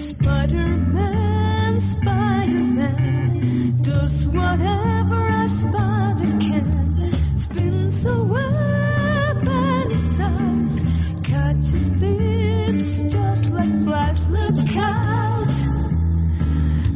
Spider-Man, 0.00 1.80
Spider-Man 1.82 3.82
does 3.82 4.30
whatever 4.30 5.26
a 5.26 5.46
spider 5.46 6.38
can. 6.40 7.12
Spins 7.36 8.06
a 8.06 8.24
web 8.24 9.46
his 9.90 10.20
eyes 10.20 10.82
catches 11.22 11.90
thieves 11.90 13.02
just 13.12 13.52
like 13.52 13.78
flies. 13.82 14.30
Look 14.30 14.76
out! 14.78 15.50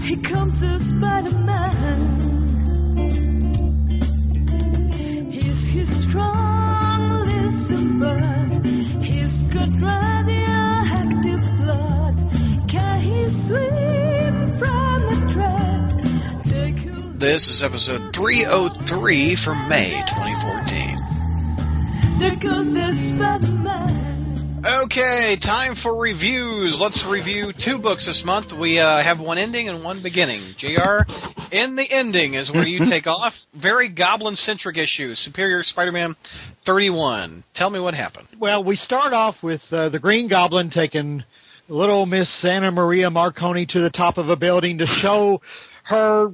Here 0.01 0.23
comes 0.23 0.61
the 0.61 0.81
Spider-Man. 0.81 2.31
He's 5.31 5.69
his 5.69 6.05
strong 6.05 7.29
bud. 8.01 8.65
He's 9.03 9.43
got 9.43 9.69
radioactive 9.69 10.44
This 17.19 17.51
is 17.51 17.63
episode 17.63 18.15
303 18.15 19.37
from 19.37 19.69
May 19.69 20.03
2014. 20.07 20.97
There 22.21 22.37
goes 22.37 22.73
the 22.73 22.95
Spider-Man. 22.95 24.63
Okay, 24.65 25.37
time 25.37 25.75
for 25.75 25.95
reviews. 25.95 26.79
Let's 26.81 27.05
review 27.07 27.53
two 27.53 27.77
books 27.77 28.07
this 28.07 28.23
month. 28.25 28.51
We 28.59 28.81
uh, 28.81 29.03
have 29.03 29.21
one 29.21 29.37
ending 29.37 29.69
and 29.69 29.85
one 29.85 30.03
beginning. 30.03 30.55
JR, 30.57 31.05
in 31.53 31.77
the 31.77 31.85
ending 31.87 32.33
is 32.33 32.51
where 32.51 32.67
you 32.67 32.91
take 32.91 33.07
off. 33.07 33.35
Very 33.53 33.91
goblin 33.91 34.37
centric 34.37 34.79
issue. 34.79 35.15
Superior 35.17 35.63
Spider 35.63 35.93
Man 35.93 36.17
31. 36.65 37.45
Tell 37.55 37.69
me 37.69 37.79
what 37.79 37.93
happened. 37.93 38.29
Well, 38.39 38.65
we 38.65 38.77
start 38.77 39.13
off 39.13 39.35
with 39.43 39.61
uh, 39.71 39.91
the 39.91 39.99
Green 39.99 40.29
Goblin 40.29 40.71
taking 40.71 41.25
little 41.69 42.07
Miss 42.07 42.29
Anna 42.45 42.71
Maria 42.71 43.11
Marconi 43.11 43.67
to 43.67 43.81
the 43.81 43.91
top 43.91 44.19
of 44.19 44.29
a 44.29 44.37
building 44.37 44.79
to 44.79 44.87
show 44.87 45.41
her, 45.85 46.29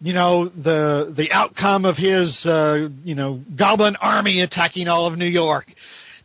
you 0.00 0.12
know, 0.12 0.48
the 0.48 1.12
the 1.16 1.32
outcome 1.32 1.84
of 1.84 1.96
his, 1.96 2.44
uh, 2.46 2.88
you 3.04 3.14
know, 3.14 3.40
Goblin 3.56 3.96
army 3.96 4.40
attacking 4.40 4.88
all 4.88 5.06
of 5.06 5.16
New 5.16 5.26
York. 5.26 5.66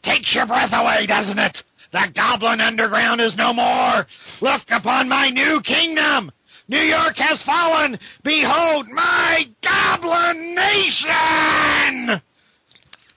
Takes 0.04 0.34
your 0.34 0.45
breath 0.45 0.72
away, 0.73 1.06
doesn't 1.06 1.39
it? 1.39 1.58
The 1.92 2.08
Goblin 2.14 2.62
Underground 2.62 3.22
is 3.22 3.36
no 3.38 3.54
more. 3.54 4.06
Look 4.42 4.61
upon 4.70 5.08
my 5.08 5.30
new 5.30 5.61
kingdom. 5.61 6.32
New 6.67 6.82
York 6.82 7.16
has 7.17 7.42
fallen. 7.44 7.98
Behold 8.23 8.88
my 8.89 9.45
Goblin 9.64 10.54
Nation. 10.54 12.22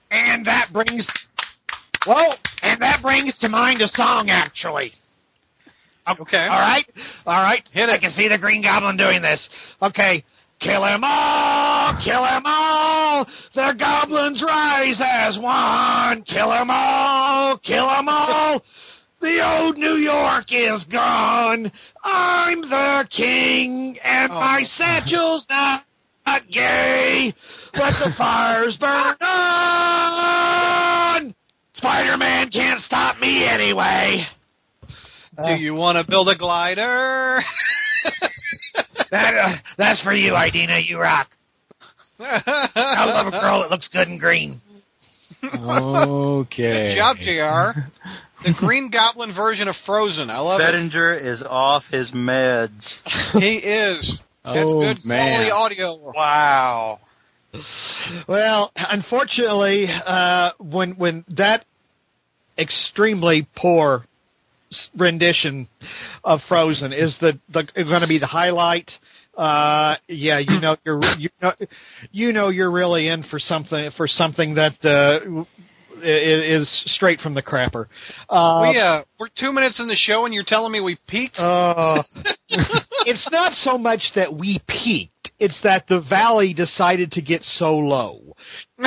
And 0.09 0.45
that 0.45 0.69
brings 0.73 1.07
well, 2.07 2.35
and 2.61 2.81
that 2.81 3.01
brings 3.01 3.37
to 3.39 3.49
mind 3.49 3.81
a 3.81 3.87
song, 3.89 4.29
actually. 4.29 4.93
Okay. 6.07 6.47
All 6.47 6.59
right, 6.59 6.85
all 7.25 7.41
right. 7.41 7.63
Hit 7.71 7.89
it. 7.89 7.93
I 7.93 7.97
can 7.97 8.11
see 8.11 8.27
the 8.27 8.37
Green 8.37 8.61
Goblin 8.61 8.97
doing 8.97 9.21
this. 9.21 9.47
Okay. 9.81 10.23
Kill 10.59 10.85
'em 10.85 11.03
all! 11.03 11.95
Kill 12.03 12.23
'em 12.23 12.43
all! 12.45 13.25
The 13.55 13.73
goblins 13.79 14.43
rise 14.43 15.01
as 15.03 15.35
one! 15.39 16.21
Kill 16.21 16.53
'em 16.53 16.69
all! 16.69 17.57
Kill 17.57 17.89
'em 17.89 18.07
all! 18.07 18.63
The 19.21 19.43
old 19.43 19.79
New 19.79 19.95
York 19.95 20.51
is 20.51 20.83
gone! 20.83 21.71
I'm 22.03 22.61
the 22.61 23.07
king, 23.09 23.97
and 24.03 24.31
Oh. 24.31 24.39
my 24.39 24.61
satchel's 24.77 25.47
not, 25.49 25.83
not 26.27 26.47
gay! 26.51 27.33
Let 27.73 27.95
the 28.03 28.11
fires 28.15 28.77
burn 28.77 29.15
on! 30.01 31.33
Spider-Man 31.73 32.51
can't 32.51 32.81
stop 32.81 33.19
me 33.19 33.45
anyway! 33.45 34.27
Do 35.45 35.53
you 35.61 35.73
want 35.73 35.97
to 35.97 36.09
build 36.09 36.29
a 36.29 36.35
glider? 36.35 37.39
That, 39.11 39.35
uh, 39.35 39.55
that's 39.77 40.01
for 40.03 40.13
you, 40.13 40.37
Idina. 40.37 40.79
You 40.79 40.97
rock. 40.97 41.27
I 42.17 43.03
love 43.05 43.27
a 43.27 43.31
girl 43.31 43.59
that 43.61 43.69
looks 43.69 43.89
good 43.89 44.07
in 44.07 44.17
green. 44.17 44.61
Okay. 45.43 46.95
Good 46.95 46.97
job, 46.97 47.17
JR. 47.17 47.81
The 48.45 48.53
Green 48.57 48.89
Goblin 48.89 49.33
version 49.35 49.67
of 49.67 49.75
Frozen. 49.85 50.29
I 50.29 50.39
love 50.39 50.61
it. 50.61 50.63
Bettinger 50.63 51.13
is 51.13 51.43
off 51.43 51.83
his 51.91 52.11
meds. 52.11 52.81
He 53.33 53.55
is. 53.57 54.19
That's 54.45 54.57
Oh, 54.59 54.79
good 54.79 55.03
man. 55.03 55.35
quality 55.51 55.51
audio. 55.51 56.11
Wow. 56.15 56.99
Well, 58.29 58.71
unfortunately, 58.75 59.87
uh, 59.89 60.51
when 60.57 60.91
when 60.91 61.25
that 61.35 61.65
extremely 62.57 63.45
poor 63.57 64.05
s- 64.05 64.10
rendition 64.97 65.67
of 66.23 66.39
Frozen 66.47 66.93
is 66.93 67.15
the, 67.19 67.39
the 67.53 67.63
going 67.75 68.01
to 68.01 68.07
be 68.07 68.19
the 68.19 68.27
highlight. 68.27 68.89
Uh, 69.37 69.95
yeah, 70.07 70.39
you 70.39 70.59
know 70.59 70.75
you're 70.85 71.01
you 71.17 71.29
know 71.41 71.53
you 72.11 72.33
know 72.33 72.49
you're 72.49 72.71
really 72.71 73.07
in 73.07 73.23
for 73.23 73.39
something 73.39 73.89
for 73.95 74.07
something 74.07 74.55
that 74.55 74.73
uh, 74.83 75.43
is 76.03 76.69
straight 76.93 77.19
from 77.19 77.33
the 77.33 77.41
crapper. 77.41 77.85
Uh, 78.29 78.69
we 78.69 78.77
uh, 78.77 79.03
we're 79.19 79.29
two 79.39 79.51
minutes 79.51 79.79
in 79.79 79.87
the 79.87 79.95
show, 79.95 80.25
and 80.25 80.33
you're 80.33 80.43
telling 80.45 80.71
me 80.71 80.81
we 80.81 80.97
peaked. 81.07 81.37
Uh, 81.39 82.03
it's 83.05 83.27
not 83.31 83.53
so 83.53 83.77
much 83.77 84.01
that 84.15 84.33
we 84.33 84.61
peaked; 84.67 85.31
it's 85.39 85.59
that 85.63 85.87
the 85.87 86.01
valley 86.01 86.53
decided 86.53 87.11
to 87.11 87.21
get 87.21 87.41
so 87.43 87.77
low. 87.77 88.35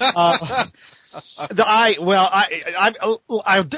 uh, 0.00 0.64
the, 1.54 1.66
I 1.66 1.94
well, 2.00 2.28
I, 2.32 2.44
I 2.78 2.92
I'll, 3.00 3.22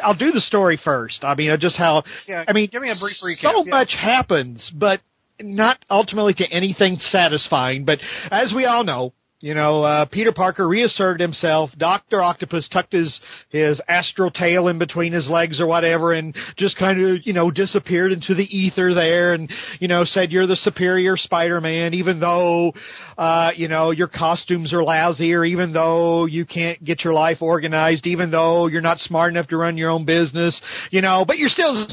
I'll 0.03 0.15
do 0.15 0.33
the 0.33 0.41
story 0.41 0.79
first. 0.83 1.25
I 1.25 1.35
mean, 1.35 1.57
just 1.61 1.77
how 1.77 2.03
yeah, 2.27 2.45
I 2.47 2.53
mean, 2.53 2.69
give 2.71 2.83
me 2.83 2.91
a 2.91 2.95
brief 2.99 3.17
recap. 3.23 3.41
so 3.43 3.65
Yeah. 3.65 3.71
much 3.71 3.95
happens, 3.99 4.71
but 4.75 5.01
not 5.41 5.85
ultimately 5.91 6.35
to 6.35 6.47
anything 6.47 6.99
satisfying. 6.99 7.85
But 7.85 7.99
as 8.31 8.53
we 8.55 8.65
all 8.67 8.85
know, 8.85 9.13
you 9.43 9.55
know, 9.55 9.83
uh, 9.83 10.05
Peter 10.05 10.31
Parker 10.31 10.69
reasserted 10.69 11.21
himself. 11.21 11.71
Doctor 11.77 12.23
Octopus 12.23 12.69
tucked 12.73 12.93
his 12.93 13.21
his 13.49 13.81
astral 13.89 14.31
tail 14.31 14.69
in 14.69 14.79
between 14.79 15.13
his 15.13 15.29
legs 15.29 15.61
or 15.61 15.67
whatever, 15.67 16.13
and 16.13 16.35
just 16.57 16.79
kind 16.79 17.01
of 17.01 17.27
you 17.27 17.33
know 17.33 17.51
disappeared 17.51 18.13
into 18.13 18.35
the 18.35 18.45
ether 18.57 18.95
there, 18.95 19.35
and 19.35 19.51
you 19.81 19.89
know 19.89 20.05
said 20.05 20.31
you're 20.31 20.47
the 20.47 20.55
superior 20.55 21.17
Spider-Man, 21.17 21.93
even 21.93 22.21
though 22.21 22.73
uh, 23.19 23.51
you 23.57 23.67
know 23.67 23.91
your 23.91 24.07
costumes 24.07 24.73
are 24.73 24.85
lousy, 24.85 25.35
or 25.35 25.45
even 25.45 25.73
though 25.73 26.27
you 26.27 26.47
can't 26.47 26.83
get 26.85 27.03
your 27.03 27.13
life 27.13 27.43
organized, 27.43 28.07
even 28.07 28.31
though 28.31 28.69
you're 28.69 28.81
not 28.81 29.01
smart 29.01 29.33
enough 29.33 29.49
to 29.49 29.57
run 29.57 29.77
your 29.77 29.91
own 29.91 30.05
business, 30.05 30.59
you 30.91 31.03
know, 31.03 31.25
but 31.27 31.37
you're 31.37 31.49
still. 31.49 31.89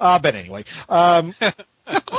Uh, 0.00 0.18
but 0.18 0.34
anyway, 0.34 0.64
um, 0.88 1.34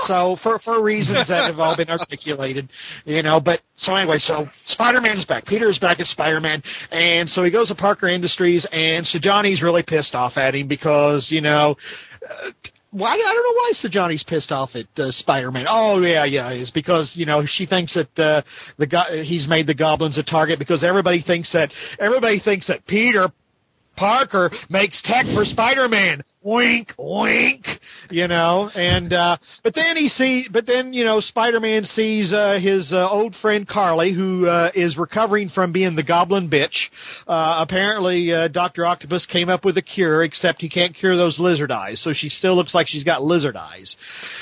so 0.08 0.38
for 0.44 0.60
for 0.60 0.82
reasons 0.82 1.28
that 1.28 1.48
have 1.48 1.60
all 1.60 1.76
been 1.76 1.90
articulated, 1.90 2.70
you 3.06 3.22
know. 3.22 3.40
But 3.40 3.62
so 3.78 3.96
anyway, 3.96 4.18
so 4.20 4.48
Spider 4.66 5.02
Man's 5.02 5.26
back. 5.26 5.46
Peter 5.46 5.70
is 5.70 5.80
back 5.80 6.00
as 6.00 6.10
Spider 6.10 6.40
Man, 6.40 6.62
and 6.92 7.30
so 7.30 7.44
he 7.44 7.52
goes 7.52 7.68
to 7.70 7.76
Parker 7.76 8.08
Industries, 8.08 8.66
and 8.72 9.06
so 9.08 9.20
Johnny's 9.20 9.62
really 9.62 9.84
pissed 9.84 10.16
off 10.16 10.38
at 10.38 10.56
him 10.56 10.68
because 10.68 11.28
you 11.30 11.42
know. 11.42 11.76
Uh, 12.28 12.52
why 12.92 13.12
I 13.12 13.18
don't 13.18 13.44
know 13.44 13.54
why 13.54 13.72
Johnny's 13.90 14.24
pissed 14.24 14.52
off 14.52 14.70
at 14.74 14.88
uh, 14.98 15.12
Spider-Man. 15.12 15.66
Oh 15.70 16.02
yeah, 16.02 16.24
yeah, 16.24 16.50
it's 16.50 16.72
because 16.72 17.12
you 17.16 17.26
know 17.26 17.44
she 17.46 17.66
thinks 17.66 17.94
that 17.94 18.20
uh, 18.20 18.42
the 18.78 18.88
go- 18.88 19.24
he's 19.24 19.46
made 19.48 19.68
the 19.68 19.74
goblins 19.74 20.18
a 20.18 20.24
target 20.24 20.58
because 20.58 20.84
everybody 20.86 21.22
thinks 21.22 21.52
that 21.52 21.72
everybody 22.00 22.40
thinks 22.40 22.66
that 22.68 22.88
Peter 22.88 23.30
Parker 23.98 24.52
makes 24.70 25.02
tech 25.04 25.26
for 25.34 25.44
Spider-Man. 25.44 26.24
Wink, 26.48 26.94
wink. 26.98 27.68
You 28.10 28.30
know, 28.30 28.70
and 28.74 29.12
uh 29.12 29.36
but 29.66 29.76
then 29.76 29.98
he 29.98 30.08
see, 30.08 30.46
but 30.50 30.66
then 30.66 30.94
you 30.94 31.04
know, 31.04 31.20
Spider-Man 31.20 31.84
sees 31.84 32.32
uh, 32.32 32.58
his 32.62 32.94
uh, 32.94 33.06
old 33.10 33.36
friend 33.42 33.68
Carly, 33.68 34.14
who 34.14 34.48
uh, 34.48 34.72
is 34.74 34.96
recovering 34.98 35.50
from 35.50 35.74
being 35.74 35.98
the 35.98 36.04
Goblin 36.04 36.50
bitch. 36.50 36.88
Uh, 37.28 37.58
apparently, 37.60 38.32
uh, 38.32 38.48
Doctor 38.48 38.86
Octopus 38.86 39.26
came 39.26 39.50
up 39.50 39.66
with 39.66 39.78
a 39.78 39.82
cure, 39.82 40.24
except 40.24 40.62
he 40.62 40.70
can't 40.70 40.96
cure 40.96 41.18
those 41.18 41.38
lizard 41.38 41.70
eyes, 41.70 42.02
so 42.02 42.14
she 42.14 42.30
still 42.30 42.56
looks 42.56 42.74
like 42.74 42.88
she's 42.88 43.04
got 43.04 43.22
lizard 43.22 43.58
eyes. 43.58 43.98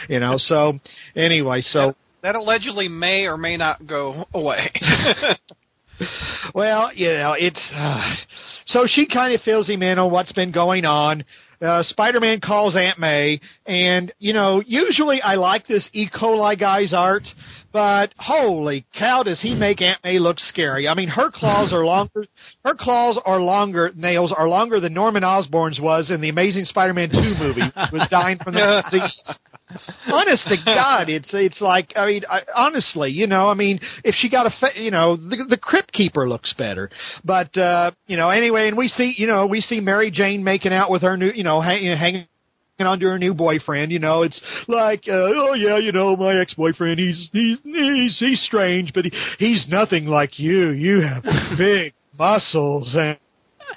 You 0.08 0.20
know, 0.20 0.36
so 0.38 0.74
anyway, 1.16 1.62
so 1.62 1.96
that 2.22 2.36
allegedly 2.36 2.88
may 2.88 3.26
or 3.26 3.36
may 3.36 3.58
not 3.58 3.88
go 3.88 4.26
away. 4.32 4.72
Well, 6.54 6.92
you 6.94 7.14
know, 7.14 7.34
it's 7.38 7.72
uh, 7.74 8.16
so 8.66 8.86
she 8.86 9.08
kind 9.08 9.34
of 9.34 9.42
fills 9.42 9.70
him 9.70 9.82
in 9.82 10.00
on 10.00 10.12
what's 10.12 10.32
been 10.32 10.52
going 10.52 10.86
on. 10.86 11.24
Uh, 11.62 11.84
Spider-Man 11.84 12.42
calls 12.42 12.76
Aunt 12.76 13.00
May, 13.00 13.40
and 13.66 14.12
you 14.20 14.34
know, 14.34 14.62
usually 14.66 15.22
I 15.22 15.36
like 15.36 15.68
this 15.68 15.88
E. 15.94 16.10
coli 16.10 16.60
guy's 16.60 16.94
art, 16.94 17.24
but 17.72 18.14
holy 18.18 18.86
cow, 18.98 19.24
does 19.24 19.42
he 19.42 19.56
make 19.56 19.82
Aunt 19.82 20.00
May 20.04 20.20
look 20.20 20.40
scary? 20.40 20.88
I 20.88 20.94
mean, 20.94 21.10
her 21.10 21.32
claws 21.32 21.74
are 21.74 21.86
longer. 21.86 22.26
Her 22.64 22.76
claws 22.76 23.20
are 23.26 23.42
longer. 23.42 23.92
Nails 23.96 24.34
are 24.36 24.48
longer 24.48 24.80
than 24.80 24.94
Norman 24.94 25.24
Osborn's 25.24 25.80
was 25.80 26.12
in 26.12 26.22
the 26.22 26.30
Amazing 26.30 26.66
Spider-Man 26.66 27.10
Two 27.10 27.36
movie. 27.38 27.72
Was 27.92 28.08
dying 28.10 28.38
from 28.44 28.54
the 28.56 28.84
disease. 28.92 29.38
Honest 30.12 30.48
to 30.48 30.58
God, 30.64 31.10
it's 31.10 31.30
it's 31.34 31.60
like 31.60 31.94
I 31.96 32.06
mean, 32.06 32.22
I, 32.30 32.42
honestly, 32.56 33.12
you 33.12 33.26
know, 33.26 33.48
I 33.48 33.56
mean, 33.56 33.80
if 34.04 34.14
she 34.16 34.30
got 34.30 34.46
a, 34.46 34.52
fa- 34.60 34.80
you 34.80 34.92
know, 34.92 35.16
the, 35.16 35.46
the 35.50 35.58
Crypt 35.58 35.92
Keeper 35.92 36.30
looks 36.30 36.54
better, 36.54 36.90
but 37.24 37.56
uh, 37.58 37.92
you 38.06 38.16
know, 38.16 38.30
anyway, 38.30 38.68
and 38.68 38.78
we 38.78 38.88
see, 38.88 39.16
you 39.18 39.26
know, 39.26 39.48
we 39.48 39.62
see 39.62 39.80
Mary 39.80 40.12
Jane 40.12 40.44
making 40.44 40.72
out 40.72 40.92
with 40.92 41.02
her 41.02 41.18
new, 41.18 41.32
you 41.34 41.44
know, 41.44 41.62
hang, 41.62 41.84
you 41.84 41.92
know 41.92 41.98
hanging 41.98 42.28
on 42.80 43.00
to 43.00 43.08
her 43.08 43.18
new 43.18 43.34
boyfriend. 43.34 43.92
You 43.92 44.00
know, 44.00 44.22
it's 44.22 44.40
like, 44.68 45.06
uh, 45.08 45.14
oh 45.14 45.54
yeah, 45.54 45.78
you 45.78 45.92
know, 45.92 46.16
my 46.16 46.40
ex-boyfriend, 46.40 47.00
he's 47.00 47.30
he's 47.32 47.58
he's 47.64 48.20
he's 48.20 48.42
strange, 48.44 48.94
but 48.94 49.06
he, 49.06 49.12
he's 49.40 49.66
nothing 49.68 50.06
like 50.06 50.38
you. 50.38 50.70
You 50.70 51.02
have 51.02 51.24
big 51.58 51.94
muscles 52.18 52.94
and. 52.96 53.18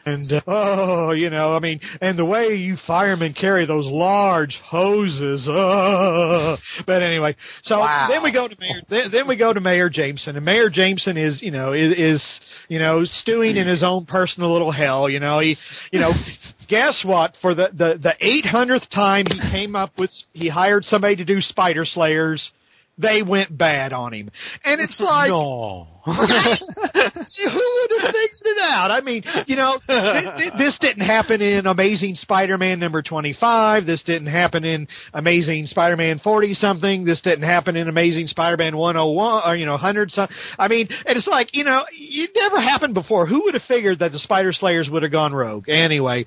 And 0.07 0.33
uh, 0.33 0.41
oh, 0.47 1.11
you 1.13 1.29
know, 1.29 1.55
I 1.55 1.59
mean, 1.59 1.81
and 2.01 2.19
the 2.19 2.25
way 2.25 2.55
you 2.55 2.77
firemen 2.87 3.35
carry 3.35 3.67
those 3.67 3.87
large 3.87 4.59
hoses. 4.65 5.47
Oh. 5.51 6.57
But 6.87 7.03
anyway, 7.03 7.37
so 7.65 7.81
Wow. 7.81 8.07
then 8.09 8.23
we 8.23 8.33
go 8.33 8.49
to 8.49 8.57
Mayor. 8.59 8.83
Then, 8.89 9.11
then 9.13 9.29
we 9.29 9.37
go 9.37 9.53
to 9.53 9.61
Mayor 9.61 9.91
Jameson, 9.91 10.37
and 10.37 10.45
Mayor 10.45 10.71
Jameson 10.71 11.17
is, 11.19 11.43
you 11.43 11.51
know, 11.51 11.73
is, 11.73 11.93
is 11.99 12.41
you 12.69 12.79
know 12.79 13.05
stewing 13.05 13.57
in 13.57 13.67
his 13.67 13.83
own 13.83 14.07
personal 14.07 14.53
little 14.53 14.73
hell. 14.73 15.09
You 15.11 15.21
know, 15.21 15.41
he, 15.41 15.57
you 15.93 16.01
know, 16.01 16.13
guess 16.69 17.03
what? 17.05 17.35
For 17.43 17.55
the 17.55 17.69
the 17.73 17.99
the 18.03 18.15
eight 18.21 18.47
hundredth 18.47 18.89
time 18.91 19.27
he 19.27 19.41
came 19.51 19.77
up 19.77 19.93
with, 19.99 20.11
he 20.33 20.49
hired 20.49 20.85
somebody 20.85 21.17
to 21.17 21.25
do 21.25 21.41
Spider 21.41 21.85
Slayers. 21.85 22.51
They 22.99 23.23
went 23.23 23.57
bad 23.57 23.93
on 23.93 24.13
him, 24.13 24.31
and 24.65 24.81
it's 24.81 25.01
like, 25.01 25.31
no. 25.31 25.87
who 26.09 26.13
would 26.15 27.91
have 28.01 28.13
figured 28.13 28.43
it 28.45 28.59
out? 28.63 28.91
I 28.91 29.01
mean, 29.03 29.23
you 29.47 29.57
know, 29.57 29.79
th- 29.87 30.37
th- 30.37 30.53
this 30.59 30.79
didn't 30.81 31.05
happen 31.05 31.43
in 31.43 31.67
Amazing 31.67 32.15
Spider-Man 32.17 32.81
number 32.81 33.03
25. 33.03 33.85
This 33.85 34.03
didn't 34.05 34.29
happen 34.29 34.65
in 34.65 34.89
Amazing 35.13 35.67
Spider-Man 35.67 36.21
40 36.21 36.55
something. 36.55 37.05
This 37.05 37.21
didn't 37.21 37.45
happen 37.45 37.77
in 37.77 37.89
Amazing 37.89 38.29
Spider-Man 38.29 38.77
101 38.77 39.43
or, 39.45 39.55
you 39.57 39.67
know, 39.67 39.73
100 39.73 40.11
something. 40.11 40.37
I 40.59 40.69
mean, 40.69 40.89
and 41.05 41.17
it's 41.17 41.27
like, 41.27 41.51
you 41.53 41.65
know, 41.65 41.85
it 41.93 42.31
never 42.35 42.61
happened 42.61 42.95
before. 42.95 43.27
Who 43.27 43.45
would 43.45 43.55
have 43.55 43.65
figured 43.65 43.99
that 43.99 44.13
the 44.13 44.19
Spider 44.19 44.53
Slayers 44.53 44.89
would 44.91 45.03
have 45.03 45.13
gone 45.13 45.35
rogue? 45.35 45.69
Anyway, 45.69 46.27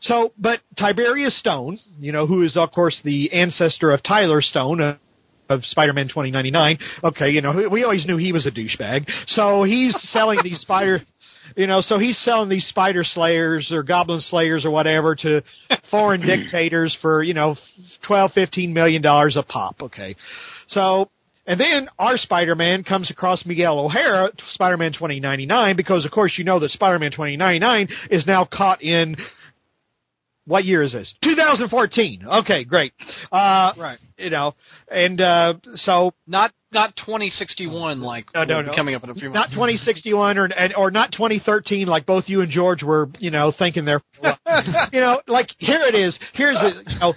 so, 0.00 0.32
but 0.38 0.60
Tiberius 0.76 1.38
Stone, 1.38 1.78
you 2.00 2.12
know, 2.12 2.26
who 2.26 2.42
is, 2.42 2.56
of 2.56 2.72
course, 2.72 3.00
the 3.04 3.32
ancestor 3.32 3.90
of 3.92 4.02
Tyler 4.02 4.40
Stone, 4.42 4.98
of 5.50 5.64
Spider-Man 5.64 6.08
2099. 6.08 6.78
Okay, 7.04 7.30
you 7.30 7.42
know, 7.42 7.68
we 7.70 7.84
always 7.84 8.06
knew 8.06 8.16
he 8.16 8.32
was 8.32 8.46
a 8.46 8.50
douchebag. 8.50 9.10
So 9.26 9.64
he's 9.64 9.96
selling 10.10 10.38
these 10.42 10.60
spider, 10.60 11.02
you 11.56 11.66
know, 11.66 11.80
so 11.80 11.98
he's 11.98 12.18
selling 12.18 12.48
these 12.48 12.66
spider 12.66 13.04
slayers 13.04 13.70
or 13.72 13.82
goblin 13.82 14.20
slayers 14.20 14.64
or 14.64 14.70
whatever 14.70 15.14
to 15.16 15.42
foreign 15.90 16.20
dictators 16.20 16.96
for, 17.02 17.22
you 17.22 17.34
know, 17.34 17.56
12, 18.06 18.32
15 18.32 18.72
million 18.72 19.02
dollars 19.02 19.36
a 19.36 19.42
pop. 19.42 19.82
Okay. 19.82 20.16
So, 20.68 21.10
and 21.46 21.58
then 21.58 21.88
our 21.98 22.16
Spider-Man 22.16 22.84
comes 22.84 23.10
across 23.10 23.44
Miguel 23.44 23.80
O'Hara, 23.80 24.30
Spider-Man 24.52 24.92
2099, 24.92 25.76
because 25.76 26.04
of 26.04 26.12
course 26.12 26.34
you 26.36 26.44
know 26.44 26.60
that 26.60 26.70
Spider-Man 26.70 27.10
2099 27.10 27.88
is 28.10 28.24
now 28.26 28.44
caught 28.44 28.82
in 28.82 29.16
what 30.50 30.64
year 30.64 30.82
is 30.82 30.92
this? 30.92 31.14
2014. 31.22 32.24
Okay, 32.40 32.64
great. 32.64 32.92
Uh, 33.30 33.72
Right. 33.78 33.98
you 34.18 34.30
know, 34.30 34.54
and 34.90 35.20
uh, 35.20 35.54
so 35.76 36.12
Not 36.26 36.52
not 36.72 36.94
2061 36.96 38.00
like 38.00 38.26
No, 38.34 38.44
no, 38.44 38.60
no. 38.62 38.72
coming 38.74 38.94
up 38.94 39.04
in 39.04 39.10
a 39.10 39.14
few 39.14 39.30
months. 39.30 39.48
not 39.50 39.54
2061 39.54 40.38
or 40.38 40.44
and, 40.46 40.74
or 40.76 40.90
not 40.90 41.12
2013 41.12 41.86
like 41.86 42.04
both 42.06 42.24
you 42.28 42.40
and 42.42 42.50
George 42.50 42.82
were, 42.82 43.08
you 43.18 43.30
know, 43.30 43.52
thinking 43.56 43.84
there. 43.84 44.00
you 44.92 45.00
know, 45.00 45.20
like 45.26 45.48
here 45.58 45.80
it 45.82 45.94
is. 45.94 46.18
Here's 46.34 46.58
it. 46.60 46.74
You 46.88 46.98
know, 46.98 47.14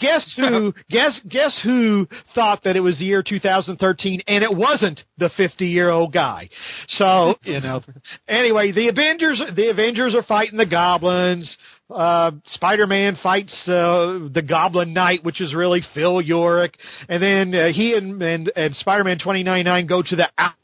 guess 0.00 0.32
who? 0.36 0.72
Guess 0.90 1.20
guess 1.28 1.58
who 1.62 2.08
thought 2.34 2.64
that 2.64 2.74
it 2.76 2.80
was 2.80 2.98
the 2.98 3.04
year 3.04 3.22
2013 3.22 4.22
and 4.26 4.42
it 4.42 4.54
wasn't 4.54 5.02
the 5.18 5.28
50 5.36 5.66
year 5.66 5.90
old 5.90 6.12
guy. 6.12 6.48
So 6.88 7.36
you 7.44 7.60
know. 7.60 7.82
Anyway, 8.28 8.72
the 8.72 8.88
Avengers 8.88 9.40
the 9.54 9.68
Avengers 9.70 10.14
are 10.14 10.22
fighting 10.22 10.56
the 10.58 10.66
goblins. 10.66 11.56
Uh, 11.90 12.32
Spider-Man 12.46 13.16
fights 13.22 13.52
uh, 13.66 14.28
the 14.32 14.44
Goblin 14.46 14.92
Knight, 14.92 15.24
which 15.24 15.40
is 15.40 15.54
really 15.54 15.82
Phil 15.94 16.22
Urich, 16.22 16.74
and 17.08 17.22
then 17.22 17.54
uh, 17.54 17.72
he 17.72 17.94
and 17.94 18.22
and, 18.22 18.52
and 18.54 18.76
Spider-Man 18.76 19.18
2099 19.18 19.86
go 19.86 20.02
to 20.02 20.16
the 20.16 20.28
Al- 20.38 20.54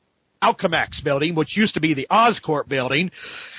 Alchemax 0.42 1.02
building, 1.02 1.34
which 1.34 1.56
used 1.56 1.74
to 1.74 1.80
be 1.80 1.94
the 1.94 2.06
Oscorp 2.10 2.68
building, 2.68 3.10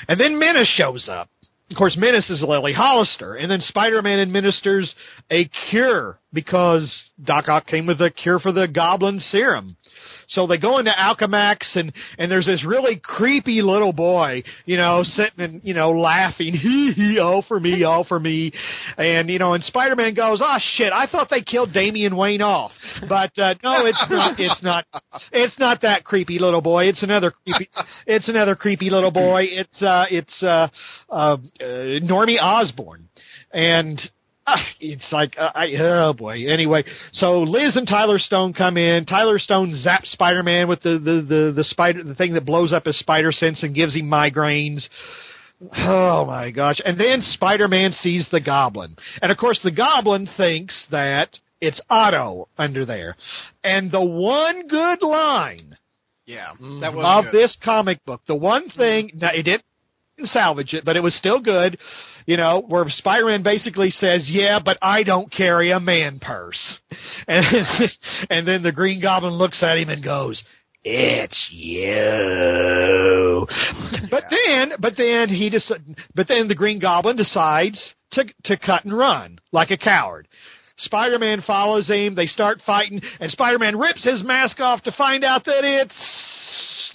and 0.07 0.19
then 0.19 0.39
Menace 0.39 0.73
shows 0.77 1.09
up. 1.09 1.29
Of 1.69 1.75
course, 1.75 1.97
Menace 1.97 2.29
is 2.29 2.41
Lily 2.47 2.71
Hollister, 2.71 3.35
and 3.35 3.51
then 3.51 3.59
Spider-Man 3.59 4.19
administers 4.19 4.93
a 5.29 5.49
cure 5.69 6.17
because 6.31 6.89
Doc 7.21 7.49
Ock 7.49 7.67
came 7.67 7.87
with 7.87 7.99
a 7.99 8.09
cure 8.09 8.39
for 8.39 8.53
the 8.53 8.69
Goblin 8.69 9.19
Serum. 9.19 9.75
So 10.27 10.45
they 10.45 10.57
go 10.57 10.77
into 10.77 10.91
Alchemax 10.91 11.75
and, 11.75 11.93
and 12.17 12.29
there's 12.29 12.45
this 12.45 12.63
really 12.65 12.97
creepy 12.97 13.61
little 13.61 13.93
boy, 13.93 14.43
you 14.65 14.77
know, 14.77 15.03
sitting 15.03 15.39
and, 15.39 15.61
you 15.63 15.73
know, 15.73 15.91
laughing, 15.91 16.53
hee 16.53 16.91
hee, 16.93 17.19
oh 17.19 17.41
for 17.47 17.59
me, 17.59 17.85
oh 17.85 18.03
for 18.03 18.19
me. 18.19 18.51
And, 18.97 19.29
you 19.29 19.39
know, 19.39 19.53
and 19.53 19.63
Spider-Man 19.63 20.13
goes, 20.13 20.41
oh 20.43 20.57
shit, 20.75 20.91
I 20.91 21.07
thought 21.07 21.29
they 21.29 21.41
killed 21.41 21.73
Damian 21.73 22.15
Wayne 22.15 22.41
off. 22.41 22.71
But, 23.07 23.37
uh, 23.39 23.55
no, 23.63 23.85
it's 23.85 24.05
not, 24.09 24.39
it's 24.39 24.63
not, 24.63 24.85
it's 25.31 25.57
not 25.59 25.81
that 25.81 26.03
creepy 26.03 26.39
little 26.39 26.61
boy. 26.61 26.85
It's 26.85 27.03
another 27.03 27.31
creepy, 27.31 27.69
it's 28.05 28.27
another 28.27 28.55
creepy 28.55 28.89
little 28.89 29.11
boy. 29.11 29.43
It's, 29.43 29.81
uh, 29.81 30.05
it's, 30.09 30.43
uh, 30.43 30.67
uh, 31.09 31.37
uh 31.61 31.65
Normie 32.03 32.41
Osborn 32.41 33.09
And, 33.53 33.99
Ah, 33.99 34.16
it's 34.79 35.11
like 35.11 35.35
uh, 35.37 35.51
I 35.53 35.67
oh 35.79 36.13
boy. 36.13 36.47
Anyway, 36.47 36.83
so 37.13 37.41
Liz 37.41 37.75
and 37.75 37.87
Tyler 37.87 38.19
Stone 38.19 38.53
come 38.53 38.77
in. 38.77 39.05
Tyler 39.05 39.39
Stone 39.39 39.73
zaps 39.85 40.07
Spider-Man 40.07 40.67
with 40.67 40.81
the 40.81 40.91
the 40.97 41.21
the, 41.21 41.53
the 41.55 41.63
spider 41.63 42.03
the 42.03 42.15
thing 42.15 42.33
that 42.33 42.45
blows 42.45 42.71
up 42.73 42.85
his 42.85 42.97
spider 42.99 43.31
sense 43.31 43.63
and 43.63 43.75
gives 43.75 43.95
him 43.95 44.05
migraines. 44.05 44.87
Oh 45.75 46.25
my 46.25 46.51
gosh. 46.51 46.77
And 46.85 46.99
then 46.99 47.21
Spider-Man 47.21 47.91
sees 47.93 48.27
the 48.31 48.39
goblin. 48.39 48.95
And 49.21 49.31
of 49.31 49.37
course 49.37 49.59
the 49.63 49.71
goblin 49.71 50.29
thinks 50.37 50.85
that 50.91 51.29
it's 51.59 51.81
Otto 51.89 52.47
under 52.57 52.85
there. 52.85 53.15
And 53.63 53.91
the 53.91 54.03
one 54.03 54.67
good 54.67 55.01
line 55.01 55.75
Yeah, 56.27 56.51
that 56.81 56.93
was 56.93 57.05
of 57.25 57.31
good. 57.31 57.41
this 57.41 57.57
comic 57.63 58.05
book. 58.05 58.21
The 58.27 58.35
one 58.35 58.69
thing, 58.69 59.11
now 59.15 59.31
it 59.33 59.43
didn't 59.43 59.63
salvage 60.25 60.73
it, 60.73 60.83
but 60.85 60.95
it 60.95 61.03
was 61.03 61.15
still 61.15 61.39
good, 61.39 61.77
you 62.25 62.37
know, 62.37 62.63
where 62.67 62.85
Spider-Man 62.89 63.43
basically 63.43 63.89
says, 63.89 64.29
yeah, 64.29 64.59
but 64.59 64.77
I 64.81 65.03
don't 65.03 65.31
carry 65.31 65.71
a 65.71 65.79
man 65.79 66.19
purse. 66.19 66.79
And, 67.29 67.45
and 68.29 68.47
then 68.47 68.63
the 68.63 68.71
Green 68.71 69.01
Goblin 69.01 69.33
looks 69.33 69.61
at 69.61 69.77
him 69.77 69.89
and 69.89 70.01
goes, 70.01 70.41
it's 70.83 71.49
you. 71.51 73.45
But 74.09 74.25
then, 74.29 74.73
but 74.79 74.95
then 74.95 75.27
he 75.27 75.49
dec- 75.49 75.97
but 76.15 76.29
then 76.29 76.47
the 76.47 76.55
Green 76.55 76.79
Goblin 76.79 77.17
decides 77.17 77.95
to, 78.11 78.23
to 78.45 78.55
cut 78.55 78.85
and 78.85 78.97
run 78.97 79.39
like 79.51 79.71
a 79.71 79.77
coward. 79.77 80.29
Spider-Man 80.77 81.41
follows 81.45 81.87
him. 81.87 82.15
They 82.15 82.27
start 82.27 82.61
fighting, 82.65 83.01
and 83.19 83.31
Spider-Man 83.31 83.77
rips 83.77 84.05
his 84.05 84.23
mask 84.23 84.59
off 84.59 84.83
to 84.83 84.91
find 84.91 85.23
out 85.23 85.43
that 85.45 85.63
it's 85.63 85.93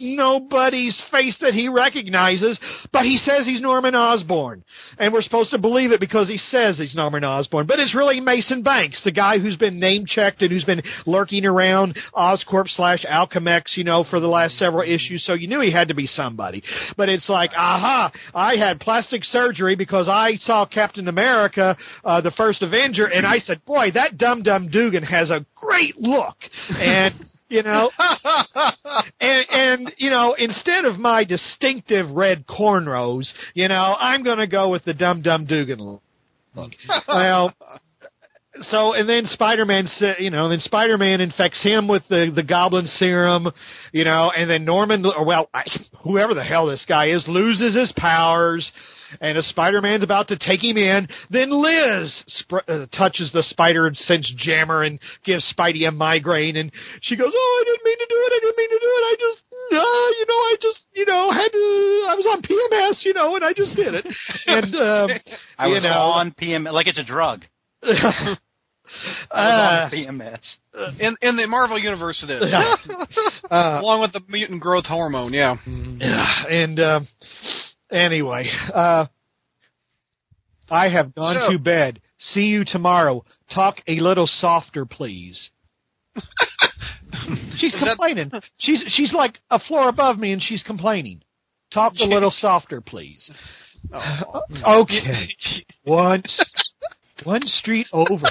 nobody's 0.00 1.00
face 1.10 1.36
that 1.40 1.54
he 1.54 1.68
recognizes, 1.68 2.58
but 2.92 3.04
he 3.04 3.16
says 3.16 3.46
he's 3.46 3.60
Norman 3.60 3.94
Osborn. 3.94 4.64
And 4.98 5.12
we're 5.12 5.22
supposed 5.22 5.50
to 5.50 5.58
believe 5.58 5.92
it 5.92 6.00
because 6.00 6.28
he 6.28 6.36
says 6.36 6.78
he's 6.78 6.94
Norman 6.94 7.24
Osborn. 7.24 7.66
But 7.66 7.80
it's 7.80 7.94
really 7.94 8.20
Mason 8.20 8.62
Banks, 8.62 9.02
the 9.04 9.12
guy 9.12 9.38
who's 9.38 9.56
been 9.56 9.78
name 9.78 10.04
checked 10.06 10.42
and 10.42 10.50
who's 10.50 10.64
been 10.64 10.82
lurking 11.06 11.44
around 11.44 11.98
Oscorp 12.14 12.68
slash 12.68 13.04
Alchemax, 13.04 13.76
you 13.76 13.84
know, 13.84 14.04
for 14.04 14.20
the 14.20 14.28
last 14.28 14.58
several 14.58 14.82
issues. 14.82 15.24
So 15.24 15.34
you 15.34 15.48
knew 15.48 15.60
he 15.60 15.70
had 15.70 15.88
to 15.88 15.94
be 15.94 16.06
somebody. 16.06 16.62
But 16.96 17.08
it's 17.08 17.28
like, 17.28 17.50
aha, 17.56 18.12
I 18.34 18.56
had 18.56 18.80
plastic 18.80 19.24
surgery 19.24 19.76
because 19.76 20.08
I 20.08 20.36
saw 20.36 20.66
Captain 20.66 21.08
America, 21.08 21.76
uh, 22.04 22.20
the 22.20 22.30
first 22.32 22.62
Avenger, 22.62 23.06
and 23.06 23.26
I 23.26 23.38
said, 23.38 23.64
boy, 23.64 23.90
that 23.94 24.18
Dum 24.18 24.42
Dum 24.42 24.68
Dugan 24.68 25.02
has 25.02 25.30
a 25.30 25.44
great 25.54 25.98
look. 25.98 26.36
And, 26.70 27.14
you 27.52 27.62
know, 27.62 27.90
and 29.20 29.46
and 29.50 29.94
you 29.98 30.10
know 30.10 30.34
instead 30.34 30.86
of 30.86 30.98
my 30.98 31.24
distinctive 31.24 32.10
red 32.10 32.46
cornrows 32.46 33.32
you 33.54 33.68
know 33.68 33.96
i'm 33.98 34.22
going 34.22 34.38
to 34.38 34.46
go 34.46 34.68
with 34.68 34.84
the 34.84 34.94
dum 34.94 35.22
dum 35.22 35.44
dugan 35.44 36.00
look. 36.54 36.72
Well 37.08 37.54
so 38.60 38.94
and 38.94 39.08
then 39.08 39.26
spider-man 39.26 39.88
you 40.18 40.30
know 40.30 40.48
then 40.48 40.60
spider-man 40.60 41.20
infects 41.20 41.62
him 41.62 41.88
with 41.88 42.02
the 42.08 42.30
the 42.34 42.42
goblin 42.42 42.86
serum 42.86 43.48
you 43.92 44.04
know 44.04 44.30
and 44.36 44.50
then 44.50 44.64
norman 44.64 45.04
or 45.06 45.24
well 45.24 45.48
I, 45.54 45.64
whoever 46.02 46.34
the 46.34 46.44
hell 46.44 46.66
this 46.66 46.84
guy 46.88 47.08
is 47.08 47.24
loses 47.26 47.74
his 47.74 47.92
powers 47.96 48.70
and 49.20 49.36
as 49.38 49.46
Spider-Man's 49.46 50.02
about 50.04 50.28
to 50.28 50.38
take 50.38 50.62
him 50.62 50.76
in, 50.76 51.08
then 51.30 51.50
Liz 51.50 52.22
sp- 52.26 52.66
uh, 52.68 52.86
touches 52.96 53.32
the 53.32 53.42
spider 53.42 53.90
sense 53.94 54.32
jammer 54.36 54.82
and 54.82 54.98
gives 55.24 55.44
Spidey 55.56 55.86
a 55.86 55.90
migraine, 55.90 56.56
and 56.56 56.72
she 57.00 57.16
goes, 57.16 57.32
"Oh, 57.34 57.62
I 57.62 57.64
didn't 57.70 57.84
mean 57.84 57.98
to 57.98 58.06
do 58.08 58.16
it. 58.16 58.32
I 58.32 58.38
didn't 58.40 58.58
mean 58.58 58.70
to 58.70 58.78
do 58.78 58.92
it. 58.96 59.04
I 59.04 59.14
just, 59.20 59.42
uh, 59.72 60.08
you 60.18 60.26
know, 60.28 60.34
I 60.34 60.56
just, 60.60 60.80
you 60.94 61.06
know, 61.06 61.30
had 61.30 61.48
to. 61.52 62.06
I 62.08 62.14
was 62.14 62.26
on 62.32 62.42
PMS, 62.42 63.04
you 63.04 63.14
know, 63.14 63.34
and 63.36 63.44
I 63.44 63.52
just 63.52 63.74
did 63.76 63.94
it." 63.94 64.06
And 64.46 64.74
um, 64.74 65.10
I 65.58 65.66
you 65.68 65.74
was 65.74 65.82
know, 65.82 65.90
on 65.90 66.32
PMS, 66.32 66.72
like 66.72 66.86
it's 66.86 66.98
a 66.98 67.04
drug. 67.04 67.44
Uh, 69.30 69.88
on 69.88 69.90
PMS. 69.90 70.38
in 71.00 71.16
in 71.22 71.36
the 71.36 71.46
Marvel 71.46 71.78
universe, 71.78 72.22
it 72.28 72.30
is 72.30 72.52
uh, 73.50 73.78
along 73.80 74.02
with 74.02 74.12
the 74.12 74.20
mutant 74.28 74.60
growth 74.60 74.84
hormone. 74.84 75.32
Yeah, 75.32 75.56
Yeah, 75.66 76.44
and 76.50 76.80
um, 76.80 77.08
anyway, 77.92 78.50
uh, 78.74 79.06
I 80.70 80.88
have 80.88 81.14
gone 81.14 81.36
So- 81.46 81.52
to 81.52 81.58
bed 81.58 82.00
See 82.24 82.42
you 82.46 82.64
tomorrow. 82.64 83.24
Talk 83.52 83.78
a 83.88 83.98
little 83.98 84.28
softer, 84.28 84.86
please. 84.86 85.50
she's 87.56 87.74
Is 87.74 87.80
that- 87.80 87.88
complaining. 87.96 88.30
She's 88.58 88.84
she's 88.88 89.12
like 89.12 89.40
a 89.50 89.58
floor 89.58 89.88
above 89.88 90.18
me, 90.18 90.30
and 90.32 90.40
she's 90.40 90.62
complaining. 90.62 91.22
Talk 91.74 91.94
a 92.00 92.04
little 92.04 92.30
softer, 92.30 92.80
please. 92.80 93.28
Oh. 93.92 94.42
Okay, 94.82 95.26
one 95.82 96.22
one 97.24 97.42
street 97.46 97.88
over. 97.92 98.26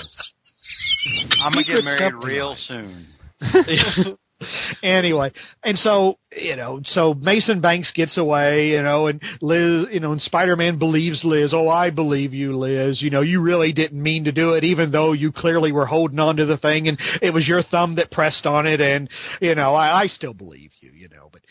I'm 1.44 1.52
gonna 1.52 1.66
get 1.66 1.84
married 1.84 2.14
real 2.24 2.52
like- 2.52 2.58
soon. 2.60 3.08
anyway, 4.84 5.32
and 5.64 5.78
so 5.78 6.18
you 6.32 6.56
know, 6.56 6.80
so 6.86 7.14
Mason 7.14 7.62
Banks 7.62 7.92
gets 7.94 8.18
away, 8.18 8.70
you 8.70 8.82
know, 8.82 9.08
and 9.08 9.22
Liz, 9.42 9.88
you 9.92 10.00
know, 10.00 10.14
and 10.14 10.22
Spider-Man 10.22 10.80
believes 10.80 11.24
Liz. 11.26 11.54
Oh, 11.54 11.68
I 11.68 11.90
believe 11.90 12.34
you, 12.34 12.58
Liz. 12.58 13.02
You 13.02 13.10
know, 13.10 13.22
you 13.22 13.42
really 13.42 13.74
didn't 13.74 14.02
mean 14.02 14.26
to 14.26 14.32
do 14.32 14.54
it, 14.54 14.64
even 14.64 14.92
though 14.92 15.14
you 15.14 15.32
clearly 15.32 15.72
were 15.72 15.86
holding 15.86 16.20
on 16.20 16.38
to 16.38 16.46
the 16.46 16.58
thing, 16.58 16.88
and 16.88 16.98
it 17.22 17.34
was 17.34 17.48
your 17.48 17.64
thumb 17.64 17.96
that 17.96 18.12
pressed 18.12 18.46
on 18.46 18.68
it, 18.68 18.82
and 18.82 19.10
you 19.42 19.56
know, 19.56 19.76
I, 19.76 20.04
I 20.04 20.08
still 20.08 20.34
believe 20.34 20.72
you, 20.80 20.92
you 20.92 21.10
know, 21.10 21.30
but. 21.32 21.42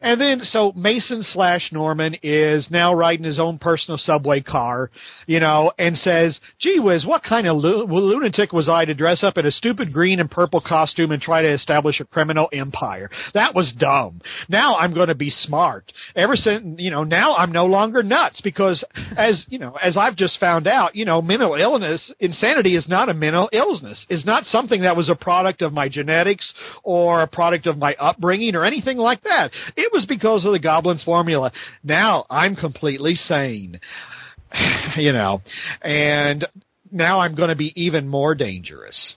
And 0.00 0.20
then, 0.20 0.40
so 0.40 0.72
Mason 0.76 1.22
slash 1.22 1.70
Norman 1.72 2.16
is 2.22 2.68
now 2.70 2.94
riding 2.94 3.24
his 3.24 3.38
own 3.38 3.58
personal 3.58 3.98
subway 3.98 4.40
car, 4.40 4.90
you 5.26 5.40
know, 5.40 5.72
and 5.78 5.96
says, 5.96 6.38
gee 6.58 6.78
whiz, 6.78 7.06
what 7.06 7.22
kind 7.22 7.46
of 7.46 7.56
lu- 7.56 7.86
lunatic 7.86 8.52
was 8.52 8.68
I 8.68 8.84
to 8.84 8.94
dress 8.94 9.22
up 9.22 9.38
in 9.38 9.46
a 9.46 9.50
stupid 9.50 9.92
green 9.92 10.20
and 10.20 10.30
purple 10.30 10.60
costume 10.60 11.10
and 11.10 11.22
try 11.22 11.42
to 11.42 11.52
establish 11.52 12.00
a 12.00 12.04
criminal 12.04 12.48
empire? 12.52 13.10
That 13.34 13.54
was 13.54 13.72
dumb. 13.78 14.20
Now 14.48 14.76
I'm 14.76 14.94
going 14.94 15.08
to 15.08 15.14
be 15.14 15.30
smart. 15.30 15.92
Ever 16.14 16.36
since, 16.36 16.78
you 16.78 16.90
know, 16.90 17.04
now 17.04 17.34
I'm 17.36 17.52
no 17.52 17.66
longer 17.66 18.02
nuts 18.02 18.40
because 18.42 18.84
as, 19.16 19.44
you 19.48 19.58
know, 19.58 19.76
as 19.82 19.96
I've 19.96 20.16
just 20.16 20.38
found 20.38 20.66
out, 20.66 20.94
you 20.94 21.04
know, 21.04 21.22
mental 21.22 21.54
illness, 21.54 22.12
insanity 22.20 22.76
is 22.76 22.88
not 22.88 23.08
a 23.08 23.14
mental 23.14 23.48
illness. 23.52 24.04
Is 24.08 24.24
not 24.24 24.44
something 24.44 24.82
that 24.82 24.96
was 24.96 25.08
a 25.08 25.14
product 25.14 25.62
of 25.62 25.72
my 25.72 25.88
genetics 25.88 26.52
or 26.82 27.22
a 27.22 27.26
product 27.26 27.66
of 27.66 27.78
my 27.78 27.94
upbringing 27.98 28.54
or 28.54 28.64
anything 28.64 28.98
like 28.98 29.22
that. 29.22 29.50
It 29.76 29.85
was 29.92 30.06
because 30.06 30.44
of 30.44 30.52
the 30.52 30.58
goblin 30.58 30.98
formula. 31.04 31.52
Now 31.82 32.24
I'm 32.30 32.56
completely 32.56 33.14
sane. 33.14 33.80
You 34.96 35.12
know, 35.12 35.42
and 35.82 36.46
now 36.90 37.20
I'm 37.20 37.34
going 37.34 37.50
to 37.50 37.56
be 37.56 37.72
even 37.74 38.08
more 38.08 38.34
dangerous. 38.34 39.16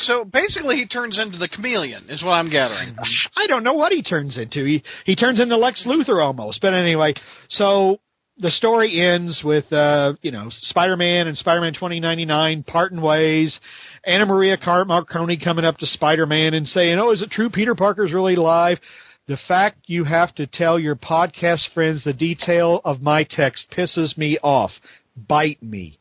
So 0.00 0.24
basically, 0.24 0.76
he 0.76 0.86
turns 0.86 1.18
into 1.18 1.38
the 1.38 1.48
chameleon, 1.48 2.10
is 2.10 2.22
what 2.22 2.32
I'm 2.32 2.50
gathering. 2.50 2.96
I 3.36 3.46
don't 3.46 3.64
know 3.64 3.72
what 3.72 3.92
he 3.92 4.02
turns 4.02 4.36
into. 4.36 4.64
He 4.64 4.82
he 5.06 5.16
turns 5.16 5.40
into 5.40 5.56
Lex 5.56 5.86
Luthor 5.86 6.22
almost. 6.22 6.60
But 6.60 6.74
anyway, 6.74 7.14
so 7.48 8.00
the 8.38 8.50
story 8.50 9.00
ends 9.00 9.42
with 9.44 9.72
uh, 9.72 10.14
you 10.22 10.30
know 10.30 10.48
Spider-Man 10.50 11.26
and 11.26 11.38
Spider-Man 11.38 11.74
2099 11.74 12.64
parting 12.64 13.00
ways. 13.00 13.58
Anna 14.04 14.26
Maria 14.26 14.58
Car- 14.58 14.84
Marconi 14.84 15.38
coming 15.42 15.64
up 15.64 15.78
to 15.78 15.86
Spider-Man 15.86 16.52
and 16.52 16.66
saying, 16.66 16.98
"Oh, 16.98 17.10
is 17.12 17.22
it 17.22 17.30
true 17.30 17.48
Peter 17.48 17.74
Parker's 17.74 18.12
really 18.12 18.34
alive?" 18.34 18.78
The 19.26 19.38
fact 19.48 19.78
you 19.86 20.04
have 20.04 20.34
to 20.34 20.46
tell 20.46 20.78
your 20.78 20.96
podcast 20.96 21.72
friends 21.72 22.04
the 22.04 22.12
detail 22.12 22.82
of 22.84 23.00
my 23.00 23.24
text 23.24 23.66
pisses 23.74 24.18
me 24.18 24.38
off. 24.42 24.70
Bite 25.16 25.62
me. 25.62 25.98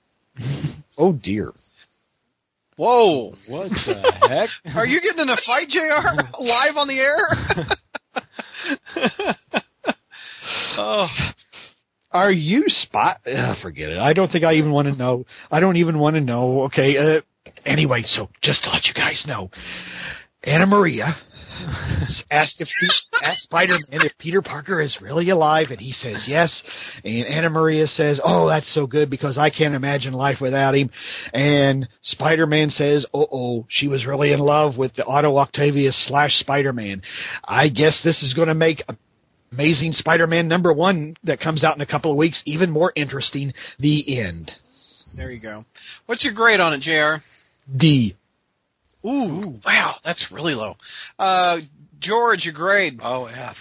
oh 0.97 1.13
dear. 1.13 1.53
Whoa. 2.75 3.33
What 3.47 3.69
the 3.69 4.13
heck? 4.27 4.49
Are 4.75 4.85
you 4.85 4.99
getting 4.99 5.21
in 5.21 5.29
a 5.29 5.37
fight, 5.45 5.67
JR? 5.69 6.21
Live 6.43 6.75
on 6.75 6.87
the 6.89 6.99
air? 6.99 7.27
oh. 10.77 11.07
Are 12.11 12.31
you 12.31 12.65
spot? 12.67 13.21
Uh, 13.25 13.55
forget 13.61 13.89
it. 13.89 13.99
I 13.99 14.11
don't 14.11 14.29
think 14.29 14.43
I 14.43 14.55
even 14.55 14.71
want 14.71 14.89
to 14.89 14.95
know. 14.95 15.25
I 15.49 15.61
don't 15.61 15.77
even 15.77 15.97
want 15.97 16.15
to 16.15 16.21
know. 16.21 16.63
Okay. 16.63 16.97
Uh, 16.97 17.21
anyway, 17.65 18.03
so 18.05 18.27
just 18.41 18.63
to 18.65 18.69
let 18.69 18.85
you 18.85 18.93
guys 18.93 19.23
know, 19.25 19.49
Anna 20.43 20.65
Maria 20.65 21.15
asked 22.31 22.55
if 22.59 22.67
asked 23.23 23.43
Spider-Man 23.43 24.05
if 24.05 24.17
Peter 24.17 24.41
Parker 24.41 24.81
is 24.81 24.97
really 25.01 25.29
alive, 25.29 25.67
and 25.69 25.79
he 25.79 25.91
says 25.91 26.25
yes. 26.27 26.61
And 27.03 27.25
Anna 27.25 27.49
Maria 27.49 27.87
says, 27.87 28.19
"Oh, 28.23 28.47
that's 28.47 28.73
so 28.73 28.87
good 28.87 29.09
because 29.09 29.37
I 29.37 29.49
can't 29.49 29.75
imagine 29.75 30.13
life 30.13 30.37
without 30.41 30.75
him." 30.75 30.89
And 31.33 31.87
Spider-Man 32.01 32.69
says, 32.69 33.05
"Oh, 33.13 33.27
oh, 33.31 33.65
she 33.69 33.87
was 33.87 34.05
really 34.05 34.31
in 34.31 34.39
love 34.39 34.77
with 34.77 34.95
the 34.95 35.05
Otto 35.05 35.37
Octavius 35.37 36.05
slash 36.07 36.33
Spider-Man. 36.39 37.01
I 37.43 37.69
guess 37.69 37.99
this 38.03 38.21
is 38.23 38.33
going 38.33 38.49
to 38.49 38.55
make." 38.55 38.83
Amazing 39.51 39.91
Spider-Man 39.91 40.47
number 40.47 40.73
one 40.73 41.15
that 41.25 41.39
comes 41.39 41.63
out 41.63 41.75
in 41.75 41.81
a 41.81 41.85
couple 41.85 42.09
of 42.09 42.17
weeks, 42.17 42.41
even 42.45 42.71
more 42.71 42.91
interesting. 42.95 43.53
The 43.77 44.19
end. 44.19 44.51
There 45.15 45.29
you 45.29 45.39
go. 45.39 45.65
What's 46.07 46.23
your 46.23 46.33
grade 46.33 46.59
on 46.59 46.73
it, 46.73 46.81
JR? 46.81 47.23
D. 47.77 48.15
Ooh, 49.05 49.59
wow, 49.65 49.95
that's 50.03 50.25
really 50.31 50.53
low. 50.53 50.75
Uh, 51.19 51.57
George, 51.99 52.43
your 52.45 52.53
grade? 52.53 52.99
Oh 53.03 53.25
F. 53.25 53.55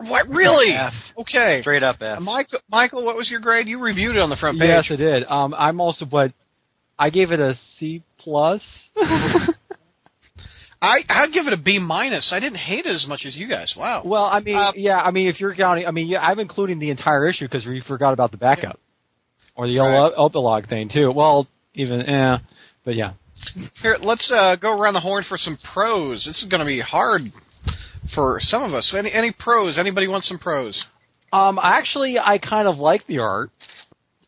What, 0.00 0.28
really? 0.28 0.72
F. 0.74 0.92
Okay. 1.18 1.60
Straight 1.62 1.82
up 1.82 1.96
F. 2.00 2.20
Michael, 2.20 2.60
Michael, 2.70 3.04
what 3.04 3.16
was 3.16 3.28
your 3.30 3.40
grade? 3.40 3.66
You 3.68 3.80
reviewed 3.80 4.14
it 4.16 4.20
on 4.20 4.30
the 4.30 4.36
front 4.36 4.58
page. 4.60 4.68
yes, 4.68 4.86
I 4.90 4.96
did. 4.96 5.24
Um, 5.28 5.54
I'm 5.54 5.80
also, 5.80 6.04
but 6.04 6.32
I 6.98 7.10
gave 7.10 7.32
it 7.32 7.40
a 7.40 7.54
C 7.78 8.02
plus. 8.18 8.62
I 10.80 10.98
I'd 11.10 11.32
give 11.32 11.46
it 11.48 11.52
a 11.52 11.56
B 11.56 11.80
minus. 11.80 12.30
I 12.32 12.38
didn't 12.38 12.58
hate 12.58 12.86
it 12.86 12.94
as 12.94 13.06
much 13.08 13.22
as 13.26 13.36
you 13.36 13.48
guys. 13.48 13.74
Wow. 13.76 14.02
well, 14.04 14.24
I 14.24 14.38
mean, 14.40 14.56
Uh, 14.56 14.72
yeah, 14.76 15.00
I 15.00 15.10
mean, 15.10 15.26
if 15.28 15.40
you're 15.40 15.54
counting, 15.54 15.86
I 15.86 15.90
mean, 15.90 16.06
yeah, 16.06 16.20
I'm 16.22 16.38
including 16.38 16.78
the 16.78 16.90
entire 16.90 17.28
issue 17.28 17.46
because 17.46 17.66
we 17.66 17.80
forgot 17.88 18.12
about 18.12 18.30
the 18.30 18.36
backup 18.36 18.78
or 19.56 19.66
the 19.66 19.78
Right. 19.78 20.12
epilogue 20.24 20.68
thing 20.68 20.88
too. 20.92 21.10
Well, 21.10 21.48
even, 21.74 22.02
eh, 22.02 22.38
but 22.84 22.94
yeah. 22.94 23.14
Here, 23.82 23.96
let's 24.00 24.30
uh, 24.34 24.56
go 24.56 24.78
around 24.78 24.94
the 24.94 25.00
horn 25.00 25.24
for 25.28 25.38
some 25.38 25.58
pros. 25.72 26.24
This 26.26 26.42
is 26.42 26.48
going 26.48 26.60
to 26.60 26.66
be 26.66 26.80
hard 26.80 27.22
for 28.14 28.38
some 28.40 28.62
of 28.62 28.72
us. 28.72 28.94
Any 28.96 29.12
any 29.12 29.32
pros? 29.32 29.78
Anybody 29.78 30.08
want 30.08 30.24
some 30.24 30.38
pros? 30.38 30.86
Um, 31.32 31.58
actually, 31.62 32.18
I 32.18 32.38
kind 32.38 32.68
of 32.68 32.78
like 32.78 33.06
the 33.06 33.18
art 33.18 33.50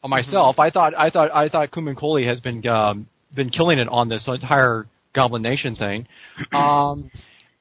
myself. 0.09 0.59
I 0.59 0.71
thought, 0.71 0.95
I 0.97 1.11
thought, 1.11 1.31
I 1.35 1.49
thought 1.49 1.71
Camuncoli 1.71 2.27
has 2.27 2.41
been 2.41 2.67
um, 2.67 3.07
been 3.35 3.51
killing 3.51 3.79
it 3.79 3.89
on 3.89 4.09
this 4.09 4.25
entire 4.27 4.87
Goblin 5.15 5.43
Nation 5.43 5.77
thing. 5.77 6.07
Um, 6.53 7.11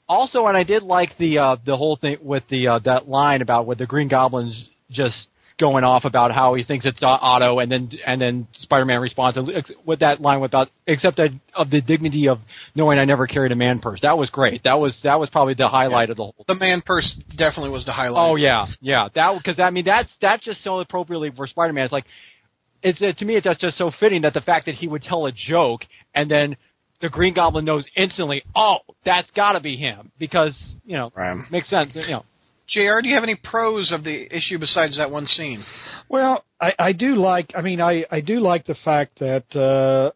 also, 0.07 0.47
and 0.47 0.57
I 0.57 0.63
did 0.63 0.81
like 0.81 1.15
the 1.19 1.37
uh, 1.37 1.55
the 1.63 1.77
whole 1.77 1.95
thing 1.95 2.17
with 2.21 2.43
the 2.49 2.67
uh, 2.67 2.79
that 2.79 3.07
line 3.07 3.41
about 3.43 3.67
with 3.67 3.77
the 3.77 3.85
Green 3.85 4.07
Goblin's 4.07 4.69
just 4.89 5.27
going 5.59 5.83
off 5.83 6.05
about 6.05 6.31
how 6.31 6.53
he 6.55 6.63
thinks 6.63 6.85
it's 6.85 7.01
uh, 7.03 7.07
Otto, 7.07 7.59
and 7.59 7.71
then 7.71 7.91
and 8.05 8.19
then 8.21 8.47
Spider-Man 8.53 8.99
responds 9.01 9.37
and 9.37 9.49
ex- 9.53 9.71
with 9.85 9.99
that 9.99 10.21
line 10.21 10.39
without 10.39 10.69
except 10.87 11.17
that 11.17 11.31
of 11.55 11.69
the 11.69 11.81
dignity 11.81 12.27
of 12.29 12.39
knowing 12.75 12.97
I 12.97 13.05
never 13.05 13.27
carried 13.27 13.51
a 13.51 13.55
man 13.55 13.79
purse. 13.79 13.99
That 14.01 14.17
was 14.17 14.29
great. 14.29 14.63
That 14.63 14.79
was 14.79 14.97
that 15.03 15.19
was 15.19 15.29
probably 15.29 15.53
the 15.53 15.67
highlight 15.67 16.09
of 16.09 16.17
the 16.17 16.23
whole. 16.23 16.45
The 16.47 16.55
man 16.55 16.81
purse 16.83 17.13
definitely 17.37 17.71
was 17.71 17.85
the 17.85 17.91
highlight. 17.91 18.29
Oh 18.31 18.35
yeah, 18.35 18.67
yeah. 18.81 19.09
That 19.13 19.37
because 19.37 19.59
I 19.59 19.69
mean 19.69 19.85
that's 19.85 20.09
that's 20.21 20.43
just 20.43 20.63
so 20.63 20.79
appropriately 20.79 21.31
for 21.35 21.45
Spider-Man. 21.45 21.83
It's 21.83 21.93
like 21.93 22.05
it's 22.81 23.01
uh, 23.01 23.11
to 23.17 23.25
me 23.25 23.35
it's 23.35 23.45
just, 23.45 23.59
just 23.59 23.77
so 23.77 23.91
fitting 23.99 24.21
that 24.21 24.33
the 24.33 24.41
fact 24.41 24.65
that 24.67 24.75
he 24.75 24.87
would 24.87 25.03
tell 25.03 25.25
a 25.25 25.31
joke 25.31 25.81
and 26.15 26.31
then 26.31 26.55
the 27.01 27.09
Green 27.09 27.33
Goblin 27.33 27.63
knows 27.65 27.85
instantly. 27.95 28.43
Oh, 28.55 28.77
that's 29.05 29.29
got 29.31 29.53
to 29.53 29.59
be 29.61 29.75
him 29.77 30.11
because 30.19 30.53
you 30.85 30.97
know 30.97 31.11
Right. 31.15 31.37
makes 31.51 31.69
sense. 31.69 31.91
You 31.95 32.07
know. 32.09 32.25
Jr. 32.69 33.01
Do 33.01 33.09
you 33.09 33.15
have 33.15 33.23
any 33.23 33.35
pros 33.35 33.91
of 33.91 34.03
the 34.03 34.35
issue 34.35 34.59
besides 34.59 34.97
that 34.97 35.09
one 35.11 35.25
scene? 35.25 35.63
Well, 36.07 36.43
I, 36.61 36.73
I 36.77 36.93
do 36.93 37.15
like. 37.15 37.51
I 37.55 37.61
mean, 37.61 37.81
I 37.81 38.05
I 38.11 38.21
do 38.21 38.39
like 38.39 38.65
the 38.65 38.75
fact 38.83 39.19
that 39.19 39.55
uh, 39.55 40.11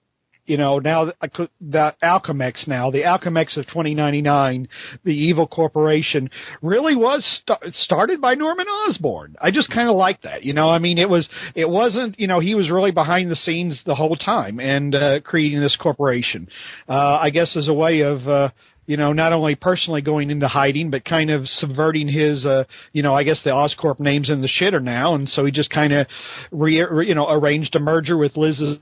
you 0.45 0.57
know 0.57 0.79
now 0.79 1.05
that 1.05 1.49
that 1.61 2.01
Alchemax 2.01 2.67
now 2.67 2.91
the 2.91 3.03
Alchemax 3.03 3.57
of 3.57 3.65
2099, 3.67 4.67
the 5.03 5.11
evil 5.11 5.47
corporation, 5.47 6.29
really 6.61 6.95
was 6.95 7.23
st- 7.47 7.73
started 7.73 8.21
by 8.21 8.35
Norman 8.35 8.67
Osborn. 8.67 9.35
I 9.41 9.51
just 9.51 9.71
kind 9.71 9.89
of 9.89 9.95
like 9.95 10.21
that. 10.23 10.43
You 10.43 10.53
know, 10.53 10.69
I 10.69 10.79
mean, 10.79 10.97
it 10.97 11.09
was 11.09 11.29
it 11.55 11.69
wasn't. 11.69 12.19
You 12.19 12.27
know, 12.27 12.39
he 12.39 12.55
was 12.55 12.69
really 12.69 12.91
behind 12.91 13.31
the 13.31 13.35
scenes 13.35 13.81
the 13.85 13.95
whole 13.95 14.15
time 14.15 14.59
and 14.59 14.93
uh, 14.93 15.19
creating 15.21 15.59
this 15.59 15.75
corporation. 15.75 16.49
Uh, 16.89 17.17
I 17.17 17.29
guess 17.29 17.55
as 17.57 17.67
a 17.67 17.73
way 17.73 18.01
of. 18.01 18.27
Uh, 18.27 18.49
you 18.85 18.97
know, 18.97 19.13
not 19.13 19.33
only 19.33 19.55
personally 19.55 20.01
going 20.01 20.29
into 20.29 20.47
hiding, 20.47 20.89
but 20.91 21.05
kind 21.05 21.31
of 21.31 21.47
subverting 21.47 22.07
his, 22.07 22.45
uh, 22.45 22.65
you 22.91 23.03
know, 23.03 23.13
I 23.13 23.23
guess 23.23 23.41
the 23.43 23.51
Oscorp 23.51 23.99
name's 23.99 24.29
in 24.29 24.41
the 24.41 24.49
shitter 24.49 24.81
now, 24.81 25.15
and 25.15 25.27
so 25.29 25.45
he 25.45 25.51
just 25.51 25.69
kind 25.69 25.93
of, 25.93 26.07
re, 26.51 26.81
re, 26.81 27.07
you 27.07 27.15
know, 27.15 27.29
arranged 27.29 27.75
a 27.75 27.79
merger 27.79 28.17
with 28.17 28.35
Liz's 28.35 28.77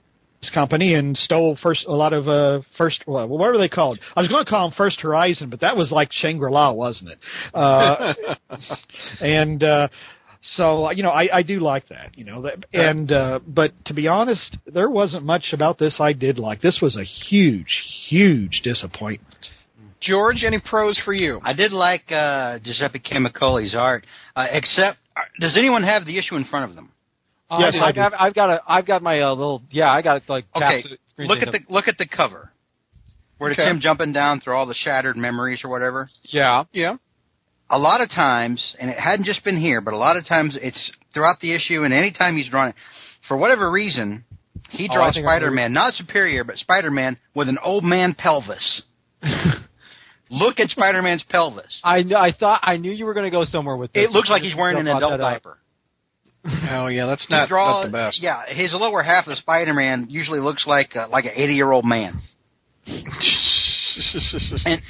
company 0.49 0.95
and 0.95 1.15
stole 1.15 1.55
first 1.61 1.85
a 1.85 1.91
lot 1.91 2.13
of 2.13 2.27
uh 2.27 2.61
first 2.75 3.03
well, 3.05 3.27
what 3.27 3.39
were 3.51 3.59
they 3.59 3.69
called? 3.69 3.99
I 4.15 4.21
was 4.21 4.27
going 4.27 4.43
to 4.43 4.49
call 4.49 4.67
them 4.67 4.75
First 4.75 4.99
Horizon, 5.01 5.51
but 5.51 5.61
that 5.61 5.77
was 5.77 5.91
like 5.91 6.11
Shangri 6.11 6.51
La, 6.51 6.71
wasn't 6.71 7.11
it? 7.11 7.19
Uh, 7.53 8.13
and 9.21 9.63
uh, 9.63 9.87
so 10.41 10.89
you 10.91 11.03
know, 11.03 11.11
I, 11.11 11.29
I 11.31 11.43
do 11.43 11.59
like 11.59 11.89
that, 11.89 12.17
you 12.17 12.25
know, 12.25 12.41
that, 12.41 12.65
and 12.73 13.11
uh, 13.11 13.39
but 13.45 13.71
to 13.85 13.93
be 13.93 14.07
honest, 14.07 14.57
there 14.65 14.89
wasn't 14.89 15.23
much 15.23 15.49
about 15.53 15.77
this 15.77 15.97
I 15.99 16.13
did 16.13 16.39
like. 16.39 16.61
This 16.61 16.79
was 16.81 16.97
a 16.97 17.03
huge, 17.03 17.83
huge 18.09 18.61
disappointment. 18.63 19.47
George, 20.01 20.43
any 20.45 20.59
pros 20.59 20.99
for 21.03 21.13
you? 21.13 21.39
I 21.43 21.53
did 21.53 21.71
like 21.71 22.11
uh, 22.11 22.59
Giuseppe 22.59 22.99
Camuncoli's 22.99 23.75
art, 23.75 24.05
uh, 24.35 24.47
except 24.51 24.97
uh, 25.15 25.21
does 25.39 25.55
anyone 25.57 25.83
have 25.83 26.05
the 26.05 26.17
issue 26.17 26.35
in 26.35 26.45
front 26.45 26.69
of 26.69 26.75
them? 26.75 26.91
Yes, 27.59 27.75
I 27.81 27.87
I've, 27.87 27.95
do. 27.95 28.01
I've, 28.01 28.13
I've 28.17 28.33
got 28.33 28.49
a, 28.49 28.61
I've 28.67 28.85
got 28.85 29.01
my 29.03 29.21
uh, 29.21 29.29
little, 29.31 29.61
yeah, 29.69 29.91
I 29.91 30.01
got 30.01 30.17
it 30.17 30.23
like. 30.29 30.45
Okay, 30.55 30.83
look 31.17 31.39
at 31.39 31.51
thing 31.51 31.65
the 31.67 31.73
look 31.73 31.87
at 31.87 31.97
the 31.97 32.07
cover. 32.07 32.49
Where 33.37 33.49
it's 33.49 33.59
Okay. 33.59 33.67
him 33.69 33.79
jumping 33.81 34.13
down 34.13 34.39
through 34.39 34.53
all 34.55 34.67
the 34.67 34.75
shattered 34.75 35.17
memories 35.17 35.61
or 35.63 35.69
whatever. 35.69 36.11
Yeah. 36.25 36.65
Yeah. 36.73 36.97
A 37.71 37.77
lot 37.79 37.99
of 37.99 38.09
times, 38.11 38.75
and 38.79 38.91
it 38.91 38.99
hadn't 38.99 39.25
just 39.25 39.43
been 39.43 39.59
here, 39.59 39.81
but 39.81 39.95
a 39.95 39.97
lot 39.97 40.15
of 40.15 40.27
times 40.27 40.55
it's 40.61 40.91
throughout 41.11 41.39
the 41.41 41.55
issue, 41.55 41.83
and 41.83 41.91
any 41.91 42.11
time 42.11 42.37
he's 42.37 42.49
drawn 42.49 42.67
it, 42.69 42.75
for 43.27 43.35
whatever 43.37 43.71
reason, 43.71 44.25
he 44.69 44.87
Oh, 44.91 44.93
draws 44.93 45.15
think 45.15 45.25
I 45.25 45.31
Spider-Man, 45.31 45.73
not 45.73 45.95
superior, 45.95 46.43
but 46.43 46.57
Spider-Man 46.57 47.17
with 47.33 47.49
an 47.49 47.57
old 47.63 47.83
man 47.83 48.13
pelvis. 48.13 48.83
Look 50.31 50.59
at 50.61 50.69
Spider-Man's 50.69 51.23
pelvis. 51.29 51.79
I 51.83 52.03
kn- 52.03 52.15
I 52.15 52.31
thought 52.31 52.61
I 52.63 52.77
knew 52.77 52.91
you 52.91 53.05
were 53.05 53.13
going 53.13 53.25
to 53.25 53.29
go 53.31 53.43
somewhere 53.43 53.75
with 53.75 53.91
this. 53.91 54.05
It 54.05 54.11
looks 54.11 54.29
like 54.29 54.41
he's 54.41 54.55
wearing 54.55 54.77
an 54.79 54.87
adult 54.87 55.19
diaper. 55.19 55.57
Oh 56.71 56.87
yeah, 56.87 57.05
that's 57.05 57.29
not, 57.29 57.49
draw- 57.49 57.81
not 57.81 57.85
the 57.85 57.91
best. 57.91 58.19
Yeah, 58.19 58.45
his 58.47 58.73
lower 58.73 59.03
half 59.03 59.27
of 59.27 59.37
Spider-Man 59.37 60.07
usually 60.09 60.39
looks 60.39 60.65
like 60.65 60.95
uh, 60.95 61.07
like 61.09 61.25
an 61.25 61.33
80-year-old 61.37 61.85
man. 61.85 62.21
And- 64.65 64.81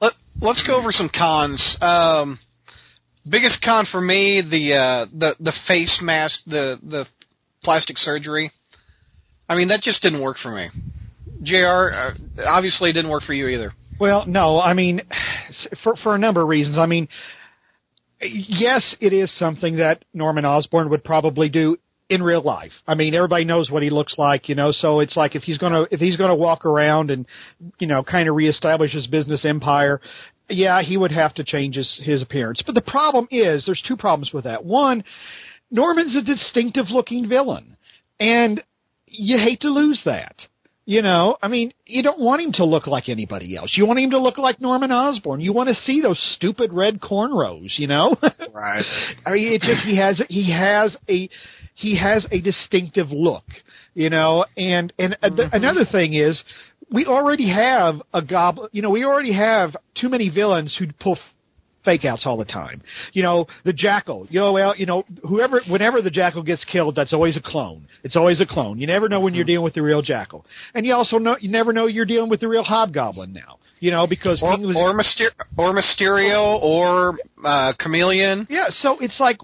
Let, 0.00 0.12
let's 0.40 0.62
go 0.62 0.74
over 0.76 0.92
some 0.92 1.08
cons. 1.08 1.76
Um, 1.80 2.38
biggest 3.28 3.60
con 3.64 3.86
for 3.90 4.00
me, 4.00 4.42
the 4.42 4.74
uh, 4.74 5.06
the 5.12 5.34
the 5.40 5.52
face 5.66 5.98
mask, 6.02 6.40
the 6.46 6.78
the 6.82 7.06
plastic 7.64 7.96
surgery. 7.98 8.52
I 9.48 9.56
mean, 9.56 9.68
that 9.68 9.80
just 9.82 10.02
didn't 10.02 10.20
work 10.20 10.36
for 10.40 10.50
me. 10.54 10.68
Jr. 11.42 11.90
Uh, 11.92 12.10
obviously, 12.46 12.90
it 12.90 12.92
didn't 12.92 13.10
work 13.10 13.24
for 13.24 13.32
you 13.32 13.48
either. 13.48 13.72
Well, 14.00 14.24
no, 14.26 14.58
I 14.58 14.72
mean, 14.72 15.02
for 15.84 15.94
for 15.96 16.14
a 16.14 16.18
number 16.18 16.40
of 16.40 16.48
reasons. 16.48 16.78
I 16.78 16.86
mean, 16.86 17.06
yes, 18.22 18.96
it 18.98 19.12
is 19.12 19.30
something 19.38 19.76
that 19.76 20.04
Norman 20.14 20.46
Osborn 20.46 20.88
would 20.88 21.04
probably 21.04 21.50
do 21.50 21.76
in 22.08 22.22
real 22.22 22.42
life. 22.42 22.72
I 22.88 22.94
mean, 22.94 23.14
everybody 23.14 23.44
knows 23.44 23.70
what 23.70 23.82
he 23.82 23.90
looks 23.90 24.16
like, 24.16 24.48
you 24.48 24.54
know. 24.54 24.72
So 24.72 25.00
it's 25.00 25.18
like 25.18 25.36
if 25.36 25.42
he's 25.42 25.58
gonna 25.58 25.84
if 25.90 26.00
he's 26.00 26.16
gonna 26.16 26.34
walk 26.34 26.64
around 26.64 27.10
and 27.10 27.26
you 27.78 27.86
know 27.86 28.02
kind 28.02 28.26
of 28.26 28.36
reestablish 28.36 28.92
his 28.92 29.06
business 29.06 29.44
empire, 29.44 30.00
yeah, 30.48 30.80
he 30.80 30.96
would 30.96 31.12
have 31.12 31.34
to 31.34 31.44
change 31.44 31.76
his 31.76 32.00
his 32.02 32.22
appearance. 32.22 32.62
But 32.64 32.74
the 32.74 32.80
problem 32.80 33.28
is, 33.30 33.66
there's 33.66 33.82
two 33.86 33.98
problems 33.98 34.32
with 34.32 34.44
that. 34.44 34.64
One, 34.64 35.04
Norman's 35.70 36.16
a 36.16 36.22
distinctive 36.22 36.86
looking 36.88 37.28
villain, 37.28 37.76
and 38.18 38.62
you 39.06 39.36
hate 39.36 39.60
to 39.60 39.68
lose 39.68 40.00
that. 40.06 40.36
You 40.90 41.02
know, 41.02 41.36
I 41.40 41.46
mean, 41.46 41.72
you 41.86 42.02
don't 42.02 42.18
want 42.18 42.42
him 42.42 42.50
to 42.54 42.64
look 42.64 42.88
like 42.88 43.08
anybody 43.08 43.56
else. 43.56 43.74
You 43.76 43.86
want 43.86 44.00
him 44.00 44.10
to 44.10 44.18
look 44.18 44.38
like 44.38 44.60
Norman 44.60 44.90
Osborn. 44.90 45.40
You 45.40 45.52
want 45.52 45.68
to 45.68 45.74
see 45.76 46.00
those 46.00 46.20
stupid 46.34 46.72
red 46.72 47.00
cornrows, 47.00 47.78
you 47.78 47.86
know? 47.86 48.16
Right. 48.52 48.84
I 49.24 49.30
mean, 49.30 49.52
it 49.52 49.62
just 49.62 49.82
he 49.82 49.96
has 49.98 50.20
he 50.28 50.50
has 50.50 50.96
a 51.08 51.30
he 51.76 51.96
has 51.96 52.26
a 52.32 52.40
distinctive 52.40 53.12
look, 53.12 53.44
you 53.94 54.10
know. 54.10 54.44
And 54.56 54.92
and 54.98 55.16
th- 55.22 55.32
mm-hmm. 55.32 55.54
another 55.54 55.84
thing 55.84 56.14
is, 56.14 56.42
we 56.92 57.06
already 57.06 57.48
have 57.48 58.02
a 58.12 58.20
goblin. 58.20 58.68
You 58.72 58.82
know, 58.82 58.90
we 58.90 59.04
already 59.04 59.32
have 59.32 59.76
too 59.94 60.08
many 60.08 60.28
villains 60.28 60.76
who 60.76 60.86
pull 60.98 61.16
fake 61.90 62.04
outs 62.04 62.24
all 62.26 62.36
the 62.36 62.44
time. 62.44 62.82
You 63.12 63.22
know, 63.22 63.46
the 63.64 63.72
jackal. 63.72 64.26
You 64.30 64.40
know, 64.40 64.52
well, 64.52 64.74
you 64.76 64.86
know, 64.86 65.04
whoever, 65.28 65.60
whenever 65.68 66.00
the 66.02 66.10
jackal 66.10 66.42
gets 66.42 66.64
killed, 66.64 66.94
that's 66.94 67.12
always 67.12 67.36
a 67.36 67.40
clone. 67.40 67.86
It's 68.04 68.16
always 68.16 68.40
a 68.40 68.46
clone. 68.46 68.78
You 68.78 68.86
never 68.86 69.08
know 69.08 69.20
when 69.20 69.34
you're 69.34 69.44
dealing 69.44 69.64
with 69.64 69.74
the 69.74 69.82
real 69.82 70.02
jackal, 70.02 70.46
and 70.74 70.86
you 70.86 70.94
also 70.94 71.18
know 71.18 71.36
you 71.40 71.50
never 71.50 71.72
know 71.72 71.86
you're 71.86 72.04
dealing 72.06 72.30
with 72.30 72.40
the 72.40 72.48
real 72.48 72.62
hobgoblin 72.62 73.32
now. 73.32 73.58
You 73.80 73.90
know, 73.90 74.06
because 74.06 74.42
Or 74.42 74.58
was, 74.58 74.76
or, 74.76 74.92
Myster- 74.92 75.30
or 75.56 75.72
Mysterio 75.72 76.60
or 76.60 77.16
uh, 77.42 77.72
Chameleon. 77.78 78.46
Yeah, 78.50 78.66
so 78.68 78.98
it's 79.00 79.18
like, 79.18 79.38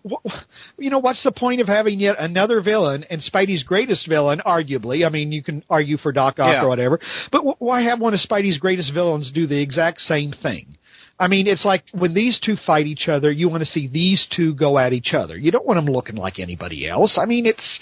you 0.76 0.90
know, 0.90 0.98
what's 0.98 1.22
the 1.24 1.32
point 1.32 1.62
of 1.62 1.68
having 1.68 1.98
yet 1.98 2.16
another 2.18 2.60
villain 2.60 3.04
and 3.08 3.22
Spidey's 3.22 3.62
greatest 3.62 4.06
villain, 4.06 4.42
arguably? 4.44 5.06
I 5.06 5.08
mean, 5.08 5.32
you 5.32 5.42
can 5.42 5.64
argue 5.70 5.96
for 5.96 6.12
Doc 6.12 6.38
Ock 6.38 6.52
Yeah. 6.52 6.64
or 6.64 6.68
whatever, 6.68 7.00
but 7.32 7.40
wh- 7.44 7.62
why 7.62 7.80
have 7.84 7.98
one 7.98 8.12
of 8.12 8.20
Spidey's 8.20 8.58
greatest 8.58 8.92
villains 8.92 9.30
do 9.30 9.46
the 9.46 9.58
exact 9.58 10.00
same 10.02 10.32
thing? 10.32 10.76
I 11.18 11.28
mean, 11.28 11.46
it's 11.46 11.64
like 11.64 11.84
when 11.92 12.12
these 12.14 12.38
two 12.44 12.56
fight 12.66 12.86
each 12.86 13.08
other, 13.08 13.30
you 13.30 13.48
want 13.48 13.62
to 13.62 13.66
see 13.70 13.88
these 13.88 14.26
two 14.36 14.54
go 14.54 14.78
at 14.78 14.92
each 14.92 15.14
other. 15.14 15.36
You 15.36 15.50
don't 15.50 15.66
want 15.66 15.78
them 15.78 15.86
looking 15.92 16.16
like 16.16 16.38
anybody 16.38 16.88
else. 16.88 17.18
I 17.20 17.24
mean, 17.24 17.46
it's 17.46 17.80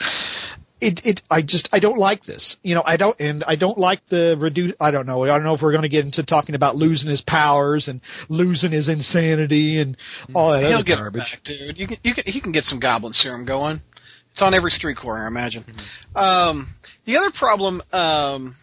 it 0.81 1.01
it 1.05 1.21
I 1.31 1.43
just 1.43 1.69
I 1.73 1.81
don't 1.81 1.99
like 1.99 2.25
this. 2.25 2.57
You 2.63 2.77
know, 2.77 2.83
I 2.87 2.97
don't 2.97 3.19
and 3.19 3.43
I 3.45 3.57
don't 3.57 3.79
like 3.79 4.01
the 4.09 4.37
reduce 4.39 4.73
I 4.81 4.93
don't 4.93 5.07
know. 5.07 5.25
I 5.25 5.29
don't 5.29 5.43
know 5.43 5.55
if 5.55 5.63
we're 5.63 5.73
going 5.73 5.83
to 5.83 5.89
get 5.89 6.05
into 6.05 6.23
talking 6.23 6.55
about 6.55 6.77
losing 6.77 7.09
his 7.09 7.23
powers 7.23 7.89
and 7.89 8.01
losing 8.29 8.71
his 8.71 8.89
insanity 8.89 9.81
and 9.81 9.97
all 10.33 10.53
that 10.53 10.63
He'll 10.63 10.75
other 10.75 10.85
get 10.85 10.97
garbage. 10.99 11.21
back, 11.21 11.43
dude. 11.45 11.77
You 11.77 11.89
can, 11.89 11.97
you 12.03 12.15
can, 12.15 12.25
he 12.27 12.41
can 12.41 12.53
get 12.53 12.65
some 12.65 12.79
goblin 12.79 13.13
serum 13.15 13.45
going. 13.45 13.81
It's 14.31 14.43
on 14.43 14.53
every 14.53 14.71
street 14.71 14.97
corner, 14.97 15.25
I 15.25 15.29
imagine. 15.29 15.65
Um, 16.17 16.75
the 17.07 17.17
other 17.17 17.31
problem, 17.39 17.81
um, 17.93 18.57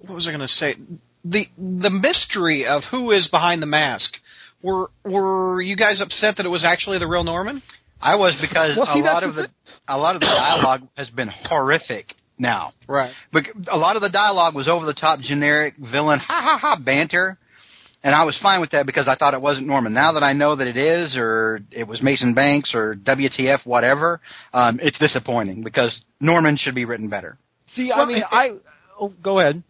what 0.00 0.14
was 0.14 0.26
I 0.28 0.30
going 0.30 0.40
to 0.40 0.46
say? 0.46 0.74
The 1.24 1.46
the 1.56 1.90
mystery 1.90 2.66
of 2.66 2.82
who 2.90 3.10
is 3.12 3.28
behind 3.28 3.62
the 3.62 3.66
mask. 3.66 4.14
Were 4.62 4.90
were 5.04 5.60
you 5.62 5.76
guys 5.76 6.00
upset 6.00 6.36
that 6.36 6.46
it 6.46 6.48
was 6.50 6.64
actually 6.64 6.98
the 6.98 7.06
real 7.06 7.24
Norman? 7.24 7.62
I 8.00 8.16
was 8.16 8.34
because 8.40 8.76
Well, 8.76 8.86
see, 8.92 9.00
a 9.00 9.04
lot 9.04 9.22
of 9.22 9.34
the 9.34 9.42
the 9.42 9.48
a 9.88 9.98
lot 9.98 10.14
of 10.16 10.20
the 10.20 10.26
dialogue 10.26 10.82
has 10.96 11.08
been 11.10 11.28
horrific 11.28 12.14
now. 12.38 12.72
Right. 12.88 13.12
But 13.32 13.44
a 13.70 13.76
lot 13.76 13.94
of 13.96 14.02
the 14.02 14.08
dialogue 14.08 14.54
was 14.54 14.66
over 14.68 14.84
the 14.86 14.94
top, 14.94 15.20
generic 15.20 15.74
villain, 15.78 16.18
ha 16.18 16.42
ha 16.42 16.58
ha 16.58 16.76
banter, 16.84 17.38
and 18.02 18.14
I 18.14 18.24
was 18.24 18.36
fine 18.42 18.60
with 18.60 18.70
that 18.70 18.86
because 18.86 19.06
I 19.06 19.14
thought 19.14 19.34
it 19.34 19.40
wasn't 19.40 19.68
Norman. 19.68 19.92
Now 19.94 20.12
that 20.12 20.24
I 20.24 20.32
know 20.32 20.56
that 20.56 20.66
it 20.66 20.76
is, 20.76 21.16
or 21.16 21.60
it 21.70 21.86
was 21.86 22.02
Mason 22.02 22.34
Banks, 22.34 22.74
or 22.74 22.94
WTF, 22.96 23.64
whatever, 23.64 24.20
um, 24.52 24.80
it's 24.82 24.98
disappointing 24.98 25.62
because 25.62 26.00
Norman 26.20 26.56
should 26.56 26.74
be 26.74 26.84
written 26.84 27.08
better. 27.08 27.38
See, 27.76 27.92
I 27.92 27.98
Well, 27.98 28.06
mean, 28.06 28.16
it- 28.18 28.24
I. 28.30 28.52
Oh, 29.00 29.12
go 29.22 29.38
ahead. 29.40 29.62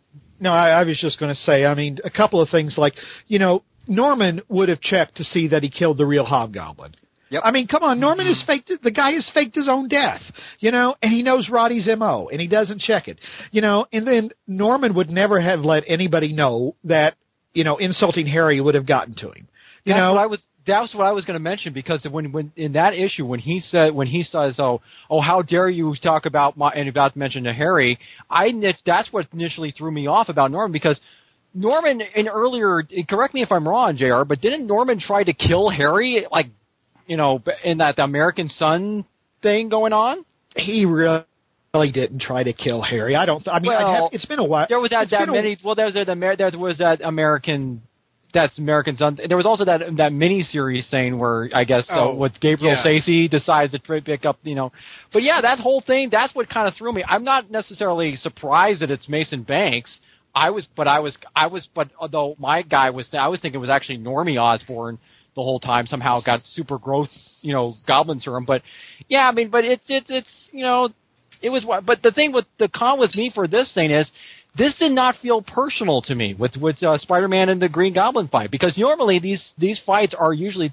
No, 0.42 0.52
I, 0.52 0.70
I 0.70 0.83
was 0.83 1.00
just 1.00 1.20
going 1.20 1.33
to 1.33 1.40
say. 1.40 1.64
I 1.64 1.74
mean, 1.74 1.98
a 2.05 2.11
couple 2.11 2.40
of 2.40 2.50
things 2.50 2.74
like 2.76 2.94
you 3.28 3.38
know, 3.38 3.62
Norman 3.87 4.42
would 4.48 4.68
have 4.68 4.81
checked 4.81 5.16
to 5.16 5.24
see 5.24 5.48
that 5.48 5.62
he 5.62 5.70
killed 5.70 5.98
the 5.98 6.05
real 6.05 6.24
Hobgoblin. 6.24 6.94
Yep. 7.31 7.42
I 7.46 7.50
mean, 7.50 7.66
come 7.66 7.83
on, 7.83 7.98
Norman 7.98 8.26
has 8.26 8.42
mm-hmm. 8.42 8.52
faked 8.52 8.83
the 8.83 8.90
guy 8.90 9.12
has 9.12 9.31
faked 9.33 9.55
his 9.55 9.68
own 9.68 9.88
death, 9.88 10.20
you 10.59 10.70
know, 10.70 10.96
and 11.00 11.11
he 11.11 11.22
knows 11.22 11.48
Roddy's 11.48 11.88
mo, 11.96 12.28
and 12.31 12.40
he 12.40 12.46
doesn't 12.46 12.81
check 12.81 13.09
it, 13.09 13.20
you 13.50 13.62
know, 13.62 13.87
and 13.90 14.07
then 14.07 14.31
Norman 14.46 14.94
would 14.96 15.09
never 15.09 15.40
have 15.40 15.61
let 15.61 15.85
anybody 15.87 16.35
know 16.35 16.76
that 16.85 17.16
you 17.55 17.64
know 17.64 17.78
insulting 17.78 18.26
Harry 18.26 18.61
would 18.61 18.74
have 18.74 18.85
gotten 18.85 19.14
to 19.14 19.28
him, 19.28 19.48
you 19.85 19.94
That's 19.94 19.98
know. 19.98 20.12
what 20.12 20.22
I 20.22 20.26
was. 20.26 20.42
That's 20.66 20.94
what 20.94 21.07
I 21.07 21.12
was 21.12 21.25
going 21.25 21.35
to 21.35 21.40
mention 21.42 21.72
because 21.72 22.07
when 22.11 22.31
when 22.33 22.53
in 22.57 22.72
that 22.75 22.94
issue 22.94 23.27
when 23.27 23.40
he 23.40 23.61
said 23.61 23.94
when 23.94 24.07
he 24.07 24.22
says 24.22 24.57
oh 24.59 24.81
oh 25.11 25.20
how 25.20 25.42
dare 25.42 25.68
you 25.68 25.94
talk 26.03 26.27
about 26.27 26.57
my 26.57 26.70
and 26.70 26.88
about 26.88 27.14
to 27.14 27.18
mention 27.18 27.44
to 27.44 27.53
Harry 27.53 27.98
I 28.31 28.53
that's 28.87 29.12
what 29.12 29.27
initially 29.33 29.72
threw 29.72 29.90
me 29.90 30.07
off 30.07 30.29
about 30.29 30.51
Norman 30.51 30.72
because 30.72 31.01
Norman 31.55 32.01
in 32.14 32.29
earlier 32.29 32.83
correct 33.09 33.35
me 33.35 33.42
if 33.42 33.51
I'm 33.51 33.66
wrong 33.66 33.96
Jr. 33.96 34.25
but 34.25 34.40
didn't 34.40 34.66
Norman 34.66 35.01
try 35.01 35.25
to 35.25 35.33
kill 35.33 35.68
Harry 35.68 36.27
like 36.31 36.46
you 37.07 37.16
know 37.16 37.42
in 37.64 37.79
that 37.79 37.96
the 37.96 38.05
American 38.05 38.48
Son 38.48 39.05
thing 39.42 39.68
going 39.68 39.92
on 39.92 40.25
he 40.57 40.85
really 40.85 41.25
didn't 41.92 42.20
try 42.20 42.42
to 42.42 42.53
kill 42.53 42.83
Harry. 42.83 43.16
I 43.16 43.25
don't. 43.25 43.46
I 43.48 43.59
mean, 43.59 43.68
Well, 43.68 44.03
have, 44.05 44.11
it's 44.12 44.27
been 44.27 44.38
a 44.38 44.44
while. 44.44 44.66
there 44.68 44.79
was 44.79 44.90
that 44.90 45.05
It's 45.05 45.11
that 45.12 45.20
been 45.20 45.31
a- 45.31 45.33
many 45.33 45.57
well 45.64 45.75
there 45.75 45.87
was 45.87 45.94
that 45.94 46.07
there 46.07 46.59
was 46.59 46.79
that 46.79 47.01
American 47.03 47.81
that's 48.32 48.58
American 48.58 48.96
Son. 48.96 49.18
There 49.26 49.36
was 49.36 49.46
also 49.46 49.64
that 49.64 49.82
that 49.96 50.12
mini 50.12 50.42
series 50.42 50.86
thing 50.88 51.18
where 51.18 51.50
I 51.54 51.64
guess 51.64 51.84
uh, 51.88 52.10
Oh, 52.10 52.16
with 52.16 52.38
Gabriel 52.40 52.74
yeah. 52.74 52.82
Stacy 52.82 53.28
decides 53.28 53.72
to 53.72 53.78
pick 53.78 54.24
up, 54.24 54.38
you 54.42 54.54
know. 54.54 54.72
But 55.12 55.22
yeah, 55.22 55.40
that 55.40 55.58
whole 55.60 55.80
thing 55.80 56.08
that's 56.10 56.34
what 56.34 56.48
kind 56.48 56.68
of 56.68 56.74
threw 56.74 56.92
me. 56.92 57.04
I'm 57.06 57.24
not 57.24 57.50
necessarily 57.50 58.16
surprised 58.16 58.80
that 58.82 58.90
it's 58.90 59.08
Mason 59.08 59.42
Banks. 59.42 59.90
I 60.34 60.50
was, 60.50 60.66
but 60.76 60.88
I 60.88 61.00
was, 61.00 61.16
I 61.36 61.48
was, 61.48 61.68
but 61.74 61.90
although 61.98 62.36
my 62.38 62.62
guy 62.62 62.90
was, 62.90 63.06
I 63.12 63.28
was 63.28 63.40
thinking 63.40 63.58
it 63.58 63.60
was 63.60 63.70
actually 63.70 63.98
Normie 63.98 64.40
Osborn 64.40 64.98
the 65.34 65.42
whole 65.42 65.60
time. 65.60 65.86
Somehow 65.86 66.20
got 66.20 66.40
super 66.54 66.78
growth, 66.78 67.10
you 67.42 67.52
know, 67.52 67.74
goblin 67.86 68.20
serum. 68.20 68.44
But 68.46 68.62
yeah, 69.08 69.28
I 69.28 69.32
mean, 69.32 69.50
but 69.50 69.64
it's 69.64 69.84
it's 69.88 70.06
it's 70.08 70.28
you 70.50 70.62
know, 70.62 70.88
it 71.42 71.50
was. 71.50 71.64
But 71.84 72.02
the 72.02 72.12
thing 72.12 72.32
with 72.32 72.46
the 72.58 72.68
con 72.68 72.98
with 72.98 73.14
me 73.14 73.30
for 73.34 73.46
this 73.46 73.70
thing 73.74 73.90
is 73.90 74.08
this 74.56 74.74
did 74.78 74.92
not 74.92 75.16
feel 75.22 75.40
personal 75.40 76.02
to 76.02 76.14
me 76.14 76.34
with 76.34 76.56
with 76.56 76.82
uh, 76.82 76.98
Spider-Man 76.98 77.48
and 77.48 77.60
the 77.60 77.68
Green 77.68 77.94
Goblin 77.94 78.28
fight 78.28 78.50
because 78.50 78.76
normally 78.76 79.18
these 79.18 79.42
these 79.56 79.80
fights 79.86 80.14
are 80.18 80.32
usually 80.32 80.72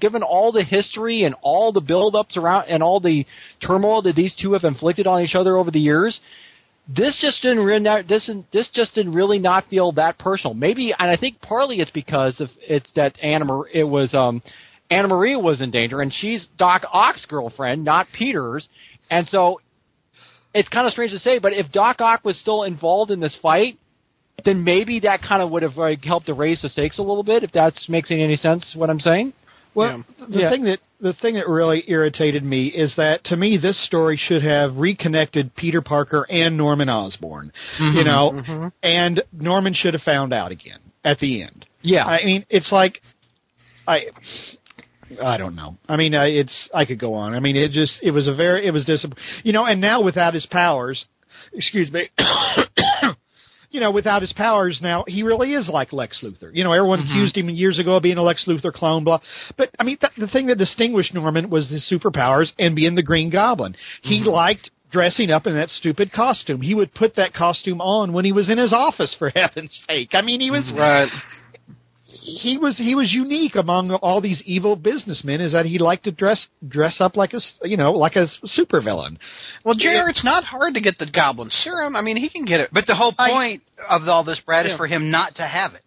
given 0.00 0.22
all 0.22 0.50
the 0.50 0.64
history 0.64 1.24
and 1.24 1.34
all 1.42 1.72
the 1.72 1.80
build-ups 1.80 2.38
around 2.38 2.66
and 2.68 2.82
all 2.82 3.00
the 3.00 3.26
turmoil 3.60 4.00
that 4.02 4.16
these 4.16 4.34
two 4.40 4.54
have 4.54 4.64
inflicted 4.64 5.06
on 5.06 5.22
each 5.22 5.34
other 5.34 5.58
over 5.58 5.70
the 5.70 5.80
years. 5.80 6.18
This 6.88 7.18
just 7.20 7.42
didn't 7.42 7.66
this 8.08 8.30
this 8.50 8.68
just 8.72 8.94
didn't 8.94 9.12
really 9.12 9.38
not 9.38 9.68
feel 9.68 9.92
that 9.92 10.18
personal. 10.18 10.54
Maybe 10.54 10.94
and 10.98 11.10
I 11.10 11.16
think 11.16 11.42
partly 11.42 11.80
it's 11.80 11.90
because 11.90 12.40
of 12.40 12.48
it's 12.66 12.90
that 12.96 13.18
Anna 13.22 13.44
Mar- 13.44 13.68
it 13.70 13.84
was 13.84 14.14
um 14.14 14.40
Anna 14.90 15.08
Maria 15.08 15.38
was 15.38 15.60
in 15.60 15.70
danger 15.70 16.00
and 16.00 16.10
she's 16.10 16.46
Doc 16.56 16.84
Ock's 16.90 17.26
girlfriend, 17.26 17.84
not 17.84 18.06
Peter's, 18.14 18.66
and 19.10 19.28
so 19.28 19.60
it's 20.54 20.68
kind 20.68 20.86
of 20.86 20.92
strange 20.92 21.12
to 21.12 21.18
say, 21.18 21.38
but 21.38 21.52
if 21.52 21.70
Doc 21.72 22.00
Ock 22.00 22.24
was 22.24 22.38
still 22.38 22.62
involved 22.62 23.10
in 23.10 23.20
this 23.20 23.36
fight, 23.40 23.78
then 24.44 24.64
maybe 24.64 25.00
that 25.00 25.22
kind 25.22 25.42
of 25.42 25.50
would 25.50 25.62
have 25.62 25.76
like, 25.76 26.04
helped 26.04 26.26
to 26.26 26.34
raise 26.34 26.62
the 26.62 26.68
stakes 26.68 26.98
a 26.98 27.02
little 27.02 27.22
bit. 27.22 27.42
If 27.42 27.52
that 27.52 27.74
makes 27.88 28.10
any 28.10 28.36
sense, 28.36 28.72
what 28.74 28.90
I'm 28.90 29.00
saying. 29.00 29.32
Well, 29.74 30.04
the 30.18 30.40
Yeah. 30.40 30.50
thing 30.50 30.64
that 30.64 30.80
the 31.00 31.12
thing 31.12 31.34
that 31.34 31.48
really 31.48 31.84
irritated 31.86 32.42
me 32.42 32.66
is 32.66 32.92
that 32.96 33.22
to 33.24 33.36
me 33.36 33.56
this 33.56 33.78
story 33.84 34.16
should 34.16 34.42
have 34.42 34.76
reconnected 34.76 35.54
Peter 35.54 35.80
Parker 35.80 36.26
and 36.28 36.56
Norman 36.56 36.88
Osborn. 36.88 37.52
Mm-hmm. 37.78 37.98
You 37.98 38.04
know, 38.04 38.30
mm-hmm. 38.32 38.68
and 38.82 39.22
Norman 39.32 39.74
should 39.74 39.94
have 39.94 40.02
found 40.02 40.32
out 40.32 40.50
again 40.50 40.78
at 41.04 41.20
the 41.20 41.42
end. 41.42 41.66
Yeah. 41.82 42.04
I 42.04 42.24
mean, 42.24 42.44
it's 42.50 42.72
like 42.72 43.00
I 43.86 44.06
I 45.22 45.36
don't 45.36 45.54
know. 45.54 45.76
I 45.88 45.96
mean, 45.96 46.14
I, 46.14 46.26
it's 46.26 46.68
I 46.74 46.84
could 46.84 46.98
go 46.98 47.14
on. 47.14 47.34
I 47.34 47.40
mean, 47.40 47.56
it 47.56 47.72
just 47.72 47.98
it 48.02 48.10
was 48.10 48.28
a 48.28 48.34
very 48.34 48.66
it 48.66 48.72
was 48.72 48.84
disappointing. 48.84 49.24
You 49.42 49.52
know, 49.52 49.66
and 49.66 49.80
now 49.80 50.02
without 50.02 50.34
his 50.34 50.46
powers, 50.46 51.04
excuse 51.52 51.90
me. 51.92 52.08
You 53.70 53.80
know, 53.80 53.90
without 53.90 54.22
his 54.22 54.32
powers 54.32 54.78
now, 54.82 55.04
he 55.06 55.22
really 55.22 55.52
is 55.52 55.68
like 55.68 55.92
Lex 55.92 56.22
Luthor. 56.24 56.50
You 56.54 56.64
know, 56.64 56.72
everyone 56.72 57.00
mm-hmm. 57.00 57.10
accused 57.10 57.36
him 57.36 57.50
years 57.50 57.78
ago 57.78 57.96
of 57.96 58.02
being 58.02 58.16
a 58.16 58.22
Lex 58.22 58.46
Luthor 58.48 58.72
clone, 58.72 59.04
blah. 59.04 59.20
But 59.58 59.68
I 59.78 59.84
mean, 59.84 59.98
th- 59.98 60.14
the 60.16 60.26
thing 60.26 60.46
that 60.46 60.56
distinguished 60.56 61.12
Norman 61.12 61.50
was 61.50 61.68
his 61.68 61.86
superpowers 61.86 62.50
and 62.58 62.74
being 62.74 62.94
the 62.94 63.02
Green 63.02 63.28
Goblin. 63.28 63.76
He 64.00 64.20
mm-hmm. 64.20 64.30
liked 64.30 64.70
dressing 64.90 65.30
up 65.30 65.46
in 65.46 65.54
that 65.54 65.68
stupid 65.68 66.12
costume. 66.12 66.62
He 66.62 66.74
would 66.74 66.94
put 66.94 67.16
that 67.16 67.34
costume 67.34 67.82
on 67.82 68.14
when 68.14 68.24
he 68.24 68.32
was 68.32 68.48
in 68.48 68.56
his 68.56 68.72
office, 68.72 69.14
for 69.18 69.30
heaven's 69.34 69.78
sake. 69.86 70.10
I 70.14 70.22
mean, 70.22 70.40
he 70.40 70.50
was 70.50 70.72
Right. 70.74 71.10
He 72.36 72.58
was 72.58 72.76
he 72.76 72.94
was 72.94 73.12
unique 73.12 73.54
among 73.56 73.90
all 73.92 74.20
these 74.20 74.42
evil 74.44 74.76
businessmen 74.76 75.40
is 75.40 75.52
that 75.52 75.64
he 75.66 75.78
liked 75.78 76.04
to 76.04 76.10
dress 76.12 76.46
dress 76.66 76.96
up 77.00 77.16
like 77.16 77.32
a 77.32 77.36
s- 77.36 77.52
you 77.62 77.76
know 77.76 77.92
like 77.92 78.16
a 78.16 78.26
supervillain. 78.58 79.16
Well, 79.64 79.74
JR, 79.74 80.08
it's 80.08 80.24
not 80.24 80.44
hard 80.44 80.74
to 80.74 80.80
get 80.80 80.98
the 80.98 81.06
Goblin 81.10 81.48
Serum. 81.50 81.96
I 81.96 82.02
mean, 82.02 82.16
he 82.16 82.28
can 82.28 82.44
get 82.44 82.60
it. 82.60 82.70
But 82.72 82.86
the 82.86 82.94
whole 82.94 83.14
I- 83.18 83.30
point 83.30 83.62
of 83.88 84.06
all 84.08 84.24
this, 84.24 84.40
Brad, 84.44 84.66
Yeah. 84.66 84.72
is 84.72 84.76
for 84.76 84.86
him 84.86 85.10
not 85.10 85.36
to 85.36 85.42
have 85.46 85.74
it. 85.74 85.82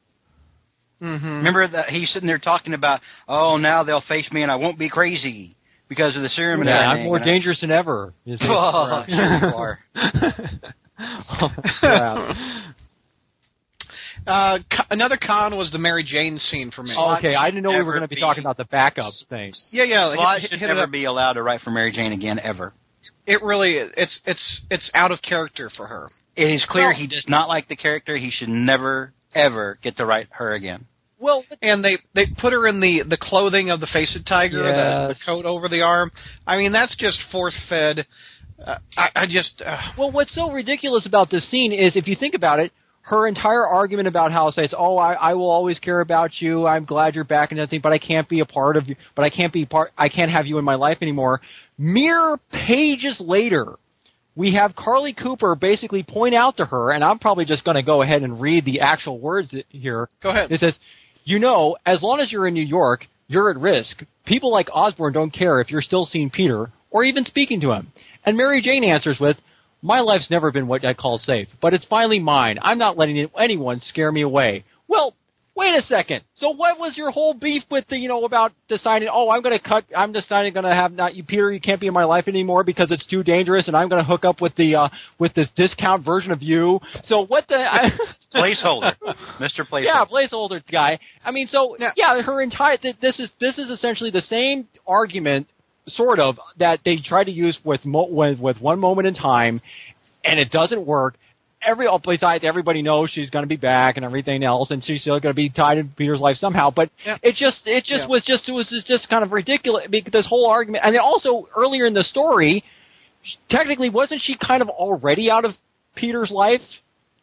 Mm-hmm. 1.01 1.27
Remember 1.27 1.67
that 1.67 1.89
he's 1.89 2.11
sitting 2.11 2.27
there 2.27 2.37
talking 2.37 2.73
about, 2.75 3.01
oh, 3.27 3.57
now 3.57 3.83
they'll 3.83 4.01
face 4.07 4.31
me 4.31 4.43
and 4.43 4.51
I 4.51 4.55
won't 4.57 4.77
be 4.77 4.87
crazy 4.89 5.55
because 5.89 6.15
of 6.15 6.21
the 6.21 6.29
serum 6.29 6.63
yeah, 6.63 6.75
everything. 6.75 6.99
I'm 6.99 7.05
more 7.05 7.15
And 7.17 7.25
I- 7.25 7.27
dangerous 7.27 7.59
than 7.61 7.71
ever. 7.71 8.13
you. 8.23 8.37
Oh, 8.41 9.03
sure 9.07 9.15
you 9.15 9.55
are. 9.55 9.79
Yeah. 11.83 12.33
Uh, 14.27 14.59
co- 14.71 14.83
another 14.91 15.17
con 15.17 15.55
was 15.57 15.71
the 15.71 15.77
Mary 15.79 16.03
Jane 16.03 16.37
scene 16.37 16.71
for 16.71 16.83
me. 16.83 16.93
Oh, 16.97 17.15
okay, 17.17 17.33
I 17.35 17.49
didn't 17.49 17.63
know 17.63 17.71
we 17.71 17.81
were 17.83 17.93
going 17.93 18.03
to 18.03 18.07
be 18.07 18.15
be- 18.15 18.21
talking 18.21 18.41
about 18.43 18.57
the 18.57 18.65
backup 18.65 19.13
thing. 19.29 19.53
Yeah, 19.71 19.83
yeah. 19.85 20.13
Slott 20.13 20.39
hit- 20.41 20.49
should 20.51 20.59
hit 20.59 20.67
never 20.67 20.87
be 20.87 21.05
allowed 21.05 21.33
to 21.33 21.43
write 21.43 21.61
for 21.61 21.71
Mary 21.71 21.91
Jane 21.91 22.11
again, 22.11 22.39
ever. 22.39 22.73
It 23.25 23.41
really, 23.41 23.75
it's 23.75 24.19
it's 24.25 24.61
it's 24.69 24.91
out 24.93 25.11
of 25.11 25.21
character 25.21 25.69
for 25.75 25.87
her. 25.87 26.09
It 26.35 26.49
is 26.49 26.65
clear 26.69 26.87
Well- 26.89 26.95
he 26.95 27.07
does 27.07 27.25
not 27.27 27.47
like 27.49 27.67
the 27.67 27.75
character. 27.75 28.15
He 28.17 28.29
should 28.31 28.49
never, 28.49 29.11
ever 29.33 29.77
get 29.81 29.97
to 29.97 30.05
write 30.05 30.27
her 30.31 30.53
again. 30.53 30.85
Well, 31.19 31.43
And 31.61 31.83
they 31.85 31.97
they 32.15 32.25
put 32.25 32.51
her 32.53 32.67
in 32.67 32.79
the 32.79 33.03
the 33.07 33.17
clothing 33.17 33.69
of 33.69 33.79
the 33.79 33.87
faced 33.87 34.17
tiger, 34.27 34.63
the, 34.63 35.13
the 35.13 35.15
coat 35.25 35.45
over 35.45 35.67
the 35.69 35.81
arm. 35.83 36.11
I 36.47 36.57
mean, 36.57 36.71
that's 36.71 36.95
just 36.97 37.19
force 37.31 37.59
fed. 37.69 38.07
Uh, 38.63 38.77
I, 38.97 39.09
I 39.15 39.25
just 39.27 39.61
uh, 39.65 39.77
Well, 39.97 40.11
what's 40.11 40.33
so 40.33 40.51
ridiculous 40.51 41.05
about 41.05 41.29
this 41.29 41.47
scene 41.51 41.73
is 41.73 41.95
if 41.95 42.07
you 42.07 42.15
think 42.15 42.33
about 42.33 42.59
it, 42.59 42.71
her 43.03 43.27
entire 43.27 43.65
argument 43.65 44.07
about 44.07 44.31
how 44.31 44.51
says, 44.51 44.73
"Oh, 44.77 44.97
I, 44.97 45.13
I 45.13 45.33
will 45.33 45.49
always 45.49 45.79
care 45.79 46.01
about 46.01 46.39
you. 46.39 46.67
I'm 46.67 46.85
glad 46.85 47.15
you're 47.15 47.23
back 47.23 47.51
and 47.51 47.59
everything, 47.59 47.81
but 47.81 47.91
I 47.91 47.97
can't 47.97 48.29
be 48.29 48.41
a 48.41 48.45
part 48.45 48.77
of 48.77 48.87
you. 48.87 48.95
But 49.15 49.25
I 49.25 49.29
can't 49.29 49.51
be 49.51 49.65
part. 49.65 49.91
I 49.97 50.09
can't 50.09 50.31
have 50.31 50.45
you 50.45 50.57
in 50.57 50.65
my 50.65 50.75
life 50.75 50.99
anymore." 51.01 51.41
Mere 51.77 52.37
pages 52.51 53.17
later, 53.19 53.79
we 54.35 54.53
have 54.53 54.75
Carly 54.75 55.13
Cooper 55.13 55.55
basically 55.55 56.03
point 56.03 56.35
out 56.35 56.57
to 56.57 56.65
her, 56.65 56.91
and 56.91 57.03
I'm 57.03 57.17
probably 57.17 57.45
just 57.45 57.63
going 57.63 57.75
to 57.75 57.83
go 57.83 58.03
ahead 58.03 58.21
and 58.21 58.39
read 58.39 58.65
the 58.65 58.81
actual 58.81 59.19
words 59.19 59.53
here. 59.69 60.07
go 60.21 60.29
ahead. 60.29 60.51
It 60.51 60.59
says, 60.59 60.77
"You 61.23 61.39
know, 61.39 61.77
as 61.85 62.03
long 62.03 62.19
as 62.19 62.31
you're 62.31 62.47
in 62.47 62.53
New 62.53 62.61
York, 62.65 63.07
you're 63.27 63.49
at 63.49 63.57
risk. 63.57 64.03
People 64.25 64.51
like 64.51 64.69
Osborn 64.71 65.13
don't 65.13 65.33
care 65.33 65.59
if 65.59 65.71
you're 65.71 65.81
still 65.81 66.05
seeing 66.05 66.29
Peter 66.29 66.69
or 66.91 67.03
even 67.03 67.25
speaking 67.25 67.61
to 67.61 67.71
him." 67.71 67.91
And 68.23 68.37
Mary 68.37 68.61
Jane 68.61 68.83
answers 68.83 69.19
with, 69.19 69.37
"My 69.81 69.99
life's 69.99 70.29
never 70.29 70.51
been 70.51 70.67
what 70.67 70.85
I 70.85 70.93
call 70.93 71.17
safe, 71.19 71.47
but 71.61 71.73
it's 71.73 71.85
finally 71.85 72.19
mine. 72.19 72.57
I'm 72.61 72.77
not 72.77 72.97
letting 72.97 73.29
anyone 73.39 73.79
scare 73.81 74.11
me 74.11 74.21
away." 74.21 74.63
Well, 74.87 75.13
wait 75.55 75.77
a 75.77 75.81
second. 75.83 76.21
So 76.35 76.49
what 76.51 76.79
was 76.79 76.97
your 76.97 77.11
whole 77.11 77.33
beef 77.33 77.63
with 77.69 77.85
the, 77.89 77.97
you 77.97 78.07
know, 78.07 78.23
about 78.25 78.51
deciding, 78.67 79.09
"Oh, 79.11 79.29
I'm 79.29 79.41
going 79.41 79.57
to 79.57 79.63
cut 79.63 79.85
I'm 79.95 80.11
deciding 80.11 80.53
going 80.53 80.65
to 80.65 80.73
have 80.75 80.91
not 80.93 81.15
you 81.15 81.23
Peter, 81.23 81.51
you 81.51 81.59
can't 81.61 81.79
be 81.79 81.87
in 81.87 81.93
my 81.93 82.03
life 82.05 82.27
anymore 82.27 82.63
because 82.63 82.91
it's 82.91 83.05
too 83.07 83.23
dangerous 83.23 83.67
and 83.67 83.75
I'm 83.75 83.87
going 83.89 84.01
to 84.01 84.07
hook 84.07 84.25
up 84.25 84.41
with 84.41 84.55
the 84.55 84.75
uh 84.75 84.89
with 85.19 85.33
this 85.33 85.49
discount 85.55 86.03
version 86.05 86.31
of 86.31 86.41
you." 86.41 86.79
So 87.05 87.25
what 87.25 87.47
the 87.47 87.55
I, 87.59 87.89
Placeholder. 88.35 88.95
Mr. 89.39 89.67
Placeholder. 89.69 89.83
yeah, 89.85 90.05
placeholder 90.05 90.61
guy. 90.71 90.99
I 91.23 91.31
mean, 91.31 91.47
so 91.47 91.75
Yeah. 91.79 91.91
yeah, 91.97 92.21
her 92.21 92.41
entire 92.41 92.77
th- 92.77 92.95
this 93.01 93.19
is 93.19 93.29
this 93.39 93.57
is 93.57 93.69
essentially 93.69 94.09
the 94.11 94.21
same 94.21 94.67
argument, 94.87 95.47
sort 95.87 96.19
of, 96.19 96.39
that 96.59 96.79
they 96.85 96.97
try 96.97 97.23
to 97.23 97.31
use 97.31 97.57
with 97.63 97.85
mo- 97.85 98.07
with, 98.09 98.39
with 98.39 98.59
one 98.61 98.79
moment 98.79 99.07
in 99.07 99.13
time, 99.13 99.61
and 100.23 100.39
it 100.39 100.51
doesn't 100.51 100.85
work. 100.85 101.15
Every 101.63 101.87
besides 102.03 102.43
everybody 102.43 102.81
knows 102.81 103.11
she's 103.11 103.29
going 103.29 103.43
to 103.43 103.47
be 103.47 103.55
back 103.55 103.95
and 103.97 104.03
everything 104.05 104.43
else, 104.43 104.71
and 104.71 104.83
she's 104.83 105.01
still 105.01 105.19
going 105.19 105.31
to 105.31 105.35
be 105.35 105.49
tied 105.49 105.77
in 105.77 105.89
Peter's 105.89 106.19
life 106.19 106.37
somehow. 106.37 106.71
But 106.71 106.89
Yeah. 107.05 107.17
it 107.21 107.35
just 107.35 107.61
it 107.65 107.83
just 107.83 108.01
Yeah. 108.03 108.07
was 108.07 108.23
just 108.25 108.49
it 108.49 108.51
was 108.51 108.67
just- 108.69 108.87
just 108.87 109.09
kind 109.09 109.23
of 109.23 109.31
ridiculous 109.31 109.85
because 109.89 110.11
this 110.11 110.25
whole 110.25 110.47
argument, 110.47 110.83
and 110.85 110.95
then 110.95 111.01
also 111.01 111.47
earlier 111.55 111.85
in 111.85 111.93
the 111.93 112.03
story, 112.03 112.63
technically 113.49 113.89
wasn't 113.89 114.21
she 114.23 114.35
kind 114.35 114.61
of 114.63 114.69
already 114.69 115.29
out 115.29 115.45
of 115.45 115.55
Peter's 115.95 116.31
life 116.31 116.61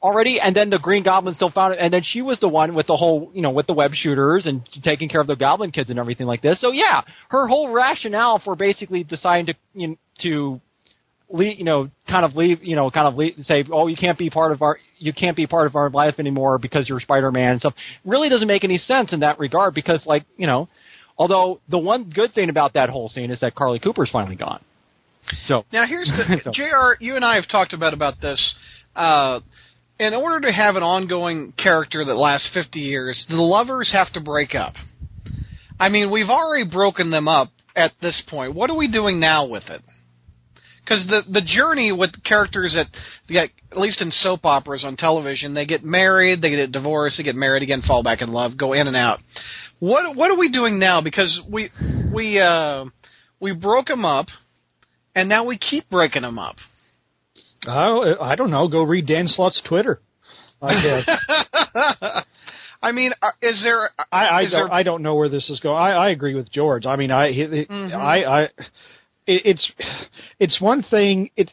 already? 0.02 0.40
And 0.40 0.54
then 0.54 0.70
the 0.70 0.78
Green 0.78 1.02
Goblin 1.02 1.34
still 1.34 1.50
found 1.50 1.74
it, 1.74 1.80
and 1.80 1.92
then 1.92 2.02
she 2.04 2.22
was 2.22 2.38
the 2.40 2.48
one 2.48 2.74
with 2.74 2.86
the 2.86 2.96
whole, 2.96 3.30
you 3.34 3.42
know, 3.42 3.50
with 3.50 3.66
the 3.66 3.74
web 3.74 3.92
shooters 3.94 4.46
and 4.46 4.62
taking 4.84 5.08
care 5.08 5.20
of 5.20 5.26
the 5.26 5.36
Goblin 5.36 5.70
kids 5.70 5.90
and 5.90 5.98
everything 5.98 6.26
like 6.26 6.42
this. 6.42 6.60
So 6.60 6.72
yeah, 6.72 7.02
her 7.30 7.46
whole 7.46 7.72
rationale 7.72 8.40
for 8.44 8.54
basically 8.56 9.04
deciding 9.04 9.46
to 9.46 9.54
you 9.74 9.88
know, 9.88 9.96
to 10.22 10.60
leave, 11.30 11.58
you 11.58 11.64
know, 11.64 11.90
kind 12.08 12.24
of 12.24 12.34
leave, 12.36 12.62
you 12.62 12.74
know, 12.76 12.90
kind 12.90 13.06
of 13.06 13.14
leave, 13.16 13.34
say, 13.42 13.64
oh, 13.70 13.86
you 13.86 13.96
can't 13.96 14.16
be 14.18 14.30
part 14.30 14.50
of 14.52 14.62
our, 14.62 14.78
you 14.98 15.12
can't 15.12 15.36
be 15.36 15.46
part 15.46 15.66
of 15.66 15.76
our 15.76 15.90
life 15.90 16.14
anymore 16.18 16.58
because 16.58 16.88
you're 16.88 17.00
Spider-Man 17.00 17.50
and 17.52 17.60
stuff, 17.60 17.74
really 18.04 18.28
doesn't 18.30 18.48
make 18.48 18.64
any 18.64 18.78
sense 18.78 19.12
in 19.12 19.20
that 19.20 19.38
regard 19.38 19.74
because, 19.74 20.02
like, 20.06 20.24
you 20.38 20.46
know, 20.46 20.68
although 21.18 21.60
the 21.68 21.78
one 21.78 22.04
good 22.08 22.32
thing 22.34 22.48
about 22.48 22.74
that 22.74 22.88
whole 22.88 23.08
scene 23.10 23.30
is 23.30 23.40
that 23.40 23.54
Carly 23.54 23.78
Cooper's 23.78 24.08
finally 24.10 24.36
gone. 24.36 24.64
So 25.46 25.64
Now 25.72 25.86
here's 25.86 26.08
the 26.08 26.40
So- 26.44 26.50
Jr. 26.52 27.02
You 27.04 27.16
and 27.16 27.24
I 27.24 27.34
have 27.34 27.46
talked 27.48 27.74
about 27.74 27.92
about 27.92 28.20
this. 28.22 28.54
Uh, 28.96 29.40
in 29.98 30.14
order 30.14 30.46
to 30.46 30.52
have 30.52 30.76
an 30.76 30.82
ongoing 30.82 31.52
character 31.52 32.04
that 32.04 32.14
lasts 32.14 32.48
50 32.54 32.78
years, 32.78 33.26
the 33.28 33.36
lovers 33.36 33.90
have 33.92 34.12
to 34.12 34.20
break 34.20 34.54
up. 34.54 34.74
I 35.80 35.88
mean, 35.88 36.10
we've 36.10 36.28
already 36.28 36.68
broken 36.68 37.10
them 37.10 37.28
up 37.28 37.48
at 37.74 37.92
this 38.00 38.22
point. 38.28 38.54
What 38.54 38.70
are 38.70 38.76
we 38.76 38.90
doing 38.90 39.20
now 39.20 39.46
with 39.46 39.64
it? 39.68 39.82
Because 40.88 41.06
the 41.06 41.22
the 41.30 41.42
journey 41.42 41.92
with 41.92 42.10
characters 42.24 42.74
that, 42.74 42.88
at 43.70 43.78
least 43.78 44.00
in 44.00 44.10
soap 44.10 44.46
operas 44.46 44.84
on 44.86 44.96
television, 44.96 45.52
they 45.52 45.66
get 45.66 45.84
married, 45.84 46.40
they 46.40 46.48
get 46.50 46.72
divorced, 46.72 47.18
they 47.18 47.24
get 47.24 47.34
married 47.34 47.62
again, 47.62 47.82
fall 47.86 48.02
back 48.02 48.22
in 48.22 48.32
love, 48.32 48.56
go 48.56 48.72
in 48.72 48.86
and 48.86 48.96
out. 48.96 49.18
What 49.80 50.16
what 50.16 50.30
are 50.30 50.38
we 50.38 50.50
doing 50.50 50.78
now? 50.78 51.02
Because 51.02 51.42
we 51.50 51.70
we 52.12 52.40
uh, 52.40 52.86
we 53.38 53.52
broke 53.52 53.86
them 53.86 54.06
up, 54.06 54.28
and 55.14 55.28
now 55.28 55.44
we 55.44 55.58
keep 55.58 55.90
breaking 55.90 56.22
them 56.22 56.38
up. 56.38 56.56
I, 57.66 58.14
I 58.20 58.34
don't 58.36 58.50
know. 58.50 58.68
Go 58.68 58.82
read 58.82 59.06
Dan 59.06 59.26
Slott's 59.28 59.60
Twitter. 59.66 60.00
I 60.60 60.74
guess. 60.82 62.24
I 62.82 62.92
mean, 62.92 63.12
uh, 63.22 63.30
is 63.42 63.60
there? 63.64 63.90
I 64.12 64.26
I 64.26 64.42
Is 64.42 64.52
don't, 64.52 64.60
there- 64.68 64.74
I 64.74 64.82
don't 64.82 65.02
know 65.02 65.14
where 65.16 65.28
this 65.28 65.48
is 65.50 65.58
going. 65.60 65.76
I, 65.76 65.90
I 65.92 66.08
agree 66.10 66.34
with 66.34 66.50
George. 66.52 66.86
I 66.86 66.96
mean, 66.96 67.10
I 67.10 67.32
he- 67.32 67.46
he- 67.46 67.64
Mhm. 67.66 67.92
I 67.94 68.22
I 68.24 68.42
it, 69.26 69.42
it's 69.44 69.72
it's 70.38 70.60
one 70.60 70.82
thing. 70.82 71.30
It 71.36 71.52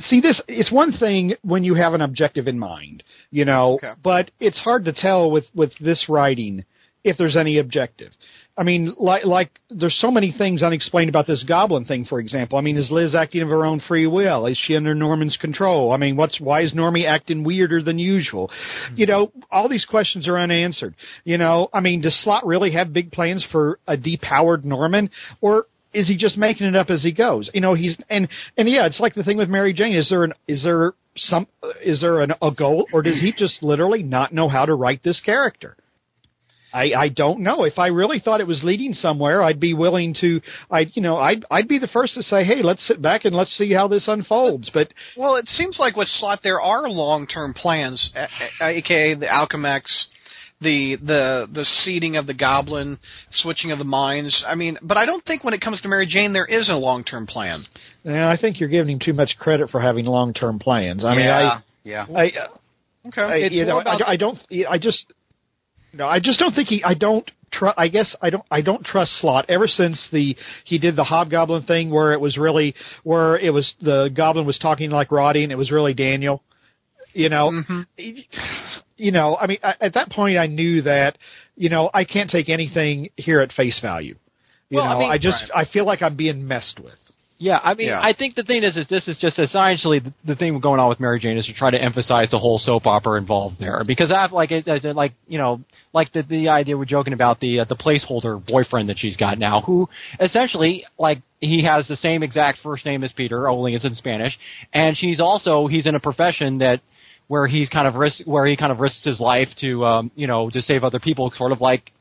see 0.00 0.20
this. 0.20 0.40
It's 0.48 0.70
one 0.70 0.92
thing 0.92 1.34
when 1.42 1.64
you 1.64 1.74
have 1.74 1.94
an 1.94 2.00
objective 2.00 2.48
in 2.48 2.58
mind, 2.58 3.02
you 3.30 3.44
know. 3.44 3.74
Okay. 3.74 3.92
But 4.02 4.30
it's 4.40 4.60
hard 4.60 4.84
to 4.86 4.92
tell 4.92 5.30
with 5.30 5.44
with 5.54 5.72
this 5.80 6.06
writing 6.08 6.64
if 7.04 7.16
there's 7.16 7.36
any 7.36 7.58
objective. 7.58 8.12
I 8.58 8.62
mean, 8.62 8.94
like 8.98 9.24
like 9.26 9.50
there's 9.68 9.98
so 10.00 10.10
many 10.10 10.34
things 10.36 10.62
unexplained 10.62 11.10
about 11.10 11.26
this 11.26 11.44
goblin 11.44 11.84
thing. 11.84 12.06
For 12.06 12.18
example, 12.18 12.58
I 12.58 12.62
mean, 12.62 12.76
is 12.76 12.90
Liz 12.90 13.14
acting 13.14 13.42
of 13.42 13.48
her 13.48 13.66
own 13.66 13.80
free 13.86 14.06
will? 14.06 14.46
Is 14.46 14.58
she 14.66 14.76
under 14.76 14.94
Norman's 14.94 15.36
control? 15.36 15.92
I 15.92 15.98
mean, 15.98 16.16
what's 16.16 16.40
why 16.40 16.62
is 16.62 16.72
Normie 16.72 17.06
acting 17.06 17.44
weirder 17.44 17.82
than 17.82 17.98
usual? 17.98 18.50
You 18.94 19.06
know, 19.06 19.32
all 19.50 19.68
these 19.68 19.84
questions 19.84 20.26
are 20.26 20.38
unanswered. 20.38 20.94
You 21.24 21.36
know, 21.36 21.68
I 21.72 21.80
mean, 21.80 22.00
does 22.00 22.18
Slott 22.22 22.46
really 22.46 22.72
have 22.72 22.92
big 22.92 23.12
plans 23.12 23.46
for 23.52 23.78
a 23.86 23.96
depowered 23.96 24.64
Norman, 24.64 25.10
or 25.42 25.66
is 25.92 26.08
he 26.08 26.16
just 26.16 26.38
making 26.38 26.66
it 26.66 26.76
up 26.76 26.88
as 26.88 27.02
he 27.02 27.12
goes? 27.12 27.50
You 27.52 27.60
know, 27.60 27.74
he's 27.74 27.98
and 28.08 28.28
and 28.56 28.68
yeah, 28.68 28.86
it's 28.86 29.00
like 29.00 29.14
the 29.14 29.22
thing 29.22 29.36
with 29.36 29.50
Mary 29.50 29.74
Jane. 29.74 29.94
Is 29.94 30.08
there 30.08 30.24
an 30.24 30.32
is 30.48 30.62
there 30.62 30.94
some 31.16 31.46
is 31.84 32.00
there 32.00 32.20
an, 32.20 32.32
a 32.40 32.50
goal, 32.50 32.86
or 32.92 33.02
does 33.02 33.20
he 33.20 33.32
just 33.36 33.62
literally 33.62 34.02
not 34.02 34.32
know 34.32 34.48
how 34.48 34.64
to 34.64 34.74
write 34.74 35.02
this 35.02 35.20
character? 35.20 35.76
I, 36.76 36.92
I 37.04 37.08
don't 37.08 37.40
know. 37.40 37.64
If 37.64 37.78
I 37.78 37.86
really 37.88 38.20
thought 38.20 38.40
it 38.40 38.46
was 38.46 38.62
leading 38.62 38.92
somewhere, 38.92 39.42
I'd 39.42 39.58
be 39.60 39.72
willing 39.74 40.14
to. 40.20 40.40
I 40.70 40.86
you 40.92 41.00
know 41.02 41.16
I'd 41.16 41.44
I'd 41.50 41.68
be 41.68 41.78
the 41.78 41.86
first 41.88 42.14
to 42.14 42.22
say, 42.22 42.44
hey, 42.44 42.62
let's 42.62 42.86
sit 42.86 43.00
back 43.00 43.24
and 43.24 43.34
let's 43.34 43.56
see 43.56 43.72
how 43.72 43.88
this 43.88 44.08
unfolds. 44.08 44.70
But 44.72 44.92
Well, 45.16 45.36
it 45.36 45.48
seems 45.48 45.78
like 45.78 45.96
with 45.96 46.08
Slott 46.08 46.40
there 46.42 46.60
are 46.60 46.88
long-term 46.88 47.54
plans, 47.54 48.10
a- 48.14 48.28
a- 48.64 48.78
aka 48.78 49.14
the 49.14 49.26
Alchemax, 49.26 50.06
the 50.60 50.96
the 50.96 51.46
the 51.52 51.64
seeding 51.64 52.16
of 52.16 52.26
the 52.26 52.34
goblin, 52.34 52.98
switching 53.32 53.72
of 53.72 53.78
the 53.78 53.84
minds. 53.84 54.44
I 54.46 54.54
mean, 54.54 54.78
but 54.82 54.96
I 54.98 55.06
don't 55.06 55.24
think 55.24 55.44
when 55.44 55.54
it 55.54 55.60
comes 55.62 55.80
to 55.80 55.88
Mary 55.88 56.06
Jane 56.06 56.32
there 56.32 56.46
is 56.46 56.68
a 56.68 56.76
long 56.76 57.04
term 57.04 57.26
plan. 57.26 57.64
Yeah, 58.04 58.28
I 58.28 58.36
think 58.36 58.60
you're 58.60 58.68
giving 58.68 58.92
him 58.94 59.00
too 59.02 59.14
much 59.14 59.36
credit 59.38 59.70
for 59.70 59.80
having 59.80 60.04
long 60.04 60.34
term 60.34 60.58
plans. 60.58 61.04
I 61.04 61.10
mean, 61.16 61.24
yeah, 61.24 61.60
yeah. 61.84 62.06
I, 62.14 62.22
I, 62.22 62.30
Okay. 63.08 63.22
I, 63.22 63.36
you 63.36 63.64
know, 63.64 63.78
I, 63.80 64.12
I 64.12 64.16
don't. 64.16 64.38
I 64.68 64.78
just 64.78 65.06
no. 65.96 66.06
I 66.06 66.20
just 66.20 66.38
don't 66.38 66.54
think 66.54 66.68
he. 66.68 66.82
I 66.84 66.94
don't. 66.94 67.28
Tr- 67.52 67.68
I 67.76 67.88
guess 67.88 68.14
I 68.20 68.30
don't. 68.30 68.44
I 68.50 68.60
don't 68.60 68.84
trust 68.84 69.12
Slott. 69.20 69.46
Ever 69.48 69.66
since 69.68 70.08
the 70.12 70.36
he 70.64 70.78
did 70.78 70.96
the 70.96 71.04
Hobgoblin 71.04 71.62
thing, 71.64 71.90
where 71.90 72.12
it 72.12 72.20
was 72.20 72.36
really 72.36 72.74
where 73.04 73.38
it 73.38 73.50
was 73.50 73.72
the 73.80 74.08
Goblin 74.14 74.46
was 74.46 74.58
talking 74.58 74.90
like 74.90 75.10
Roddy, 75.12 75.42
and 75.42 75.52
it 75.52 75.56
was 75.56 75.70
really 75.70 75.94
Daniel. 75.94 76.42
You 77.12 77.28
know, 77.28 77.50
Mhm. 77.50 77.86
you 78.96 79.10
know. 79.12 79.36
I 79.36 79.46
mean, 79.46 79.58
I, 79.62 79.74
at 79.80 79.94
that 79.94 80.10
point, 80.10 80.38
I 80.38 80.46
knew 80.46 80.82
that. 80.82 81.18
You 81.58 81.70
know, 81.70 81.88
I 81.94 82.04
can't 82.04 82.28
take 82.28 82.48
anything 82.50 83.08
here 83.16 83.40
at 83.40 83.50
face 83.52 83.78
value. 83.80 84.16
You 84.68 84.76
Well, 84.78 84.84
I 84.86 84.92
know, 84.92 84.98
mean- 85.00 85.10
I 85.12 85.18
just 85.18 85.42
Right. 85.54 85.66
I 85.66 85.72
feel 85.72 85.86
like 85.86 86.02
I'm 86.02 86.16
being 86.16 86.46
messed 86.46 86.78
with. 86.80 86.98
Yeah, 87.38 87.58
I 87.62 87.74
mean, 87.74 87.88
Yeah. 87.88 88.00
I 88.02 88.14
think 88.14 88.34
the 88.34 88.44
thing 88.44 88.64
is, 88.64 88.76
is 88.76 88.86
this 88.88 89.06
is 89.06 89.18
just 89.18 89.38
essentially 89.38 89.98
the, 89.98 90.12
the 90.24 90.34
thing 90.36 90.58
going 90.60 90.80
on 90.80 90.88
with 90.88 91.00
Mary 91.00 91.20
Jane 91.20 91.36
is 91.36 91.46
to 91.46 91.52
try 91.52 91.70
to 91.70 91.78
emphasize 91.78 92.30
the 92.30 92.38
whole 92.38 92.58
soap 92.58 92.86
opera 92.86 93.18
involved 93.18 93.58
there. 93.58 93.84
Because 93.84 94.10
I 94.10 94.26
like, 94.26 94.52
it, 94.52 94.66
as 94.66 94.84
in, 94.84 94.96
like 94.96 95.12
you 95.28 95.36
know, 95.36 95.60
like 95.92 96.12
the 96.12 96.22
the 96.22 96.48
idea 96.48 96.78
we're 96.78 96.86
joking 96.86 97.12
about 97.12 97.40
the 97.40 97.60
uh, 97.60 97.64
the 97.64 97.76
placeholder 97.76 98.44
boyfriend 98.44 98.88
that 98.88 98.98
she's 98.98 99.16
got 99.16 99.38
now, 99.38 99.60
who 99.60 99.88
essentially 100.18 100.86
like 100.98 101.20
he 101.40 101.64
has 101.64 101.86
the 101.88 101.96
same 101.96 102.22
exact 102.22 102.60
first 102.62 102.86
name 102.86 103.04
as 103.04 103.12
Peter, 103.12 103.48
only 103.48 103.74
it's 103.74 103.84
in 103.84 103.94
Spanish, 103.96 104.38
and 104.72 104.96
she's 104.96 105.20
also 105.20 105.66
he's 105.66 105.86
in 105.86 105.94
a 105.94 106.00
profession 106.00 106.58
that 106.58 106.80
where 107.28 107.46
he's 107.46 107.68
kind 107.68 107.86
of 107.86 107.96
risk 107.96 108.22
where 108.24 108.46
he 108.46 108.56
kind 108.56 108.72
of 108.72 108.78
risks 108.80 109.04
his 109.04 109.20
life 109.20 109.48
to 109.60 109.84
um, 109.84 110.10
you 110.14 110.26
know 110.26 110.48
to 110.48 110.62
save 110.62 110.84
other 110.84 111.00
people, 111.00 111.30
sort 111.36 111.52
of 111.52 111.60
like 111.60 111.92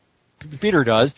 Peter 0.62 0.86
does 0.86 1.12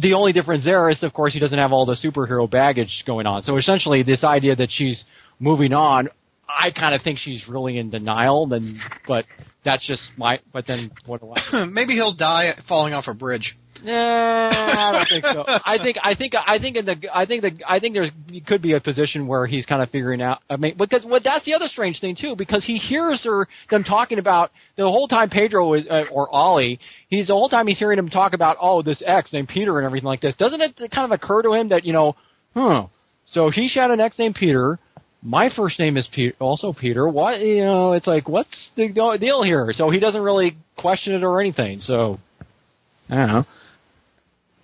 the 0.00 0.14
only 0.14 0.32
difference 0.32 0.64
there 0.64 0.90
is, 0.90 1.02
of 1.02 1.12
course, 1.12 1.32
he 1.32 1.38
doesn't 1.38 1.58
have 1.58 1.72
all 1.72 1.86
the 1.86 1.96
superhero 1.96 2.50
baggage 2.50 3.04
going 3.06 3.26
on. 3.26 3.42
So 3.42 3.56
essentially, 3.56 4.02
this 4.02 4.24
idea 4.24 4.56
that 4.56 4.70
she's 4.72 5.04
moving 5.38 5.72
on, 5.72 6.08
I 6.48 6.70
kind 6.70 6.94
of 6.94 7.02
think 7.02 7.18
she's 7.18 7.46
really 7.48 7.78
in 7.78 7.90
denial. 7.90 8.46
Then, 8.46 8.80
but 9.06 9.24
that's 9.64 9.86
just 9.86 10.02
my. 10.16 10.40
But 10.52 10.66
then, 10.66 10.90
what? 11.06 11.22
Maybe 11.68 11.94
he'll 11.94 12.14
die 12.14 12.54
falling 12.68 12.92
off 12.92 13.04
a 13.06 13.14
bridge. 13.14 13.56
Nah, 13.82 14.50
I 14.50 14.92
don't 14.92 15.08
think 15.08 15.26
so. 15.26 15.44
I 15.64 15.78
think 15.78 15.96
I 16.02 16.14
think 16.14 16.34
I 16.36 16.58
think 16.58 16.76
in 16.76 16.84
the 16.84 16.96
I 17.12 17.26
think 17.26 17.42
the 17.42 17.52
I 17.66 17.80
think 17.80 17.94
there's 17.94 18.10
could 18.46 18.62
be 18.62 18.74
a 18.74 18.80
position 18.80 19.26
where 19.26 19.46
he's 19.46 19.66
kind 19.66 19.82
of 19.82 19.90
figuring 19.90 20.22
out. 20.22 20.40
I 20.48 20.56
mean, 20.56 20.76
because 20.78 21.04
what 21.04 21.24
that's 21.24 21.44
the 21.44 21.54
other 21.54 21.68
strange 21.68 22.00
thing 22.00 22.16
too, 22.18 22.36
because 22.36 22.64
he 22.64 22.78
hears 22.78 23.22
her 23.24 23.48
them 23.70 23.84
talking 23.84 24.18
about 24.18 24.50
the 24.76 24.84
whole 24.84 25.08
time 25.08 25.30
Pedro 25.30 25.74
is 25.74 25.86
uh, 25.90 26.04
or 26.10 26.32
Ollie. 26.32 26.78
He's 27.08 27.26
the 27.26 27.34
whole 27.34 27.48
time 27.48 27.66
he's 27.66 27.78
hearing 27.78 27.98
him 27.98 28.08
talk 28.08 28.32
about 28.32 28.56
oh 28.60 28.82
this 28.82 29.02
ex 29.04 29.32
named 29.32 29.48
Peter 29.48 29.78
and 29.78 29.86
everything 29.86 30.06
like 30.06 30.20
this. 30.20 30.34
Doesn't 30.36 30.60
it 30.60 30.90
kind 30.90 31.04
of 31.04 31.12
occur 31.12 31.42
to 31.42 31.52
him 31.54 31.68
that 31.70 31.84
you 31.84 31.92
know, 31.92 32.16
huh? 32.54 32.86
So 33.26 33.50
he 33.50 33.70
had 33.74 33.90
an 33.90 34.00
ex 34.00 34.18
named 34.18 34.36
Peter. 34.36 34.78
My 35.22 35.48
first 35.56 35.78
name 35.78 35.96
is 35.96 36.06
Peter, 36.12 36.36
also 36.38 36.74
Peter. 36.74 37.08
What 37.08 37.40
you 37.40 37.64
know? 37.64 37.92
It's 37.94 38.06
like 38.06 38.28
what's 38.28 38.70
the 38.76 38.88
deal 39.20 39.42
here? 39.42 39.72
So 39.74 39.90
he 39.90 39.98
doesn't 39.98 40.22
really 40.22 40.56
question 40.76 41.14
it 41.14 41.24
or 41.24 41.40
anything. 41.40 41.80
So 41.80 42.20
I 43.10 43.16
don't 43.16 43.28
know. 43.28 43.44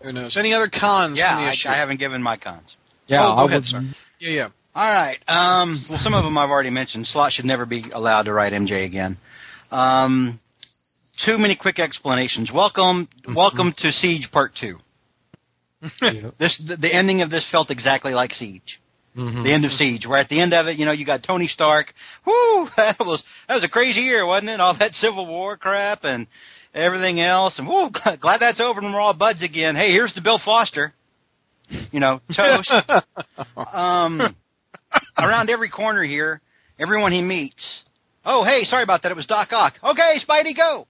Who 0.03 0.13
knows? 0.13 0.37
Any 0.37 0.55
other 0.55 0.69
cons? 0.69 1.19
Yeah, 1.19 1.35
from 1.35 1.45
the 1.45 1.51
I, 1.51 1.53
issue? 1.53 1.69
I 1.69 1.75
haven't 1.77 1.99
given 1.99 2.23
my 2.23 2.37
cons. 2.37 2.75
Yeah, 3.07 3.25
Oh, 3.27 3.37
go 3.37 3.43
I 3.43 3.47
ahead, 3.47 3.65
sir. 3.65 3.83
Yeah, 4.19 4.31
yeah. 4.31 4.49
All 4.75 4.91
right. 4.93 5.19
Um, 5.27 5.85
well, 5.91 5.99
some 6.03 6.15
of 6.15 6.25
them 6.25 6.39
I've 6.39 6.51
already 6.51 6.71
mentioned. 6.71 7.07
Slott 7.09 7.33
should 7.33 7.45
never 7.45 7.67
be 7.67 7.85
allowed 7.93 8.23
to 8.23 8.33
write 8.33 8.53
MJ 8.53 8.85
again. 8.85 9.19
Um, 9.71 10.41
too 11.27 11.37
many 11.39 11.57
quick 11.57 11.79
explanations. 11.79 12.51
Welcome, 12.53 13.09
welcome 13.35 13.75
to 13.79 13.93
Siege 13.93 14.29
Part 14.33 14.53
Two. 14.61 14.79
Yeah. 16.03 16.31
This 16.39 16.61
the, 16.67 16.77
the 16.77 16.93
ending 16.93 17.23
of 17.23 17.31
this 17.31 17.47
felt 17.51 17.71
exactly 17.71 18.13
like 18.13 18.33
Siege. 18.33 18.81
Mhm. 19.17 19.45
The 19.45 19.53
end 19.53 19.65
of 19.65 19.73
Siege, 19.73 20.07
where 20.07 20.19
at 20.19 20.29
the 20.29 20.39
end 20.39 20.53
of 20.53 20.67
it, 20.67 20.77
you 20.79 20.85
know, 20.85 20.93
you 20.93 21.07
got 21.07 21.23
Tony 21.23 21.49
Stark. 21.49 21.95
Whoo, 22.27 22.69
that 22.77 22.99
was 23.01 23.23
that 23.49 23.55
was 23.55 23.65
a 23.65 23.69
crazy 23.69 24.01
year, 24.03 24.27
wasn't 24.27 24.51
it? 24.51 24.61
All 24.61 24.77
that 24.79 24.93
Civil 24.95 25.27
War 25.27 25.57
crap 25.57 26.05
and 26.05 26.27
everything 26.75 27.21
else, 27.21 27.59
and 27.59 27.67
whoo, 27.69 27.91
glad 28.21 28.41
that's 28.41 28.61
over 28.61 28.81
and 28.81 28.93
we're 28.93 29.01
all 29.01 29.15
buds 29.15 29.43
again. 29.43 29.77
Hey, 29.77 29.91
here's 29.93 30.15
the 30.15 30.21
Bill 30.21 30.41
Foster. 30.45 30.93
You 31.93 32.01
know, 32.01 32.21
toast. 32.37 32.69
um, 33.73 34.35
around 35.17 35.51
every 35.51 35.69
corner 35.71 36.03
here, 36.03 36.41
everyone 36.81 37.13
he 37.13 37.23
meets. 37.23 37.85
Oh, 38.25 38.43
hey, 38.45 38.65
sorry 38.65 38.83
about 38.83 39.05
that. 39.05 39.13
It 39.13 39.17
was 39.17 39.27
Doc 39.27 39.51
Ock. 39.53 39.75
Okay, 39.85 40.19
Spidey, 40.29 40.57
go. 40.57 40.89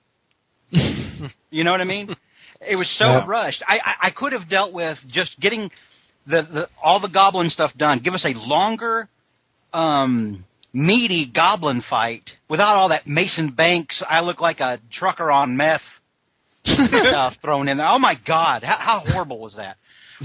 you 1.50 1.64
know 1.64 1.70
what 1.70 1.82
I 1.82 1.84
mean? 1.84 2.16
It 2.66 2.76
was 2.76 2.88
so 2.98 3.04
Yeah. 3.10 3.24
rushed. 3.26 3.62
I, 3.66 3.78
I 3.84 3.94
I 4.06 4.10
could 4.10 4.32
have 4.32 4.48
dealt 4.48 4.72
with 4.72 4.96
just 5.08 5.38
getting 5.38 5.70
the, 6.26 6.42
the 6.50 6.68
all 6.82 6.98
the 6.98 7.08
goblin 7.08 7.50
stuff 7.50 7.72
done. 7.76 7.98
Give 8.02 8.14
us 8.14 8.24
a 8.24 8.32
longer, 8.38 9.08
um, 9.74 10.46
meaty 10.72 11.30
goblin 11.34 11.82
fight 11.88 12.30
without 12.48 12.74
all 12.74 12.90
that 12.90 13.06
Mason 13.06 13.52
Banks. 13.52 14.02
I 14.08 14.20
look 14.20 14.40
like 14.40 14.60
a 14.60 14.80
trucker 14.92 15.30
on 15.30 15.56
meth 15.56 15.82
stuff 16.64 17.34
thrown 17.42 17.68
in 17.68 17.78
there. 17.78 17.88
Oh 17.88 17.98
my 17.98 18.14
God, 18.26 18.62
how, 18.62 18.76
how 18.78 19.02
horrible 19.06 19.40
was 19.40 19.54
that? 19.56 19.76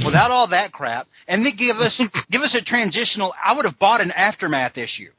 Without 0.04 0.30
all 0.30 0.50
that 0.50 0.74
crap, 0.74 1.08
and 1.26 1.46
then 1.46 1.54
give 1.58 1.78
us 1.78 2.02
give 2.30 2.42
us 2.42 2.54
a 2.54 2.62
transitional. 2.62 3.34
I 3.42 3.56
would 3.56 3.64
have 3.64 3.80
bought 3.80 4.02
an 4.02 4.12
aftermath 4.12 4.78
issue. 4.78 5.10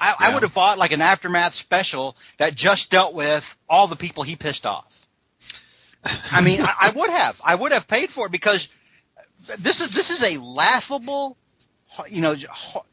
I, 0.00 0.14
I 0.18 0.34
would 0.34 0.42
have 0.42 0.52
bought 0.52 0.78
like 0.78 0.90
an 0.90 1.00
aftermath 1.00 1.54
special 1.54 2.16
that 2.40 2.56
just 2.56 2.90
dealt 2.90 3.14
with 3.14 3.44
all 3.68 3.86
the 3.86 3.94
people 3.94 4.24
he 4.24 4.34
pissed 4.34 4.66
off. 4.66 4.86
I 6.02 6.40
mean, 6.40 6.60
I, 6.60 6.88
I 6.88 6.92
would 6.92 7.10
have. 7.10 7.36
I 7.44 7.54
would 7.54 7.70
have 7.70 7.86
paid 7.86 8.10
for 8.10 8.26
it 8.26 8.32
because 8.32 8.66
this 9.62 9.80
is 9.80 9.90
this 9.94 10.10
is 10.10 10.22
a 10.24 10.40
laughable, 10.40 11.36
you 12.08 12.20
know, 12.20 12.34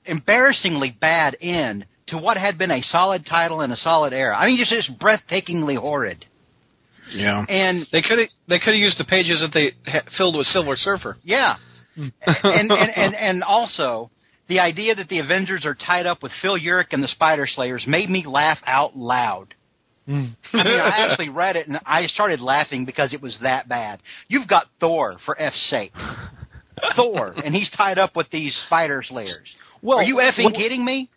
embarrassingly 0.05 0.91
bad 0.99 1.37
end 1.41 1.85
to 2.07 2.17
what 2.17 2.37
had 2.37 2.57
been 2.57 2.71
a 2.71 2.81
solid 2.81 3.25
title 3.25 3.61
and 3.61 3.71
a 3.71 3.77
solid 3.77 4.13
era. 4.13 4.35
I 4.37 4.47
mean, 4.47 4.57
just 4.57 4.71
just 4.71 4.99
breathtakingly 4.99 5.77
horrid. 5.77 6.25
Yeah. 7.11 7.43
And 7.47 7.87
They 7.91 8.01
could 8.01 8.19
have 8.19 8.27
they 8.47 8.59
could 8.59 8.73
have 8.73 8.81
used 8.81 8.99
the 8.99 9.05
pages 9.05 9.41
that 9.41 9.51
they 9.53 9.71
filled 10.17 10.35
with 10.37 10.47
Silver 10.47 10.75
Surfer. 10.75 11.17
yeah, 11.23 11.55
and, 11.95 12.11
and 12.71 12.71
and 12.71 13.15
and 13.15 13.43
also 13.43 14.11
the 14.47 14.59
idea 14.59 14.95
that 14.95 15.09
the 15.09 15.19
Avengers 15.19 15.65
are 15.65 15.75
tied 15.75 16.05
up 16.05 16.23
with 16.23 16.31
Phil 16.41 16.57
Urich 16.59 16.87
and 16.91 17.03
the 17.03 17.07
Spider 17.07 17.47
Slayers 17.47 17.85
made 17.87 18.09
me 18.09 18.25
laugh 18.27 18.59
out 18.65 18.95
loud. 18.97 19.53
Mm. 20.07 20.35
I 20.53 20.63
mean, 20.63 20.79
I 20.79 20.87
actually 21.05 21.29
read 21.29 21.55
it 21.55 21.67
and 21.67 21.79
I 21.85 22.07
started 22.07 22.39
laughing 22.41 22.85
because 22.85 23.13
it 23.13 23.21
was 23.21 23.37
that 23.43 23.69
bad. 23.69 23.99
You've 24.27 24.47
got 24.47 24.65
Thor 24.79 25.17
for 25.23 25.39
F's 25.39 25.69
sake. 25.69 25.93
Thor, 26.95 27.33
and 27.43 27.53
he's 27.55 27.69
tied 27.69 27.97
up 27.97 28.15
with 28.15 28.29
these 28.31 28.55
spider 28.65 29.03
slayers. 29.07 29.39
Well, 29.81 29.99
Are 29.99 30.03
you 30.03 30.15
effing 30.17 30.45
what- 30.45 30.55
kidding 30.55 30.83
me? 30.83 31.09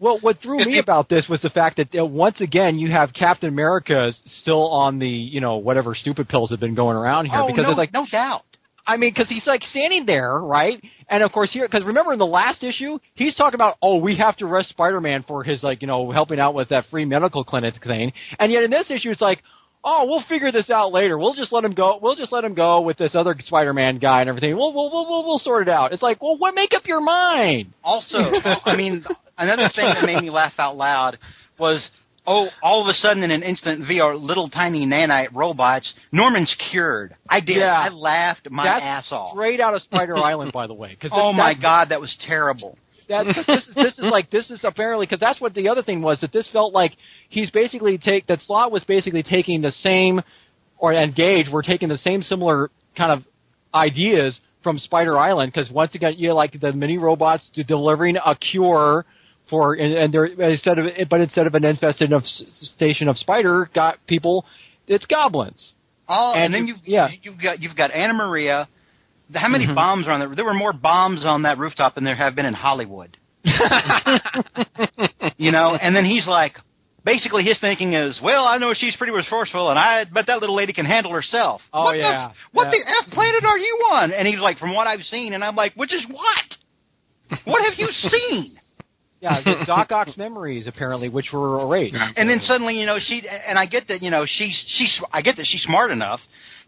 Well, 0.00 0.18
what 0.20 0.40
threw 0.40 0.58
me 0.58 0.78
about 0.78 1.08
this 1.08 1.26
was 1.28 1.40
the 1.42 1.50
fact 1.50 1.78
that 1.78 1.88
uh, 1.98 2.04
once 2.06 2.40
again 2.40 2.78
you 2.78 2.88
have 2.92 3.12
Captain 3.12 3.48
America 3.48 4.12
still 4.42 4.68
on 4.68 5.00
the 5.00 5.08
you 5.08 5.40
know 5.40 5.56
whatever 5.56 5.94
stupid 5.96 6.28
pills 6.28 6.50
have 6.50 6.60
been 6.60 6.76
going 6.76 6.96
around 6.96 7.24
here 7.26 7.40
oh 7.40 7.48
because 7.48 7.64
no, 7.64 7.70
it's 7.70 7.78
like 7.78 7.92
no 7.92 8.06
doubt. 8.10 8.42
I 8.86 8.96
mean 8.96 9.10
because 9.12 9.28
he's 9.28 9.44
like 9.44 9.62
standing 9.64 10.06
there 10.06 10.38
right 10.38 10.80
and 11.08 11.24
of 11.24 11.32
course 11.32 11.50
here 11.52 11.66
because 11.68 11.84
remember 11.84 12.12
in 12.12 12.20
the 12.20 12.26
last 12.26 12.62
issue 12.62 13.00
he's 13.14 13.34
talking 13.34 13.56
about 13.56 13.74
oh 13.82 13.96
we 13.96 14.16
have 14.18 14.36
to 14.36 14.46
arrest 14.46 14.68
Spider-Man 14.68 15.24
for 15.26 15.42
his 15.42 15.64
like 15.64 15.82
you 15.82 15.88
know 15.88 16.12
helping 16.12 16.38
out 16.38 16.54
with 16.54 16.68
that 16.68 16.84
free 16.92 17.04
medical 17.04 17.42
clinic 17.42 17.74
thing 17.82 18.12
and 18.38 18.52
yet 18.52 18.62
in 18.62 18.70
this 18.70 18.86
issue 18.90 19.10
it's 19.10 19.20
like 19.20 19.42
oh 19.84 20.04
we'll 20.06 20.22
figure 20.28 20.50
this 20.52 20.70
out 20.70 20.92
later 20.92 21.16
we'll 21.18 21.34
just 21.34 21.52
let 21.52 21.64
him 21.64 21.72
go 21.72 21.98
we'll 22.02 22.16
just 22.16 22.32
let 22.32 22.44
him 22.44 22.54
go 22.54 22.80
with 22.80 22.96
this 22.98 23.14
other 23.14 23.34
Spider-Man 23.38 23.98
guy 23.98 24.20
and 24.20 24.28
everything 24.28 24.56
we'll 24.56 24.72
we'll 24.72 24.90
we'll 24.90 25.24
we'll, 25.26 25.38
sort 25.38 25.62
it 25.66 25.68
out 25.72 25.92
it's 25.92 26.02
like 26.02 26.20
well 26.22 26.36
what 26.36 26.54
make 26.54 26.74
up 26.74 26.86
your 26.86 27.00
mind 27.00 27.72
Also, 27.82 28.18
I 28.64 28.74
mean, 28.76 29.04
another 29.36 29.68
thing 29.74 29.86
that 29.86 30.04
made 30.04 30.20
me 30.22 30.30
laugh 30.30 30.52
out 30.58 30.76
loud 30.76 31.18
was, 31.58 31.88
oh, 32.26 32.48
all 32.62 32.82
of 32.82 32.88
a 32.88 32.94
sudden 32.94 33.22
in 33.22 33.30
an 33.30 33.42
instant 33.42 33.86
via 33.86 34.08
little 34.14 34.48
tiny 34.50 34.84
nanite 34.86 35.28
robots, 35.34 35.92
Norman's 36.12 36.54
cured. 36.70 37.14
I 37.28 37.40
did. 37.40 37.56
Yeah. 37.58 37.72
I 37.78 37.88
laughed 37.88 38.50
my 38.50 38.64
That's 38.64 38.82
ass 38.84 39.12
off. 39.12 39.32
straight 39.32 39.60
out 39.60 39.74
of 39.74 39.82
Spider 39.82 40.16
Island 40.30 40.52
by 40.52 40.66
the 40.66 40.74
way 40.74 40.96
'cause 41.00 41.10
Oh 41.14 41.32
my 41.32 41.54
god, 41.54 41.88
that 41.90 42.00
was 42.00 42.14
terrible. 42.26 42.76
That 43.08 43.26
this 43.26 43.48
is, 43.48 43.74
this 43.74 43.94
is 43.94 44.04
like 44.04 44.30
this 44.30 44.50
is 44.50 44.60
apparently 44.62 45.06
because 45.06 45.20
that's 45.20 45.40
what 45.40 45.54
the 45.54 45.68
other 45.68 45.82
thing 45.82 46.02
was 46.02 46.20
that 46.20 46.32
this 46.32 46.48
felt 46.52 46.74
like 46.74 46.92
he's 47.28 47.50
basically 47.50 47.98
take 47.98 48.26
that 48.26 48.40
Slott 48.46 48.70
was 48.70 48.84
basically 48.84 49.22
taking 49.22 49.62
the 49.62 49.72
same 49.82 50.20
or 50.78 50.92
and 50.92 51.14
Gage 51.14 51.48
were 51.50 51.62
taking 51.62 51.88
the 51.88 51.98
same 51.98 52.22
similar 52.22 52.70
kind 52.96 53.12
of 53.12 53.24
ideas 53.74 54.38
from 54.62 54.78
Spider 54.78 55.16
Island 55.18 55.52
because 55.52 55.70
once 55.70 55.94
again 55.94 56.14
you 56.16 56.28
know, 56.28 56.34
like 56.34 56.58
the 56.60 56.72
mini 56.72 56.98
robots 56.98 57.48
to 57.54 57.64
delivering 57.64 58.16
a 58.16 58.34
cure 58.34 59.04
for 59.48 59.74
and, 59.74 59.94
and 59.94 60.12
they're 60.12 60.26
instead 60.26 60.78
of 60.78 60.86
but 61.08 61.20
instead 61.20 61.46
of 61.46 61.54
an 61.54 61.64
infested 61.64 62.12
of 62.12 62.22
station 62.26 63.08
of 63.08 63.16
spider 63.16 63.70
got 63.74 63.98
people 64.06 64.44
it's 64.86 65.06
goblins 65.06 65.72
Oh, 66.08 66.32
and, 66.34 66.44
And 66.44 66.54
then 66.54 66.66
you, 66.66 66.74
yeah. 66.84 67.08
you've 67.22 67.40
got 67.40 67.60
you've 67.60 67.76
got 67.76 67.90
Anna 67.92 68.14
Maria. 68.14 68.68
How 69.34 69.48
many 69.48 69.66
Mhm. 69.66 69.74
bombs 69.74 70.06
are 70.08 70.12
on 70.12 70.20
there? 70.20 70.34
There 70.34 70.44
were 70.44 70.54
more 70.54 70.72
bombs 70.72 71.24
on 71.26 71.42
that 71.42 71.58
rooftop 71.58 71.94
than 71.94 72.04
there 72.04 72.14
have 72.16 72.34
been 72.34 72.46
in 72.46 72.54
Hollywood. 72.54 73.16
You 75.36 75.52
know, 75.52 75.74
and 75.76 75.94
then 75.94 76.04
he's 76.04 76.26
like, 76.26 76.56
basically 77.04 77.44
his 77.44 77.58
thinking 77.60 77.92
is, 77.92 78.18
well, 78.22 78.44
I 78.46 78.58
know 78.58 78.74
she's 78.74 78.96
pretty 78.96 79.12
resourceful, 79.12 79.70
and 79.70 79.78
I 79.78 80.04
bet 80.04 80.26
that 80.26 80.40
little 80.40 80.56
lady 80.56 80.72
can 80.72 80.84
handle 80.84 81.12
herself. 81.12 81.62
Oh, 81.72 81.84
what 81.84 81.96
yeah. 81.96 82.28
The, 82.28 82.34
what 82.52 82.64
Yeah. 82.66 82.70
the 82.72 82.94
f 83.06 83.10
planet 83.12 83.44
are 83.44 83.58
you 83.58 83.86
on? 83.92 84.12
And 84.12 84.26
he's 84.26 84.40
like, 84.40 84.58
from 84.58 84.74
what 84.74 84.86
I've 84.88 85.02
seen, 85.04 85.32
and 85.34 85.44
I'm 85.44 85.54
like, 85.54 85.74
which 85.74 85.92
is 85.94 86.04
what? 86.10 87.38
What 87.44 87.62
have 87.64 87.74
you 87.78 87.86
seen? 87.92 88.58
Yeah, 89.20 89.40
the 89.42 89.64
Doc 89.66 89.90
Ock's 89.92 90.16
memories 90.16 90.66
apparently, 90.66 91.08
which 91.08 91.32
were 91.32 91.60
erased. 91.62 91.96
And 92.16 92.28
then 92.30 92.40
suddenly, 92.40 92.78
you 92.78 92.86
know, 92.86 92.98
she 93.00 93.22
and 93.28 93.58
I 93.58 93.66
get 93.66 93.88
that, 93.88 94.02
you 94.02 94.10
know, 94.10 94.24
she's 94.26 94.64
she's 94.68 95.00
I 95.12 95.22
get 95.22 95.36
that 95.36 95.46
she's 95.46 95.62
smart 95.62 95.90
enough 95.90 96.20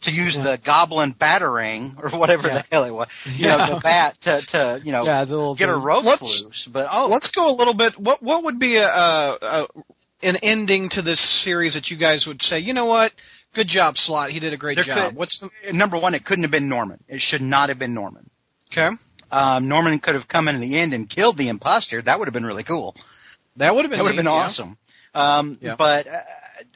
to 0.02 0.10
use 0.10 0.34
the 0.34 0.58
goblin 0.64 1.12
battering 1.18 1.96
or 2.02 2.10
whatever 2.18 2.48
Yeah. 2.48 2.54
the 2.54 2.64
hell 2.70 2.84
it 2.84 2.90
was, 2.90 3.08
you 3.26 3.46
know, 3.46 3.58
the 3.58 3.80
bat 3.82 4.16
to 4.22 4.40
to 4.52 4.80
you 4.84 4.92
know 4.92 5.04
Yeah, 5.04 5.24
get 5.24 5.68
her 5.68 5.76
thing. 5.76 5.84
ropes 5.84 6.06
Let's- 6.06 6.22
loose. 6.44 6.68
But 6.72 6.88
oh, 6.90 7.06
Let's 7.08 7.30
go 7.32 7.48
a 7.50 7.54
little 7.56 7.74
bit. 7.74 7.98
What 7.98 8.22
what 8.22 8.44
would 8.44 8.58
be 8.58 8.76
a, 8.76 8.86
a, 8.88 9.38
a 9.42 9.66
an 10.22 10.36
ending 10.42 10.88
to 10.90 11.02
this 11.02 11.20
series 11.44 11.74
that 11.74 11.88
you 11.90 11.96
guys 11.96 12.24
would 12.26 12.42
say? 12.42 12.58
You 12.58 12.74
know 12.74 12.86
what? 12.86 13.12
Good 13.54 13.68
job, 13.68 13.96
Slott. 13.96 14.30
He 14.30 14.38
did 14.38 14.52
a 14.52 14.56
great 14.56 14.76
There 14.76 14.84
job. 14.84 15.10
could- 15.10 15.16
What's 15.18 15.40
the 15.40 15.72
number 15.72 15.98
one, 15.98 16.14
it 16.14 16.24
couldn't 16.24 16.44
have 16.44 16.50
been 16.52 16.68
Norman. 16.68 17.02
It 17.08 17.20
should 17.20 17.42
not 17.42 17.68
have 17.68 17.78
been 17.78 17.94
Norman. 17.94 18.30
okay? 18.72 18.90
Um, 19.32 19.68
Norman 19.68 19.98
could 20.00 20.14
have 20.14 20.26
come 20.28 20.48
in 20.48 20.54
in 20.56 20.60
the 20.60 20.78
end 20.78 20.92
and 20.92 21.08
killed 21.08 21.36
the 21.38 21.48
imposter. 21.48 22.02
That 22.02 22.18
would 22.18 22.26
have 22.26 22.32
been 22.34 22.44
really 22.46 22.64
cool. 22.64 22.94
That 23.56 23.74
would 23.74 23.84
have 23.84 23.90
been 23.90 23.98
That 23.98 24.02
would 24.04 24.14
have 24.14 24.24
been 24.24 24.26
yeah. 24.26 24.30
awesome. 24.32 24.76
Um, 25.14 25.58
Yeah. 25.60 25.74
But 25.76 26.06
uh, 26.06 26.10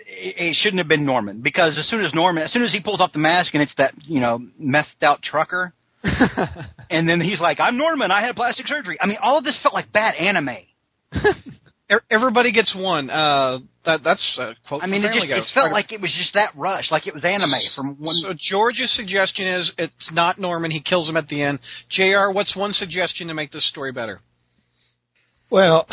it, 0.07 0.35
it 0.39 0.57
shouldn't 0.57 0.79
have 0.79 0.89
been 0.89 1.05
Norman 1.05 1.41
because 1.43 1.79
as 1.79 1.89
soon 1.89 2.05
as 2.05 2.13
Norman, 2.15 2.43
as 2.45 2.53
soon 2.53 2.63
as 2.63 2.73
he 2.73 2.81
pulls 2.81 3.01
off 3.01 3.13
the 3.13 3.19
mask 3.19 3.55
and 3.55 3.63
it's 3.63 3.75
that 3.79 3.95
you 4.07 4.21
know 4.21 4.41
messed 4.59 5.03
out 5.03 5.23
trucker, 5.23 5.73
and 6.91 7.09
then 7.09 7.21
he's 7.21 7.41
like, 7.41 7.61
"I'm 7.61 7.77
Norman. 7.77 8.11
I 8.11 8.23
had 8.23 8.37
plastic 8.37 8.67
surgery." 8.67 8.99
I 9.01 9.07
mean, 9.07 9.19
all 9.23 9.39
of 9.39 9.45
this 9.45 9.59
felt 9.63 9.75
like 9.75 9.93
bad 9.93 10.15
anime. 10.15 10.59
E- 11.91 11.97
Everybody 12.11 12.51
gets 12.51 12.75
one. 12.75 13.11
Uh, 13.11 13.59
that 13.85 14.01
that's 14.03 14.39
a 14.41 14.55
quote. 14.67 14.83
I 14.83 14.87
mean, 14.87 15.03
from 15.03 15.11
it 15.11 15.29
just 15.29 15.31
it 15.31 15.55
felt 15.55 15.71
like 15.71 15.93
it 15.93 16.01
was 16.01 16.11
just 16.17 16.33
that 16.33 16.49
rush, 16.57 16.91
like 16.91 17.07
it 17.07 17.13
was 17.15 17.23
anime 17.25 17.51
from 17.77 17.97
one. 18.01 18.15
So 18.23 18.33
George's 18.39 18.91
suggestion 18.97 19.47
is 19.47 19.71
it's 19.77 20.11
not 20.11 20.39
Norman. 20.39 20.71
He 20.71 20.81
kills 20.81 21.07
him 21.07 21.19
at 21.19 21.29
the 21.29 21.43
end. 21.43 21.59
Jr. 21.91 22.31
What's 22.33 22.57
one 22.57 22.73
suggestion 22.73 23.29
to 23.29 23.35
make 23.35 23.53
this 23.53 23.69
story 23.69 23.93
better? 23.93 24.21
Well, 25.51 25.87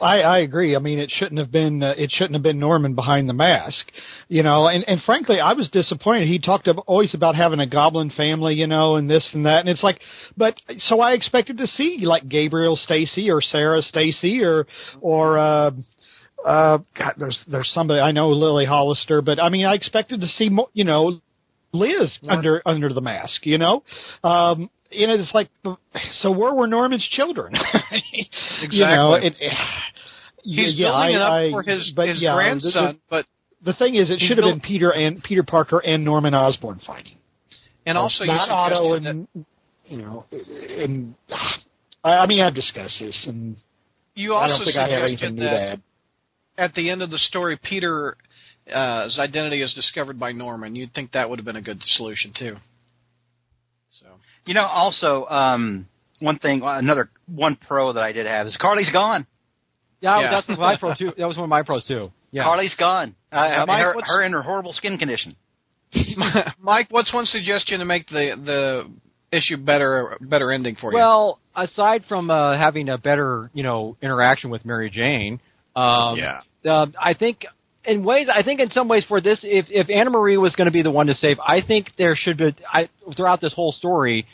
I, 0.00 0.20
I 0.20 0.38
agree. 0.40 0.76
I 0.76 0.78
mean, 0.78 0.98
it 0.98 1.10
shouldn't 1.10 1.38
have 1.38 1.50
been 1.50 1.82
uh, 1.82 1.94
it 1.96 2.10
shouldn't 2.10 2.34
have 2.34 2.42
been 2.42 2.58
Norman 2.58 2.94
behind 2.94 3.28
the 3.28 3.32
mask, 3.32 3.90
you 4.28 4.42
know. 4.42 4.66
And 4.66 4.84
and 4.88 5.00
frankly, 5.02 5.40
I 5.40 5.52
was 5.52 5.68
disappointed. 5.70 6.28
He 6.28 6.38
talked 6.38 6.68
always 6.86 7.14
about 7.14 7.34
having 7.34 7.60
a 7.60 7.66
goblin 7.66 8.10
family, 8.10 8.54
you 8.54 8.66
know, 8.66 8.96
and 8.96 9.08
this 9.08 9.28
and 9.32 9.46
that. 9.46 9.60
And 9.60 9.68
it's 9.68 9.82
like, 9.82 10.00
but 10.36 10.60
so 10.78 11.00
I 11.00 11.12
expected 11.12 11.58
to 11.58 11.66
see 11.66 12.00
like 12.02 12.28
Gabriel 12.28 12.76
Stacy 12.76 13.30
or 13.30 13.40
Sarah 13.40 13.82
Stacy 13.82 14.42
or 14.42 14.66
or. 15.00 15.38
uh 15.38 15.70
uh, 16.44 16.78
God, 16.98 17.14
there's 17.16 17.42
there's 17.48 17.70
somebody 17.72 18.00
I 18.00 18.12
know, 18.12 18.28
Lily 18.28 18.66
Hollister, 18.66 19.22
but 19.22 19.42
I 19.42 19.48
mean, 19.48 19.64
I 19.64 19.72
expected 19.72 20.20
to 20.20 20.26
see 20.26 20.50
more, 20.50 20.68
you 20.74 20.84
know, 20.84 21.20
Liz 21.72 22.18
under 22.28 22.62
under 22.66 22.92
the 22.92 23.00
mask, 23.00 23.46
you 23.46 23.56
know. 23.56 23.82
Um, 24.22 24.68
you 24.94 25.06
know, 25.06 25.14
it's 25.14 25.32
like, 25.34 25.48
so 26.20 26.30
where 26.30 26.54
were 26.54 26.66
Norman's 26.66 27.06
children? 27.10 27.54
You 28.70 28.86
know, 28.86 29.14
it, 29.14 29.34
He's 30.42 30.74
yeah, 30.74 30.88
building 30.88 30.94
I, 30.96 31.08
it 31.10 31.22
up 31.22 31.32
I- 31.32 31.50
for 31.50 31.62
his 31.62 31.92
but 31.96 32.08
his 32.08 32.20
yeah, 32.22 32.32
the- 32.32 32.36
grandson, 32.36 32.98
but 33.10 33.26
The, 33.62 33.72
the 33.72 33.78
thing 33.78 33.94
is, 33.94 34.10
it 34.10 34.20
should 34.20 34.36
have 34.38 34.44
built- 34.44 34.60
been 34.62 34.68
Peter 34.68 34.90
and 34.92 35.22
Peter 35.22 35.42
Parker 35.42 35.78
and 35.78 36.04
Norman 36.04 36.34
Osborn 36.34 36.80
fighting, 36.86 37.16
and 37.86 37.96
also 37.96 38.24
you 38.24 38.28
not 38.30 38.48
Otto 38.50 38.94
suggested 38.96 39.26
that 39.34 39.44
you 39.86 39.96
know, 39.98 40.24
and 40.32 41.14
I, 42.02 42.10
I 42.18 42.26
mean, 42.26 42.40
I've 42.40 42.54
discussed 42.54 42.98
this, 43.00 43.24
and 43.28 43.56
you 44.14 44.34
I 44.34 44.42
also 44.42 44.56
don't 44.56 44.64
think 44.66 44.76
I 44.76 44.88
have 44.88 45.08
suggested 45.08 45.24
anything 45.26 45.34
new 45.36 45.44
to 45.44 45.50
that 45.50 45.68
add. 45.72 45.82
at 46.58 46.74
the 46.74 46.90
end 46.90 47.02
of 47.02 47.10
the 47.10 47.18
story, 47.18 47.58
Peter's 47.62 48.14
uh, 48.72 49.08
identity 49.18 49.62
is 49.62 49.72
discovered 49.74 50.18
by 50.18 50.32
Norman. 50.32 50.74
You'd 50.76 50.92
think 50.94 51.12
that 51.12 51.28
would 51.30 51.38
have 51.38 51.46
been 51.46 51.56
a 51.56 51.62
good 51.62 51.80
solution 51.82 52.32
too. 52.38 52.56
So 54.44 54.50
You 54.50 54.54
know, 54.54 54.64
also 54.66 55.26
um, 55.26 55.86
one 56.20 56.38
thing, 56.38 56.62
another 56.64 57.10
one 57.26 57.56
pro 57.56 57.92
that 57.92 58.02
I 58.02 58.12
did 58.12 58.26
have 58.26 58.46
is 58.46 58.56
Carly's 58.56 58.90
gone. 58.92 59.26
Yeah, 60.00 60.20
Yeah. 60.20 60.30
that 60.30 60.48
was 60.48 60.58
my 60.58 60.76
pro 60.76 60.94
too. 60.94 61.12
That 61.16 61.26
was 61.26 61.36
one 61.36 61.44
of 61.44 61.50
my 61.50 61.62
pros 61.62 61.84
too. 61.84 62.12
Yeah. 62.30 62.44
Carly's 62.44 62.74
gone. 62.74 63.14
Uh, 63.32 63.36
I 63.36 63.58
mean, 63.58 63.66
Mike, 63.68 63.82
her, 63.82 63.94
what's- 63.94 64.10
her 64.16 64.22
and 64.22 64.34
her 64.34 64.42
horrible 64.42 64.72
skin 64.72 64.98
condition. 64.98 65.36
Mike, 66.60 66.88
what's 66.90 67.12
one 67.14 67.24
suggestion 67.24 67.78
to 67.78 67.84
make 67.84 68.08
the 68.08 68.34
the 68.44 68.90
issue 69.36 69.56
better 69.56 70.16
better 70.20 70.50
ending 70.52 70.76
for 70.80 70.90
you? 70.92 70.98
Well, 70.98 71.38
aside 71.54 72.04
from 72.08 72.30
uh, 72.30 72.56
having 72.58 72.88
a 72.88 72.98
better, 72.98 73.50
you 73.54 73.62
know, 73.62 73.96
interaction 74.02 74.50
with 74.50 74.64
Mary 74.64 74.90
Jane, 74.90 75.40
um, 75.76 76.16
yeah. 76.18 76.40
uh, 76.68 76.86
I 77.00 77.14
think 77.14 77.46
in 77.86 78.04
ways, 78.04 78.28
I 78.32 78.42
think 78.42 78.60
in 78.60 78.70
some 78.70 78.88
ways 78.88 79.04
for 79.08 79.20
this, 79.20 79.40
if 79.42 79.66
if 79.70 79.88
Anna 79.90 80.10
Marie 80.10 80.36
was 80.36 80.54
going 80.54 80.66
to 80.66 80.72
be 80.72 80.82
the 80.82 80.90
one 80.90 81.06
to 81.08 81.14
save, 81.14 81.38
I 81.44 81.60
think 81.66 81.90
there 81.98 82.16
should 82.16 82.38
be 82.38 82.54
I, 82.70 82.88
throughout 83.16 83.40
this 83.40 83.52
whole 83.52 83.72
story, 83.72 84.26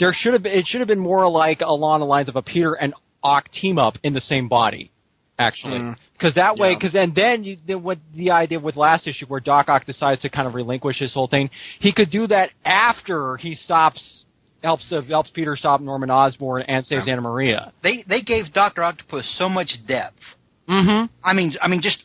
there 0.00 0.12
should 0.12 0.32
have 0.32 0.42
been, 0.42 0.52
it 0.52 0.66
should 0.66 0.80
have 0.80 0.88
been 0.88 0.98
more 1.00 1.28
like 1.28 1.60
along 1.60 2.00
the 2.00 2.06
lines 2.06 2.28
of 2.28 2.36
a 2.36 2.42
Peter 2.42 2.72
and 2.74 2.94
Ock 3.22 3.50
team 3.52 3.78
up 3.78 3.94
in 4.02 4.12
the 4.12 4.20
same 4.20 4.48
body, 4.48 4.90
actually, 5.38 5.78
Mm. 5.78 5.96
because 6.12 6.34
that 6.34 6.56
way, 6.58 6.70
Yeah. 6.70 6.74
because 6.76 6.92
then 6.92 7.12
then 7.14 7.44
you, 7.44 7.56
then 7.66 7.82
what 7.82 7.98
the 8.14 8.32
idea 8.32 8.58
with 8.60 8.76
last 8.76 9.06
issue 9.06 9.26
where 9.26 9.40
Doc 9.40 9.68
Ock 9.68 9.86
decides 9.86 10.20
to 10.22 10.28
kind 10.28 10.46
of 10.46 10.54
relinquish 10.54 10.98
his 10.98 11.12
whole 11.14 11.26
thing, 11.28 11.50
he 11.80 11.92
could 11.92 12.10
do 12.10 12.26
that 12.26 12.50
after 12.64 13.36
he 13.36 13.54
stops. 13.54 14.20
Helps 14.62 14.90
helps 15.10 15.28
Peter 15.28 15.56
stop 15.56 15.82
Norman 15.82 16.10
Osborn 16.10 16.62
and 16.62 16.86
saves 16.86 17.06
Anna 17.06 17.20
Maria. 17.20 17.70
They 17.82 18.02
they 18.08 18.22
gave 18.22 18.50
Doctor 18.54 18.82
Octopus 18.82 19.26
so 19.36 19.46
much 19.50 19.70
depth. 19.86 20.18
Mm-hmm. 20.66 21.12
I 21.22 21.32
mean, 21.34 21.54
I 21.60 21.68
mean, 21.68 21.82
just 21.82 21.98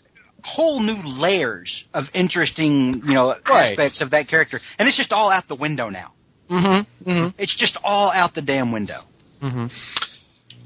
whole 0.43 0.80
new 0.82 1.02
layers 1.04 1.84
of 1.93 2.06
interesting, 2.13 3.02
you 3.06 3.13
know, 3.13 3.36
Right. 3.47 3.71
aspects 3.71 4.02
of 4.02 4.12
that 4.12 4.28
character, 4.28 4.60
and 4.78 4.88
it's 4.88 4.97
just 4.97 5.12
all 5.12 5.32
out 5.32 5.47
the 5.47 5.56
window 5.56 5.89
now. 5.89 6.13
Mm-hmm. 6.49 7.10
Mm-hmm. 7.10 7.41
It's 7.41 7.56
just 7.56 7.78
all 7.84 8.12
out 8.12 8.34
the 8.34 8.41
damn 8.41 8.71
window. 8.71 9.02
Mm-hmm. 9.41 9.67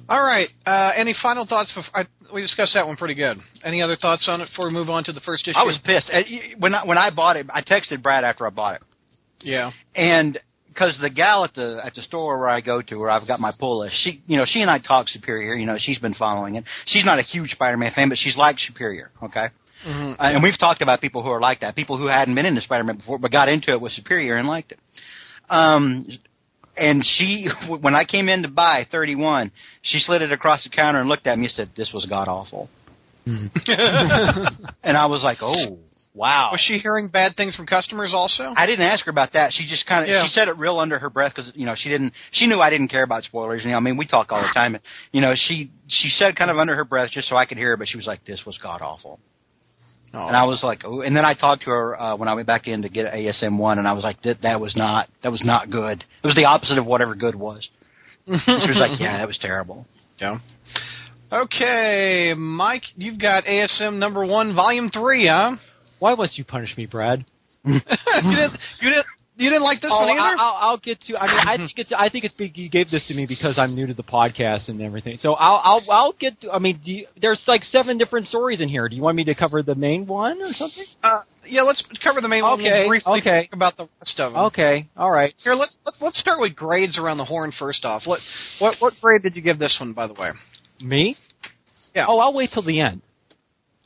All 0.10 0.22
right. 0.22 0.50
Uh, 0.66 0.92
any 0.96 1.14
final 1.22 1.46
thoughts? 1.46 1.74
Before, 1.74 2.02
I, 2.02 2.06
we 2.34 2.42
discussed 2.42 2.74
that 2.76 2.86
one 2.86 2.98
pretty 2.98 3.14
good. 3.16 3.38
Any 3.64 3.82
other 3.82 3.96
thoughts 3.96 4.28
on 4.30 4.42
it 4.42 4.50
before 4.50 4.68
we 4.68 4.74
move 4.74 4.90
on 4.90 5.04
to 5.06 5.14
the 5.14 5.22
first 5.22 5.48
issue? 5.48 5.58
I 5.58 5.64
was 5.64 5.78
pissed 5.84 6.10
Uh, 6.14 6.22
when 6.58 6.76
I, 6.76 6.86
when 6.86 6.98
I 6.98 7.10
bought 7.10 7.38
it. 7.38 7.48
I 7.54 7.62
texted 7.62 8.02
Brad 8.02 8.24
after 8.24 8.46
I 8.46 8.50
bought 8.50 8.76
it, 8.76 8.82
yeah. 9.42 9.72
and 9.96 10.40
because 10.68 10.98
the 11.02 11.10
gal 11.10 11.44
at 11.46 11.54
the 11.54 11.80
at 11.84 11.94
the 11.96 12.02
store 12.02 12.40
where 12.40 12.50
I 12.50 12.60
go 12.62 12.82
to, 12.82 12.96
where 12.96 13.10
I've 13.10 13.28
got 13.28 13.40
my 13.40 13.52
pull 13.58 13.80
list, 13.80 13.96
she, 14.04 14.22
you 14.28 14.38
know, 14.38 14.46
she 14.46 14.62
and 14.62 14.70
I 14.72 14.80
talk 14.80 15.08
Superior. 15.08 15.54
You 15.56 15.66
know, 15.66 15.78
she's 15.80 16.00
been 16.00 16.16
following 16.16 16.56
it. 16.56 16.64
She's 16.86 17.06
not 17.06 17.20
a 17.20 17.24
huge 17.24 17.52
Spider-Man 17.52 17.94
fan, 17.96 18.10
but 18.10 18.18
she's 18.18 18.36
like 18.36 18.58
Superior. 18.60 19.12
Okay. 19.22 19.48
Mhm. 19.86 20.13
Uh, 20.13 20.24
and 20.24 20.43
we've 20.43 20.58
talked 20.58 20.82
about 20.82 21.02
people 21.02 21.24
who 21.24 21.30
are 21.30 21.41
like 21.41 21.60
that, 21.62 21.76
people 21.76 21.98
who 21.98 22.08
hadn't 22.08 22.36
been 22.36 22.46
into 22.46 22.62
Spider-Man 22.62 22.98
before, 22.98 23.17
but 23.19 23.32
got 23.32 23.50
into 23.50 23.72
it 23.72 23.82
with 23.82 23.91
Superior 23.93 24.36
and 24.36 24.48
liked 24.48 24.72
it. 24.72 24.80
Um, 25.50 26.06
and 26.78 27.06
she, 27.06 27.48
when 27.82 27.96
I 27.96 28.04
came 28.06 28.30
in 28.30 28.43
to 28.43 28.48
buy 28.48 28.88
31, 28.91 29.52
she 29.82 30.00
slid 30.00 30.22
it 30.22 30.32
across 30.32 30.63
the 30.63 30.69
counter 30.69 31.00
and 31.00 31.10
looked 31.10 31.28
at 31.28 31.38
me 31.38 31.46
and 31.46 31.54
said, 31.54 31.69
"This 31.76 31.91
was 31.93 32.06
god 32.06 32.28
awful." 32.28 32.69
and 33.26 34.98
I 34.98 35.06
was 35.06 35.24
like, 35.24 35.38
"Oh, 35.41 35.78
wow." 36.13 36.50
Was 36.52 36.62
she 36.62 36.78
hearing 36.78 37.08
bad 37.08 37.36
things 37.38 37.56
from 37.56 37.65
customers 37.65 38.13
also? 38.13 38.54
I 38.56 38.65
didn't 38.65 38.86
ask 38.86 39.06
her 39.06 39.12
about 39.12 39.34
that. 39.34 39.54
She 39.54 39.65
just 39.67 39.86
kind 39.86 40.04
of 40.04 40.10
Yeah. 40.10 40.24
she 40.26 40.30
said 40.32 40.48
it 40.48 40.58
real 40.58 40.80
under 40.80 41.00
her 41.00 41.10
breath 41.10 41.34
because 41.36 41.52
you 41.56 41.65
know 41.65 41.76
she 41.78 41.89
didn't 41.89 42.13
she 42.32 42.48
knew 42.48 42.60
I 42.60 42.69
didn't 42.69 42.89
care 42.89 43.04
about 43.04 43.24
spoilers. 43.24 43.63
You 43.63 43.72
know, 43.72 43.78
I 43.78 43.80
mean 43.82 43.98
we 43.98 44.06
talk 44.08 44.32
all 44.32 44.41
the 44.41 44.52
time. 44.54 44.76
And, 44.76 44.84
you 45.12 45.22
know, 45.22 45.34
she 45.36 45.72
she 45.88 46.10
said 46.10 46.36
kind 46.36 46.52
of 46.52 46.58
under 46.58 46.76
her 46.76 46.86
breath 46.86 47.12
just 47.12 47.30
so 47.30 47.36
I 47.38 47.46
could 47.46 47.58
hear 47.58 47.69
her, 47.69 47.78
but 47.78 47.88
she 47.88 47.98
was 47.98 48.08
like, 48.08 48.26
"This 48.26 48.46
was 48.46 48.58
god 48.58 48.82
awful." 48.82 49.19
Oh. 50.13 50.28
And 50.28 50.36
I 50.36 50.45
was 50.45 50.62
like, 50.62 50.82
oh, 50.86 51.02
and 51.02 51.17
then 51.17 51.26
I 51.26 51.34
talked 51.34 51.63
to 51.63 51.71
her 51.71 51.99
uh, 51.99 52.15
when 52.15 52.30
I 52.30 52.36
went 52.36 52.45
back 52.45 52.67
in 52.67 52.84
to 52.84 52.89
get 52.89 53.12
ASM 53.12 53.58
one, 53.58 53.80
and 53.80 53.88
I 53.88 53.93
was 53.93 54.04
like, 54.04 54.21
that 54.21 54.43
that 54.43 54.62
was 54.62 54.76
not 54.76 55.10
that 55.23 55.32
was 55.32 55.43
not 55.43 55.71
good. 55.71 56.04
It 56.23 56.28
was 56.28 56.36
the 56.36 56.45
opposite 56.45 56.78
of 56.78 56.86
whatever 56.86 57.15
good 57.15 57.36
was. 57.36 57.67
she 58.28 58.32
was 58.32 58.78
like, 58.80 58.99
yeah, 58.99 59.17
that 59.17 59.28
was 59.28 59.38
terrible. 59.39 59.88
Yeah. 60.19 60.38
Okay, 61.32 62.34
Mike, 62.38 62.84
you've 62.95 63.19
got 63.19 63.45
ASM 63.45 63.97
number 63.97 64.23
one, 64.23 64.54
volume 64.54 64.89
three, 64.89 65.26
huh? 65.28 65.56
Why 65.97 66.13
must 66.13 66.38
you 66.38 66.45
punish 66.45 66.78
me, 66.78 66.86
Brad? 66.86 67.26
you 67.65 67.80
didn't. 67.80 68.60
You 68.82 68.89
didn't. 68.91 69.06
You 69.43 69.49
didn't 69.49 69.63
like 69.63 69.82
this 69.82 69.91
oh, 69.94 70.06
one 70.06 70.17
either. 70.17 70.21
I, 70.21 70.41
I'll, 70.41 70.58
I'll 70.69 70.77
get 70.77 71.02
to. 71.02 71.17
I 71.17 71.27
mean, 71.27 71.48
I 71.48 71.58
think 71.58 71.71
it's. 71.75 71.91
I 71.96 72.08
think 72.08 72.23
it's. 72.23 72.33
big 72.35 72.58
You 72.58 72.69
gave 72.69 72.89
this 72.89 73.06
to 73.08 73.13
me 73.13 73.25
because 73.25 73.60
I'm 73.60 73.75
new 73.75 73.85
to 73.85 73.94
the 73.94 74.04
podcast 74.04 74.69
and 74.69 74.81
everything. 74.81 75.17
So 75.21 75.33
I'll. 75.33 75.60
I'll. 75.62 75.91
I'll 75.91 76.13
get. 76.13 76.39
To, 76.41 76.52
I 76.52 76.60
mean, 76.60 76.79
do 76.83 76.91
you, 76.94 77.08
there's 77.21 77.41
like 77.46 77.63
seven 77.65 77.98
different 77.98 78.27
stories 78.27 78.62
in 78.62 78.69
here. 78.69 78.87
Do 78.87 78.96
you 78.96 79.02
want 79.02 79.17
me 79.17 79.25
to 79.25 79.35
cover 79.35 79.62
the 79.62 79.75
main 79.75 80.08
one 80.08 80.41
or 80.41 80.54
something? 80.54 80.85
Uh, 81.04 81.23
yeah, 81.46 81.63
let's 81.63 81.83
cover 82.02 82.21
the 82.21 82.29
main 82.29 82.44
one. 82.44 82.62
Okay, 82.62 82.87
briefly 82.87 83.19
okay. 83.19 83.48
talk 83.48 83.54
about 83.54 83.75
the 83.75 83.89
rest 84.00 84.17
of 84.19 84.31
them. 84.31 84.41
Okay. 84.44 84.87
All 84.96 85.12
right. 85.12 85.33
Here, 85.44 85.56
let's 85.56 85.75
let's 85.85 85.98
let's 86.00 86.19
start 86.19 86.39
with 86.39 86.56
grades 86.56 86.98
around 86.98 87.17
the 87.17 87.25
horn 87.25 87.52
first 87.60 87.83
off. 87.83 88.04
What 88.06 88.21
what 88.60 88.75
what 88.79 88.94
grade 89.02 89.23
did 89.23 89.35
you 89.35 89.41
give 89.41 89.60
this 89.60 89.75
one, 89.77 89.91
by 89.91 90.08
the 90.08 90.13
way? 90.13 90.31
Me? 90.79 91.17
Yeah. 91.94 92.06
Oh, 92.08 92.19
I'll 92.19 92.33
wait 92.33 92.52
till 92.54 92.63
the 92.63 92.79
end. 92.79 93.02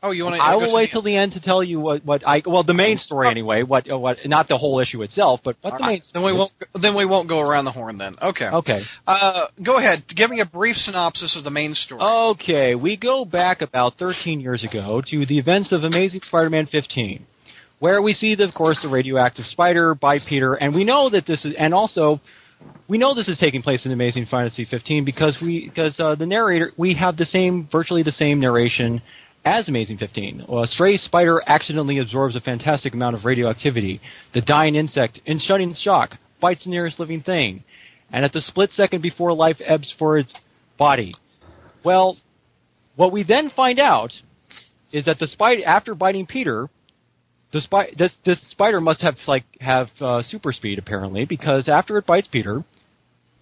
Oh, 0.03 0.11
you 0.11 0.25
want 0.25 0.35
to? 0.35 0.43
I 0.43 0.55
will 0.55 0.73
wait 0.73 0.91
till 0.91 1.01
the 1.01 1.15
end 1.15 1.31
to 1.33 1.41
tell 1.41 1.63
you 1.63 1.79
what, 1.79 2.05
what 2.05 2.21
I 2.25 2.43
well 2.45 2.63
the 2.63 2.73
main 2.73 2.99
story 2.99 3.27
anyway. 3.29 3.63
What 3.63 3.85
what 3.87 4.17
not 4.25 4.47
the 4.47 4.57
whole 4.57 4.79
issue 4.79 5.01
itself, 5.01 5.39
but 5.43 5.55
what 5.61 5.79
the 5.79 5.85
main. 5.85 6.01
Then 6.13 6.23
we 6.23 6.29
story 6.29 6.37
won't. 6.37 6.51
Then 6.79 6.95
we 6.95 7.05
won't 7.05 7.27
go 7.27 7.39
around 7.39 7.65
the 7.65 7.71
horn. 7.71 7.97
Then 7.97 8.15
okay. 8.21 8.45
Okay. 8.45 8.81
Uh, 9.07 9.47
go 9.63 9.79
ahead. 9.79 10.03
Give 10.15 10.29
me 10.29 10.39
a 10.39 10.45
brief 10.45 10.75
synopsis 10.75 11.35
of 11.35 11.43
the 11.43 11.49
main 11.49 11.73
story. 11.73 12.01
Okay, 12.01 12.75
we 12.75 12.95
go 12.95 13.25
back 13.25 13.61
about 13.61 13.97
13 13.97 14.39
years 14.39 14.63
ago 14.63 15.01
to 15.09 15.25
the 15.25 15.39
events 15.39 15.71
of 15.71 15.83
Amazing 15.83 16.21
Spider-Man 16.27 16.67
15, 16.67 17.25
where 17.79 18.01
we 18.01 18.13
see, 18.13 18.35
the, 18.35 18.43
of 18.47 18.53
course, 18.53 18.77
the 18.83 18.89
radioactive 18.89 19.45
spider 19.45 19.95
bite 19.95 20.21
Peter, 20.27 20.53
and 20.53 20.75
we 20.75 20.83
know 20.83 21.09
that 21.09 21.25
this 21.25 21.43
is, 21.43 21.53
and 21.57 21.73
also, 21.73 22.21
we 22.87 22.97
know 22.97 23.15
this 23.15 23.27
is 23.27 23.37
taking 23.39 23.63
place 23.63 23.85
in 23.85 23.91
Amazing 23.91 24.27
Fantasy 24.29 24.65
15 24.65 25.05
because 25.05 25.37
we, 25.41 25.67
because 25.67 25.99
uh, 25.99 26.15
the 26.15 26.25
narrator, 26.25 26.71
we 26.77 26.93
have 26.93 27.17
the 27.17 27.25
same, 27.25 27.67
virtually 27.71 28.03
the 28.03 28.11
same 28.11 28.39
narration 28.39 29.01
as 29.47 29.69
Amazing 29.69 29.97
15. 29.97 30.45
Well, 30.47 30.63
a 30.63 30.67
stray 30.67 30.97
spider 30.97 31.41
accidentally 31.47 31.99
absorbs 31.99 32.35
a 32.35 32.41
fantastic 32.41 32.93
amount 32.93 33.15
of 33.15 33.23
radioactivity. 33.23 34.01
The 34.33 34.41
dying 34.41 34.75
insect, 34.75 35.21
in 35.25 35.39
stunning 35.39 35.73
shock, 35.81 36.15
bites 36.41 36.65
the 36.65 36.69
nearest 36.69 36.99
living 36.99 37.21
thing, 37.21 37.63
and 38.11 38.25
at 38.25 38.33
the 38.33 38.41
split 38.41 38.71
second 38.71 39.01
before 39.01 39.33
life 39.33 39.57
ebbs 39.63 39.93
for 39.97 40.17
its 40.17 40.33
body. 40.77 41.13
Well, 41.83 42.17
what 42.97 43.13
we 43.13 43.23
then 43.23 43.49
find 43.55 43.79
out 43.79 44.11
is 44.91 45.05
that 45.05 45.17
the 45.19 45.27
spider, 45.27 45.61
after 45.65 45.95
biting 45.95 46.25
Peter, 46.25 46.67
the 47.53 47.61
this 47.97 48.11
this 48.25 48.39
spider 48.51 48.81
must 48.81 49.01
have 49.01 49.15
like 49.27 49.45
have 49.61 49.87
uh, 50.01 50.21
super 50.23 50.51
speed 50.51 50.77
apparently 50.77 51.23
because 51.23 51.69
after 51.69 51.97
it 51.97 52.05
bites 52.05 52.27
Peter, 52.29 52.65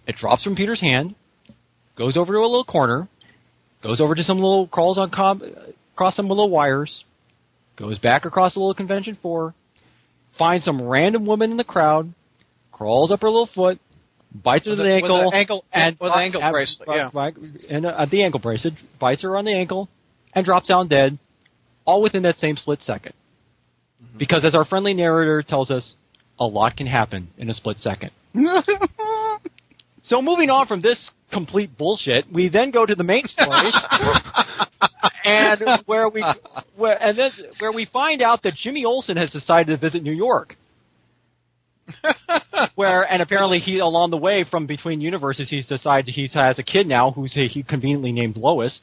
it 0.06 0.14
drops 0.16 0.44
from 0.44 0.54
Peter's 0.54 0.80
hand, 0.80 1.16
goes 1.96 2.16
over 2.16 2.32
to 2.32 2.38
a 2.38 2.42
little 2.42 2.64
corner, 2.64 3.08
goes 3.82 4.00
over 4.00 4.14
to 4.14 4.22
some 4.22 4.36
little 4.36 4.68
crawls 4.68 4.98
on 4.98 5.10
com- 5.10 5.42
across 5.96 6.14
some 6.14 6.28
little 6.28 6.50
wires, 6.50 7.04
goes 7.76 7.98
back 7.98 8.26
across 8.26 8.54
a 8.54 8.58
little 8.58 8.74
convention 8.74 9.16
floor, 9.22 9.54
finds 10.38 10.62
some 10.66 10.82
random 10.82 11.24
woman 11.24 11.50
in 11.50 11.56
the 11.56 11.64
crowd, 11.64 12.12
crawls 12.70 13.10
up 13.10 13.22
her 13.22 13.30
little 13.30 13.48
foot, 13.54 13.80
bites 14.34 14.66
her 14.66 14.72
With 14.72 14.80
the 14.80 14.92
ankle, 14.92 15.32
ankle- 15.34 15.64
and 15.72 15.96
with 15.98 16.12
an 16.12 16.18
ankle 16.20 16.42
and- 16.42 16.52
bracelet, 16.52 16.86
yeah. 16.86 17.30
and 17.70 17.86
uh, 17.86 17.94
at 17.98 18.10
the 18.10 18.22
ankle 18.22 18.40
bracelet, 18.40 18.74
bites 19.00 19.22
her 19.22 19.38
on 19.38 19.46
the 19.46 19.54
ankle, 19.54 19.88
and 20.34 20.44
drops 20.44 20.68
down 20.68 20.88
dead, 20.88 21.18
all 21.86 22.02
within 22.02 22.24
that 22.24 22.36
same 22.38 22.56
split 22.56 22.80
2nd 22.86 23.12
Mm-hmm. 24.04 24.18
Because 24.18 24.44
as 24.44 24.54
our 24.54 24.66
friendly 24.66 24.92
narrator 24.92 25.42
tells 25.42 25.70
us, 25.70 25.94
a 26.38 26.44
lot 26.44 26.76
can 26.76 26.86
happen 26.86 27.28
in 27.38 27.48
a 27.48 27.54
split 27.54 27.78
second. 27.78 28.10
So 30.08 30.22
moving 30.22 30.50
on 30.50 30.68
from 30.68 30.82
this 30.82 31.10
complete 31.32 31.76
bullshit, 31.76 32.30
we 32.32 32.48
then 32.48 32.70
go 32.70 32.86
to 32.86 32.94
the 32.94 33.02
main 33.02 33.24
story, 33.26 33.50
and 35.26 35.60
where 35.86 36.08
we 36.08 36.24
where 36.76 37.02
and 37.02 37.18
then 37.18 37.30
where 37.58 37.72
we 37.72 37.84
find 37.92 38.22
out 38.22 38.42
that 38.44 38.54
Jimmy 38.54 38.84
Olsen 38.84 39.16
has 39.16 39.30
decided 39.30 39.66
to 39.66 39.76
visit 39.76 40.02
New 40.02 40.12
York. 40.12 40.56
where 42.74 43.02
and 43.02 43.22
apparently 43.22 43.60
he 43.60 43.78
along 43.78 44.10
the 44.10 44.16
way 44.16 44.44
from 44.50 44.66
between 44.66 45.00
universes 45.00 45.48
he's 45.48 45.66
decided 45.66 46.12
he 46.12 46.28
has 46.34 46.58
a 46.58 46.62
kid 46.62 46.84
now 46.84 47.12
who's 47.12 47.32
he, 47.32 47.62
conveniently 47.62 48.10
named 48.10 48.36
Lois, 48.36 48.76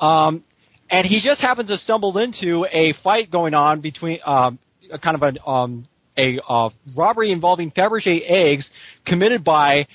um, 0.00 0.42
and 0.88 1.06
he 1.06 1.20
just 1.22 1.42
happens 1.42 1.68
to 1.68 1.76
stumble 1.76 2.16
into 2.16 2.64
a 2.72 2.94
fight 3.04 3.30
going 3.30 3.52
on 3.52 3.82
between 3.82 4.20
um, 4.24 4.58
a 4.90 4.98
kind 4.98 5.14
of 5.14 5.22
an 5.22 5.38
um, 5.46 5.84
a 6.16 6.38
uh, 6.48 6.70
robbery 6.96 7.32
involving 7.32 7.70
Fabergé 7.70 8.22
eggs 8.26 8.68
committed 9.04 9.44
by 9.44 9.86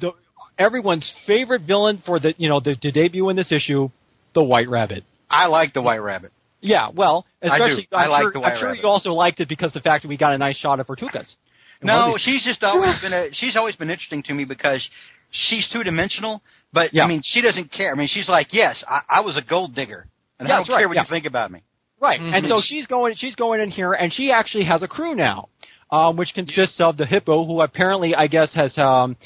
the 0.00 0.10
everyone's 0.58 1.08
favorite 1.28 1.62
villain 1.62 2.02
for 2.04 2.18
the 2.18 2.34
you 2.38 2.48
know 2.48 2.58
the, 2.58 2.76
the 2.82 2.90
debut 2.90 3.28
in 3.28 3.36
this 3.36 3.52
issue, 3.52 3.88
the 4.38 4.44
White 4.44 4.68
Rabbit. 4.68 5.04
I 5.30 5.46
like 5.46 5.74
the 5.74 5.82
White 5.82 5.98
Rabbit. 6.02 6.32
Yeah, 6.60 6.88
well, 6.94 7.26
I 7.42 7.46
do. 7.46 7.52
especially 7.64 7.88
I 7.92 8.04
am 8.04 8.10
like 8.10 8.22
sure, 8.22 8.32
the 8.32 8.40
White 8.40 8.52
I'm 8.52 8.58
sure 8.58 8.68
Rabbit. 8.68 8.82
you 8.82 8.88
also 8.88 9.12
liked 9.12 9.40
it 9.40 9.48
because 9.48 9.72
the 9.72 9.80
fact 9.80 10.02
that 10.02 10.08
we 10.08 10.16
got 10.16 10.32
a 10.32 10.38
nice 10.38 10.56
shot 10.56 10.80
of 10.80 10.86
her 10.88 10.96
tukas. 10.96 11.26
in 11.82 11.88
one 11.88 11.98
of 11.98 12.06
No, 12.08 12.16
she's 12.18 12.44
just 12.44 12.62
always 12.64 13.00
been 13.02 13.12
a. 13.12 13.28
She's 13.32 13.56
always 13.56 13.76
been 13.76 13.90
interesting 13.90 14.22
to 14.24 14.34
me 14.34 14.44
because 14.44 14.86
she's 15.30 15.68
two 15.72 15.82
dimensional. 15.84 16.42
But 16.72 16.92
Yeah. 16.94 17.04
I 17.04 17.08
mean, 17.08 17.22
she 17.24 17.40
doesn't 17.42 17.72
care. 17.72 17.92
I 17.92 17.94
mean, 17.96 18.08
she's 18.08 18.28
like, 18.28 18.48
yes, 18.52 18.82
I, 18.88 19.00
I 19.08 19.20
was 19.22 19.36
a 19.36 19.42
gold 19.42 19.74
digger, 19.74 20.06
and 20.38 20.48
Yeah, 20.48 20.54
I 20.54 20.56
don't 20.58 20.64
that's 20.66 20.70
right, 20.70 20.78
care 20.80 20.88
what 20.88 20.96
yeah. 20.96 21.02
you 21.02 21.08
think 21.08 21.26
about 21.26 21.50
me. 21.50 21.62
Right, 22.00 22.20
Mhm. 22.20 22.36
and 22.36 22.46
so 22.48 22.60
she's 22.64 22.86
going. 22.86 23.14
She's 23.16 23.34
going 23.34 23.60
in 23.60 23.70
here, 23.70 23.92
and 23.92 24.12
she 24.12 24.30
actually 24.30 24.64
has 24.64 24.82
a 24.82 24.88
crew 24.88 25.14
now, 25.14 25.48
um, 25.90 26.16
which 26.16 26.32
consists 26.34 26.80
of 26.80 26.96
the 26.96 27.06
hippo, 27.06 27.44
who 27.44 27.60
apparently, 27.60 28.14
I 28.14 28.26
guess, 28.28 28.50
has 28.54 28.76
um, 28.78 29.16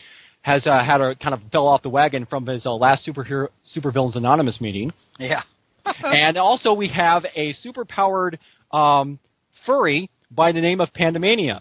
has 0.43 0.67
uh, 0.67 0.85
had 0.85 1.01
a 1.01 1.15
kind 1.15 1.35
of 1.35 1.41
fell 1.51 1.67
off 1.67 1.83
the 1.83 1.89
wagon 1.89 2.27
from 2.27 2.47
his 2.47 2.67
uh, 2.67 2.73
last 2.73 3.07
superhero 3.07 3.49
supervillains 3.77 4.17
anonymous 4.17 4.61
meeting, 4.61 4.93
Yeah. 5.19 5.43
and 6.05 6.37
also 6.37 6.75
we 6.75 6.89
have 6.89 7.25
a 7.35 7.55
superpowered 7.65 8.39
um, 8.71 9.19
furry 9.67 10.11
by 10.31 10.53
the 10.53 10.61
name 10.61 10.81
of 10.81 10.93
Pandamania. 10.93 11.61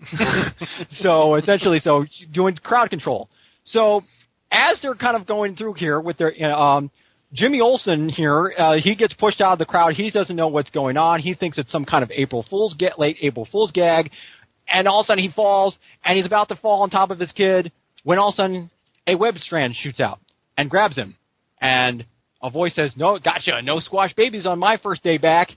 so 1.00 1.36
essentially, 1.36 1.80
so 1.82 2.04
doing 2.32 2.56
crowd 2.56 2.90
control. 2.90 3.28
So 3.64 4.02
as 4.50 4.74
they're 4.82 4.94
kind 4.94 5.16
of 5.16 5.26
going 5.26 5.56
through 5.56 5.74
here 5.74 5.98
with 5.98 6.18
their 6.18 6.34
um, 6.54 6.90
Jimmy 7.32 7.60
Olsen 7.60 8.08
here, 8.08 8.54
uh, 8.56 8.76
he 8.82 8.94
gets 8.94 9.14
pushed 9.14 9.40
out 9.40 9.54
of 9.54 9.58
the 9.58 9.64
crowd. 9.64 9.94
He 9.94 10.10
doesn't 10.10 10.36
know 10.36 10.48
what's 10.48 10.70
going 10.70 10.96
on. 10.96 11.20
He 11.20 11.34
thinks 11.34 11.58
it's 11.58 11.72
some 11.72 11.84
kind 11.84 12.02
of 12.02 12.10
April 12.10 12.44
Fool's 12.48 12.74
get 12.74 12.98
late 12.98 13.16
April 13.22 13.48
Fool's 13.50 13.72
gag, 13.72 14.10
and 14.68 14.86
all 14.86 15.00
of 15.00 15.04
a 15.04 15.06
sudden 15.08 15.24
he 15.24 15.30
falls, 15.30 15.76
and 16.04 16.16
he's 16.16 16.26
about 16.26 16.48
to 16.48 16.56
fall 16.56 16.82
on 16.82 16.90
top 16.90 17.10
of 17.10 17.18
his 17.18 17.32
kid 17.32 17.72
when 18.06 18.20
all 18.20 18.28
of 18.28 18.34
a 18.34 18.36
sudden 18.36 18.70
a 19.08 19.16
web 19.16 19.36
strand 19.36 19.74
shoots 19.74 19.98
out 19.98 20.20
and 20.56 20.70
grabs 20.70 20.96
him, 20.96 21.16
and 21.60 22.04
a 22.40 22.50
voice 22.50 22.72
says, 22.72 22.92
"No, 22.96 23.18
gotcha, 23.18 23.60
no 23.62 23.80
squash 23.80 24.14
babies 24.14 24.46
on 24.46 24.60
my 24.60 24.76
first 24.76 25.02
day 25.02 25.18
back." 25.18 25.50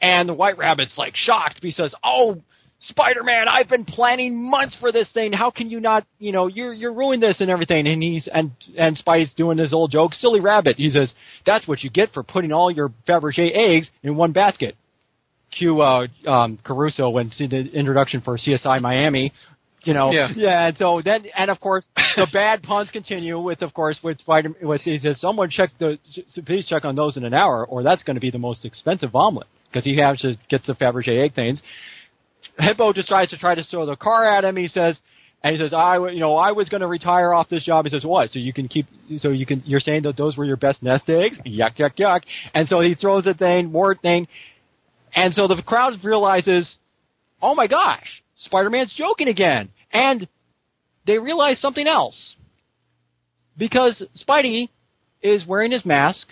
And 0.00 0.26
the 0.26 0.32
White 0.32 0.56
Rabbit's 0.56 0.96
like 0.96 1.14
shocked. 1.14 1.60
Says, 1.74 1.94
"Oh, 2.02 2.40
Spider-Man, 2.88 3.48
I've 3.48 3.68
been 3.68 3.84
planning 3.84 4.50
months 4.50 4.74
for 4.80 4.92
this 4.92 5.10
thing. 5.12 5.34
How 5.34 5.50
can 5.50 5.68
you 5.68 5.78
not, 5.78 6.06
you 6.18 6.32
know, 6.32 6.46
you're 6.46 6.72
you're 6.72 6.94
ruining 6.94 7.20
this 7.20 7.38
and 7.42 7.50
everything." 7.50 7.86
And 7.86 8.02
he's 8.02 8.26
and 8.32 8.52
and 8.78 8.96
Spidey's 8.96 9.34
doing 9.34 9.58
his 9.58 9.74
old 9.74 9.92
joke, 9.92 10.14
"Silly 10.14 10.40
rabbit." 10.40 10.76
He 10.78 10.88
says, 10.88 11.12
"That's 11.44 11.68
what 11.68 11.84
you 11.84 11.90
get 11.90 12.14
for 12.14 12.22
putting 12.22 12.50
all 12.50 12.70
your 12.70 12.88
Fabergé 13.06 13.50
eggs 13.54 13.90
in 14.02 14.16
one 14.16 14.32
basket." 14.32 14.74
Cue 15.50 15.82
uh, 15.82 16.06
um, 16.26 16.58
Caruso 16.64 17.10
when 17.10 17.30
see 17.32 17.46
the 17.46 17.58
introduction 17.58 18.22
for 18.22 18.38
CSI 18.38 18.80
Miami. 18.80 19.34
You 19.82 19.94
know, 19.94 20.12
Yeah. 20.12 20.28
yeah, 20.34 20.66
and 20.66 20.76
so 20.76 21.00
then, 21.02 21.26
and 21.36 21.50
of 21.50 21.58
course, 21.58 21.86
the 22.16 22.26
bad 22.32 22.62
puns 22.62 22.90
continue 22.90 23.40
with, 23.40 23.62
of 23.62 23.72
course, 23.72 23.98
with 24.02 24.18
Spider. 24.20 24.52
With 24.60 24.82
he 24.82 24.98
says, 24.98 25.20
"Someone 25.20 25.48
check 25.50 25.70
the, 25.78 25.98
please 26.44 26.66
check 26.66 26.84
on 26.84 26.96
those 26.96 27.16
in 27.16 27.24
an 27.24 27.32
hour, 27.34 27.64
or 27.66 27.82
that's 27.82 28.02
going 28.02 28.16
to 28.16 28.20
be 28.20 28.30
the 28.30 28.38
most 28.38 28.64
expensive 28.64 29.14
omelet." 29.14 29.46
Because 29.66 29.84
he 29.84 29.96
has 29.96 30.18
to 30.20 30.36
get 30.48 30.66
the 30.66 30.74
Fabergé 30.74 31.24
egg 31.24 31.34
things. 31.34 31.60
Hippo 32.58 32.92
just 32.92 33.08
tries 33.08 33.30
to 33.30 33.38
try 33.38 33.54
to 33.54 33.62
throw 33.64 33.86
the 33.86 33.96
car 33.96 34.24
at 34.24 34.44
him. 34.44 34.56
He 34.56 34.68
says, 34.68 34.98
and 35.42 35.54
he 35.56 35.62
says, 35.62 35.72
"I, 35.72 35.96
you 36.08 36.20
know, 36.20 36.36
I 36.36 36.52
was 36.52 36.68
going 36.68 36.82
to 36.82 36.86
retire 36.86 37.32
off 37.32 37.48
this 37.48 37.64
job." 37.64 37.86
He 37.86 37.90
says, 37.90 38.04
"What? 38.04 38.32
So 38.32 38.38
you 38.38 38.52
can 38.52 38.68
keep? 38.68 38.86
So 39.20 39.30
you 39.30 39.46
can? 39.46 39.62
You're 39.64 39.80
saying 39.80 40.02
that 40.02 40.16
those 40.16 40.36
were 40.36 40.44
your 40.44 40.56
best 40.56 40.82
nest 40.82 41.08
eggs? 41.08 41.38
Yuck, 41.46 41.76
yuck, 41.78 41.96
yuck!" 41.96 42.22
And 42.52 42.68
so 42.68 42.80
he 42.80 42.94
throws 42.94 43.24
the 43.24 43.32
thing, 43.34 43.72
more 43.72 43.94
thing, 43.94 44.28
and 45.14 45.32
so 45.32 45.46
the 45.48 45.62
crowd 45.62 45.94
realizes, 46.04 46.76
"Oh 47.40 47.54
my 47.54 47.66
gosh, 47.66 48.22
Spider-Man's 48.44 48.92
joking 48.94 49.28
again!" 49.28 49.70
And 49.92 50.28
they 51.06 51.18
realize 51.18 51.60
something 51.60 51.86
else 51.86 52.34
because 53.56 54.02
Spidey 54.26 54.68
is 55.22 55.46
wearing 55.46 55.72
his 55.72 55.84
mask 55.84 56.26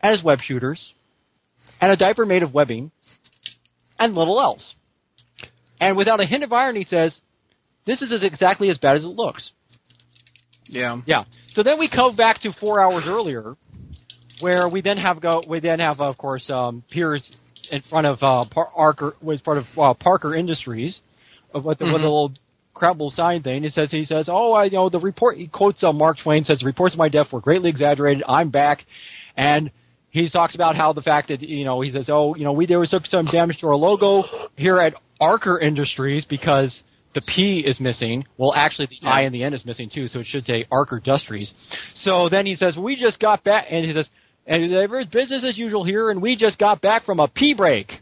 and 0.00 0.12
his 0.12 0.22
web 0.22 0.40
shooters 0.40 0.92
and 1.80 1.92
a 1.92 1.96
diaper 1.96 2.26
made 2.26 2.42
of 2.42 2.54
webbing 2.54 2.90
and 3.98 4.14
little 4.14 4.40
else. 4.40 4.74
And 5.80 5.96
without 5.96 6.20
a 6.20 6.26
hint 6.26 6.44
of 6.44 6.52
irony, 6.52 6.84
says, 6.88 7.14
"This 7.84 8.00
is 8.00 8.12
as 8.12 8.22
exactly 8.22 8.70
as 8.70 8.78
bad 8.78 8.96
as 8.96 9.04
it 9.04 9.08
looks." 9.08 9.50
Yeah. 10.66 11.00
Yeah. 11.06 11.24
So 11.54 11.62
then 11.62 11.78
we 11.78 11.88
come 11.88 12.16
back 12.16 12.40
to 12.42 12.52
four 12.52 12.80
hours 12.80 13.04
earlier, 13.06 13.54
where 14.40 14.68
we 14.68 14.80
then 14.80 14.96
have 14.96 15.20
go. 15.20 15.42
We 15.46 15.60
then 15.60 15.80
have, 15.80 16.00
of 16.00 16.16
course, 16.16 16.48
um, 16.50 16.82
Piers 16.90 17.22
in 17.70 17.82
front 17.82 18.06
of 18.06 18.22
uh, 18.22 18.44
Parker 18.50 19.14
was 19.22 19.40
part 19.40 19.58
of 19.58 19.64
uh, 19.76 19.94
Parker 19.94 20.34
Industries, 20.34 20.98
of 21.54 21.64
what 21.64 21.78
the, 21.78 21.84
what 21.86 21.98
the 21.98 22.04
little 22.04 22.32
credible 22.74 23.10
sign 23.10 23.42
thing. 23.42 23.62
He 23.62 23.70
says 23.70 23.90
he 23.90 24.04
says, 24.04 24.28
"Oh, 24.28 24.52
I 24.52 24.64
you 24.64 24.72
know 24.72 24.90
the 24.90 24.98
report." 24.98 25.38
He 25.38 25.46
quotes 25.46 25.82
uh, 25.82 25.92
Mark 25.92 26.18
Twain 26.22 26.44
says, 26.44 26.62
"Reports 26.62 26.94
of 26.94 26.98
my 26.98 27.08
death 27.08 27.32
were 27.32 27.40
greatly 27.40 27.70
exaggerated. 27.70 28.24
I'm 28.28 28.50
back," 28.50 28.84
and 29.36 29.70
he 30.10 30.28
talks 30.28 30.54
about 30.54 30.76
how 30.76 30.92
the 30.92 31.02
fact 31.02 31.28
that 31.28 31.40
you 31.40 31.64
know 31.64 31.80
he 31.80 31.92
says, 31.92 32.06
"Oh, 32.08 32.34
you 32.34 32.44
know 32.44 32.52
we 32.52 32.66
there 32.66 32.80
was 32.80 32.94
some 33.08 33.26
damage 33.26 33.58
to 33.60 33.68
our 33.68 33.76
logo 33.76 34.24
here 34.56 34.78
at 34.78 34.94
Arker 35.20 35.62
Industries 35.62 36.24
because." 36.28 36.74
The 37.14 37.20
P 37.20 37.60
is 37.60 37.78
missing. 37.78 38.24
Well, 38.36 38.52
actually, 38.56 38.86
the 38.86 39.06
I 39.06 39.20
in 39.20 39.32
the 39.32 39.44
end 39.44 39.54
is 39.54 39.64
missing 39.64 39.88
too, 39.88 40.08
so 40.08 40.18
it 40.18 40.26
should 40.26 40.44
say 40.46 40.66
Arker 40.72 40.98
Industries. 40.98 41.54
So 42.02 42.28
then 42.28 42.44
he 42.44 42.56
says, 42.56 42.76
"We 42.76 42.96
just 42.96 43.20
got 43.20 43.44
back," 43.44 43.66
and 43.70 43.84
he 43.84 43.92
says, 43.92 44.08
"And 44.48 44.64
it's 44.64 45.10
business 45.12 45.44
as 45.44 45.56
usual 45.56 45.84
here, 45.84 46.10
and 46.10 46.20
we 46.20 46.34
just 46.34 46.58
got 46.58 46.80
back 46.80 47.06
from 47.06 47.20
a 47.20 47.28
pee 47.28 47.54
break." 47.54 48.00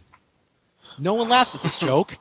No 0.98 1.12
one 1.12 1.28
laughs 1.28 1.50
at 1.54 1.62
this 1.62 1.76
joke. 1.78 2.12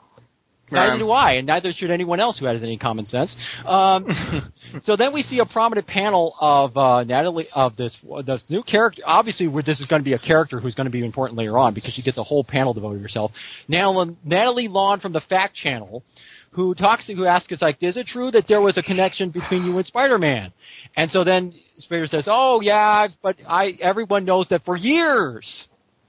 Neither 0.72 0.98
do 0.98 1.12
I, 1.12 1.34
and 1.34 1.48
neither 1.48 1.74
should 1.74 1.92
anyone 1.92 2.20
else 2.20 2.38
who 2.38 2.46
has 2.46 2.62
any 2.64 2.78
common 2.78 3.06
sense. 3.06 3.36
Um, 3.66 4.52
so 4.84 4.96
then 4.96 5.14
we 5.14 5.24
see 5.24 5.40
a 5.40 5.46
prominent 5.46 5.86
panel 5.88 6.36
of 6.40 6.76
uh, 6.78 7.04
Natalie 7.04 7.50
of 7.54 7.76
this 7.76 7.96
this 8.26 8.44
new 8.50 8.64
character. 8.64 9.02
Obviously, 9.06 9.48
this 9.66 9.80
is 9.80 9.86
going 9.88 10.02
to 10.02 10.06
be 10.06 10.14
a 10.14 10.20
character 10.20 10.60
who's 10.60 10.76
going 10.76 10.86
to 10.86 10.92
be 10.92 11.04
important 11.04 11.38
later 11.38 11.58
on 11.58 11.74
because 11.74 11.94
she 11.94 12.02
gets 12.02 12.18
a 12.18 12.24
whole 12.24 12.44
panel 12.44 12.74
devoted 12.74 12.98
to 12.98 13.02
herself. 13.04 13.32
Natalie, 13.68 14.16
Natalie 14.24 14.68
Long 14.68 15.00
from 15.00 15.14
the 15.14 15.22
Fact 15.22 15.56
Channel, 15.56 16.04
who 16.52 16.74
talks 16.74 17.06
to 17.08 17.14
who 17.14 17.26
asks 17.26 17.52
us 17.52 17.62
like, 17.62 17.78
"Is 17.82 17.98
it 17.98 18.08
true 18.08 18.32
that 18.32 18.48
there 18.48 18.62
was 18.62 18.78
a 18.78 18.84
connection 18.84 19.30
between 19.30 19.66
you 19.66 19.78
and 19.78 19.86
Spider-Man?" 19.86 20.52
And 20.96 21.12
so 21.12 21.24
then 21.24 21.54
Spider 21.80 22.08
says, 22.08 22.26
"Oh 22.28 22.62
yeah, 22.62 23.08
but 23.22 23.36
I 23.48 23.78
everyone 23.82 24.26
knows 24.26 24.48
that 24.50 24.64
for 24.66 24.78
years 24.78 25.66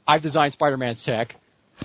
I've 0.07 0.23
designed 0.23 0.53
Spider-Man's 0.53 1.03
tech." 1.05 1.35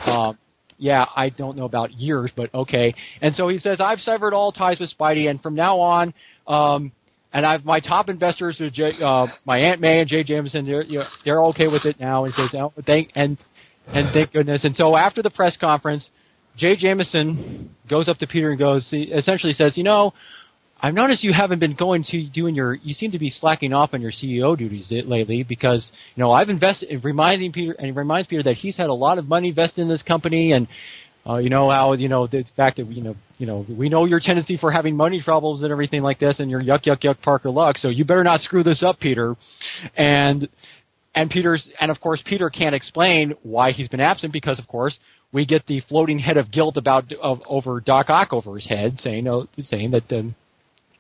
Um, 0.05 0.37
yeah, 0.77 1.05
I 1.15 1.29
don't 1.29 1.57
know 1.57 1.65
about 1.65 1.91
years, 1.93 2.31
but 2.35 2.53
okay. 2.53 2.93
And 3.21 3.33
so 3.35 3.47
he 3.47 3.59
says, 3.59 3.79
I've 3.79 3.99
severed 3.99 4.33
all 4.33 4.51
ties 4.51 4.79
with 4.79 4.95
Spidey, 4.97 5.29
and 5.29 5.41
from 5.41 5.55
now 5.55 5.79
on, 5.79 6.13
um, 6.45 6.91
and 7.33 7.45
I've 7.45 7.65
my 7.65 7.79
top 7.79 8.09
investors 8.09 8.59
are 8.61 8.69
J, 8.69 8.93
uh, 9.03 9.27
my 9.45 9.59
Aunt 9.59 9.81
May 9.81 9.99
and 9.99 10.09
Jay 10.09 10.23
Jameson. 10.23 10.65
They're 10.65 10.83
you 10.83 10.99
know, 10.99 11.05
they're 11.25 11.43
okay 11.45 11.67
with 11.67 11.85
it 11.85 11.99
now. 11.99 12.25
And 12.25 12.33
says, 12.33 12.49
oh, 12.53 12.73
thank 12.85 13.11
and 13.15 13.37
and 13.87 14.09
thank 14.13 14.31
goodness. 14.31 14.63
And 14.63 14.75
so 14.75 14.95
after 14.95 15.21
the 15.21 15.29
press 15.29 15.57
conference, 15.57 16.09
Jay 16.57 16.75
Jameson 16.75 17.75
goes 17.89 18.07
up 18.07 18.17
to 18.19 18.27
Peter 18.27 18.49
and 18.49 18.59
goes, 18.59 18.87
he 18.89 19.03
essentially 19.03 19.53
says, 19.53 19.77
you 19.77 19.83
know, 19.83 20.13
I've 20.79 20.93
noticed 20.93 21.23
you 21.23 21.33
haven't 21.33 21.59
been 21.59 21.73
going 21.73 22.03
to 22.11 22.27
doing 22.27 22.53
your. 22.53 22.75
You 22.75 22.93
seem 22.93 23.11
to 23.11 23.19
be 23.19 23.31
slacking 23.31 23.73
off 23.73 23.93
on 23.93 24.01
your 24.01 24.11
CEO 24.11 24.57
duties 24.57 24.87
lately 24.89 25.43
because 25.43 25.89
you 26.15 26.23
know 26.23 26.31
I've 26.31 26.49
invested. 26.49 27.03
Reminding 27.03 27.51
Peter 27.51 27.73
and 27.73 27.87
he 27.87 27.91
reminds 27.91 28.27
Peter 28.27 28.43
that 28.43 28.55
he's 28.55 28.77
had 28.77 28.87
a 28.87 28.93
lot 28.93 29.17
of 29.17 29.27
money 29.27 29.49
invested 29.49 29.81
in 29.81 29.87
this 29.87 30.01
company 30.03 30.51
and. 30.51 30.67
Uh, 31.29 31.39
you 31.39 31.49
know 31.49 31.69
how 31.69 31.91
you 31.91 32.07
know 32.07 32.25
the 32.25 32.45
fact 32.55 32.77
that 32.77 32.89
you 32.89 33.03
know 33.03 33.13
you 33.37 33.45
know 33.45 33.65
we 33.67 33.89
know 33.89 34.05
your 34.05 34.21
tendency 34.21 34.55
for 34.55 34.71
having 34.71 34.95
money 34.95 35.21
troubles 35.21 35.61
and 35.61 35.73
everything 35.73 36.01
like 36.01 36.21
this, 36.21 36.39
and 36.39 36.49
your 36.49 36.61
yuck 36.61 36.85
yuck 36.85 37.01
yuck 37.01 37.21
Parker 37.21 37.49
luck. 37.49 37.77
So 37.79 37.89
you 37.89 38.05
better 38.05 38.23
not 38.23 38.39
screw 38.43 38.63
this 38.63 38.81
up, 38.81 38.97
Peter. 39.01 39.35
And 39.97 40.47
and 41.13 41.29
Peter's 41.29 41.67
and 41.81 41.91
of 41.91 41.99
course 41.99 42.23
Peter 42.25 42.49
can't 42.49 42.73
explain 42.73 43.33
why 43.43 43.73
he's 43.73 43.89
been 43.89 43.99
absent 43.99 44.31
because 44.31 44.57
of 44.57 44.67
course 44.69 44.97
we 45.33 45.45
get 45.45 45.65
the 45.67 45.81
floating 45.89 46.19
head 46.19 46.37
of 46.37 46.49
guilt 46.49 46.77
about 46.77 47.11
of, 47.21 47.41
over 47.45 47.81
Doc 47.81 48.09
Ock 48.09 48.31
over 48.31 48.55
his 48.55 48.65
head 48.65 48.97
saying 49.03 49.27
oh, 49.27 49.47
saying 49.69 49.91
that 49.91 50.09
um, 50.13 50.33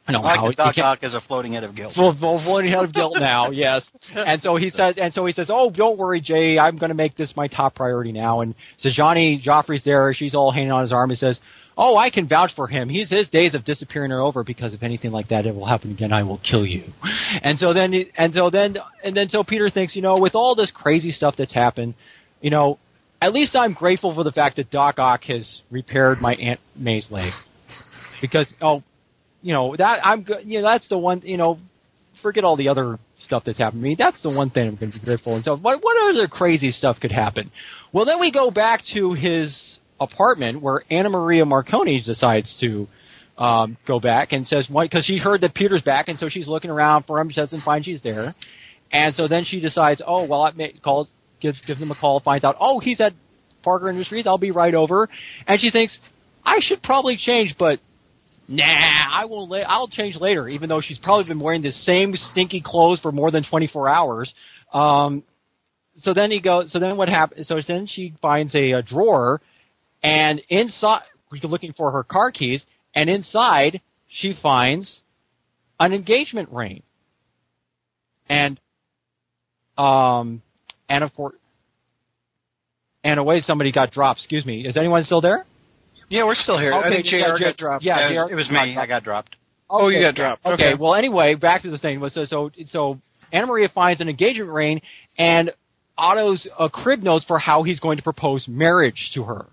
I 0.07 0.13
like 0.21 0.39
he 0.39 0.47
that 0.55 0.75
Doc 0.75 0.77
Ock 0.77 1.03
is 1.03 1.13
a 1.13 1.21
floating 1.21 1.53
head 1.53 1.63
of 1.63 1.75
guilt. 1.75 1.93
full 1.95 2.13
floating 2.15 2.71
head 2.71 2.83
of 2.83 2.93
guilt 2.93 3.17
now. 3.19 3.51
Yes, 3.57 3.81
and 4.13 4.41
so 4.41 4.55
he 4.55 4.69
says, 4.69 4.95
and 4.97 5.13
so 5.13 5.25
he 5.25 5.33
says, 5.33 5.47
"Oh, 5.49 5.71
don't 5.71 5.97
worry, 5.97 6.21
Jay. 6.21 6.59
I'm 6.59 6.77
going 6.77 6.89
to 6.89 6.95
make 6.95 7.17
this 7.17 7.33
my 7.35 7.47
top 7.47 7.75
priority 7.75 8.11
now." 8.11 8.41
And 8.41 8.53
so 8.77 8.89
Sajani 8.89 9.41
Jaffrey's 9.41 9.83
there. 9.83 10.13
She's 10.13 10.35
all 10.35 10.51
hanging 10.51 10.71
on 10.71 10.83
his 10.83 10.91
arm. 10.91 11.09
He 11.09 11.15
says, 11.15 11.39
"Oh, 11.75 11.97
I 11.97 12.09
can 12.09 12.27
vouch 12.27 12.51
for 12.55 12.67
him. 12.67 12.87
He's 12.87 13.09
his 13.09 13.29
days 13.29 13.55
of 13.55 13.65
disappearing 13.65 14.11
are 14.11 14.21
over 14.21 14.43
because 14.43 14.73
if 14.73 14.83
anything 14.83 15.11
like 15.11 15.29
that 15.29 15.47
ever 15.47 15.57
will 15.57 15.65
happen 15.65 15.91
again, 15.91 16.13
I 16.13 16.23
will 16.23 16.39
kill 16.39 16.65
you." 16.65 16.83
And 17.41 17.57
so 17.57 17.73
then, 17.73 17.93
and 18.15 18.33
so 18.33 18.49
then, 18.49 18.77
and 19.03 19.15
then, 19.17 19.29
so 19.29 19.43
Peter 19.43 19.69
thinks, 19.69 19.95
you 19.95 20.01
know, 20.01 20.19
with 20.19 20.35
all 20.35 20.53
this 20.53 20.71
crazy 20.71 21.11
stuff 21.11 21.35
that's 21.37 21.53
happened, 21.53 21.95
you 22.41 22.51
know, 22.51 22.77
at 23.21 23.33
least 23.33 23.55
I'm 23.55 23.73
grateful 23.73 24.13
for 24.13 24.23
the 24.23 24.31
fact 24.31 24.57
that 24.57 24.69
Doc 24.69 24.99
Ock 24.99 25.23
has 25.25 25.61
repaired 25.71 26.21
my 26.21 26.35
Aunt 26.35 26.59
May's 26.75 27.07
leg 27.09 27.31
because 28.21 28.47
oh 28.61 28.83
you 29.41 29.53
know 29.53 29.75
that 29.75 29.99
I'm 30.03 30.23
good. 30.23 30.43
You 30.45 30.61
know 30.61 30.67
that's 30.67 30.87
the 30.87 30.97
one. 30.97 31.21
You 31.23 31.37
know, 31.37 31.59
forget 32.21 32.43
all 32.43 32.55
the 32.55 32.69
other 32.69 32.99
stuff 33.19 33.43
that's 33.45 33.57
happened 33.57 33.81
to 33.81 33.89
me. 33.89 33.95
That's 33.97 34.21
the 34.21 34.29
one 34.29 34.49
thing 34.49 34.67
I'm 34.67 34.75
going 34.75 34.91
to 34.91 34.99
be 34.99 35.05
grateful. 35.05 35.35
And 35.35 35.43
so, 35.43 35.55
what 35.55 35.83
what 35.83 36.15
other 36.15 36.27
crazy 36.27 36.71
stuff 36.71 36.99
could 36.99 37.11
happen? 37.11 37.51
Well, 37.93 38.05
then 38.05 38.19
we 38.19 38.31
go 38.31 38.51
back 38.51 38.83
to 38.93 39.13
his 39.13 39.55
apartment 39.99 40.61
where 40.61 40.83
Anna 40.91 41.09
Maria 41.09 41.45
Marconi 41.45 42.01
decides 42.01 42.55
to 42.61 42.87
um, 43.37 43.77
go 43.87 43.99
back 43.99 44.31
and 44.31 44.47
says 44.47 44.67
why 44.69 44.85
because 44.85 45.05
she 45.05 45.17
heard 45.17 45.41
that 45.41 45.53
Peter's 45.53 45.81
back, 45.81 46.07
and 46.07 46.17
so 46.19 46.29
she's 46.29 46.47
looking 46.47 46.71
around 46.71 47.05
for 47.05 47.19
him. 47.19 47.29
She 47.29 47.35
doesn't 47.35 47.63
find 47.63 47.85
she's 47.85 48.01
there, 48.01 48.35
and 48.91 49.13
so 49.15 49.27
then 49.27 49.45
she 49.45 49.59
decides, 49.59 50.01
oh 50.05 50.25
well, 50.25 50.43
I 50.43 50.51
may 50.51 50.73
calls 50.73 51.07
gives 51.39 51.59
gives 51.65 51.79
him 51.79 51.91
a 51.91 51.95
call, 51.95 52.19
finds 52.19 52.43
out, 52.43 52.55
oh 52.59 52.79
he's 52.79 52.99
at 52.99 53.13
Parker 53.63 53.89
Industries. 53.89 54.25
I'll 54.27 54.37
be 54.37 54.51
right 54.51 54.73
over, 54.73 55.07
and 55.45 55.59
she 55.59 55.71
thinks 55.71 55.97
I 56.43 56.59
should 56.61 56.81
probably 56.81 57.17
change, 57.17 57.55
but 57.59 57.79
nah, 58.47 58.65
I 58.65 59.25
won't. 59.25 59.49
La- 59.49 59.65
I'll 59.67 59.87
change 59.87 60.15
later. 60.19 60.47
Even 60.47 60.69
though 60.69 60.81
she's 60.81 60.97
probably 60.99 61.25
been 61.25 61.39
wearing 61.39 61.61
the 61.61 61.71
same 61.71 62.15
stinky 62.31 62.61
clothes 62.61 62.99
for 63.01 63.11
more 63.11 63.31
than 63.31 63.43
24 63.43 63.89
hours. 63.89 64.33
Um, 64.73 65.23
so 66.03 66.13
then 66.13 66.31
he 66.31 66.39
goes. 66.39 66.71
So 66.71 66.79
then 66.79 66.97
what 66.97 67.09
happens? 67.09 67.47
So 67.47 67.59
then 67.67 67.87
she 67.87 68.13
finds 68.21 68.53
a, 68.55 68.71
a 68.71 68.81
drawer, 68.81 69.41
and 70.03 70.41
inside, 70.49 71.01
looking 71.43 71.73
for 71.73 71.91
her 71.91 72.03
car 72.03 72.31
keys, 72.31 72.61
and 72.93 73.09
inside 73.09 73.81
she 74.07 74.33
finds 74.41 75.01
an 75.79 75.93
engagement 75.93 76.49
ring. 76.51 76.83
And, 78.29 78.59
um, 79.77 80.41
and 80.89 81.03
of 81.03 81.13
course, 81.13 81.35
and 83.03 83.19
away 83.19 83.41
somebody 83.41 83.71
got 83.71 83.91
dropped. 83.91 84.19
Excuse 84.19 84.45
me. 84.45 84.67
Is 84.67 84.75
anyone 84.75 85.03
still 85.05 85.21
there? 85.21 85.45
Yeah, 86.09 86.23
we're 86.23 86.35
still 86.35 86.57
here. 86.57 86.73
I 86.73 86.79
Okay, 86.79 86.89
think 86.89 87.05
yeah, 87.11 87.19
JR 87.27 87.33
yeah, 87.33 87.39
got 87.39 87.57
dropped. 87.57 87.83
yeah, 87.83 88.09
Yeah, 88.09 88.25
JR 88.25 88.31
it 88.31 88.35
was 88.35 88.49
me. 88.49 88.77
I 88.77 88.85
got 88.85 89.03
dropped. 89.03 89.35
Oh, 89.69 89.89
you 89.89 90.01
got 90.01 90.15
dropped. 90.15 90.45
Okay. 90.45 90.67
Okay. 90.67 90.73
Well, 90.75 90.95
anyway, 90.95 91.35
back 91.35 91.63
to 91.63 91.69
the 91.71 91.77
thing. 91.77 92.01
So, 92.13 92.25
so, 92.25 92.51
so 92.69 92.99
Anna 93.33 93.47
Maria 93.47 93.67
finds 93.67 93.99
an 93.99 94.07
engagement 94.07 94.49
ring, 94.49 94.81
and 95.17 95.51
Otto's 95.97 96.47
a 96.57 96.69
crib 96.69 97.03
notes 97.03 97.25
for 97.27 97.37
how 97.39 97.63
he's 97.63 97.79
going 97.79 97.97
to 97.97 98.03
propose 98.03 98.47
marriage 98.47 99.11
to 99.15 99.23
her. 99.23 99.47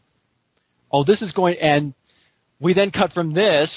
Oh, 0.93 1.03
this 1.03 1.21
is 1.23 1.33
going, 1.33 1.57
and 1.61 1.95
we 2.61 2.75
then 2.75 2.93
cut 2.93 3.13
from 3.13 3.35
this 3.35 3.69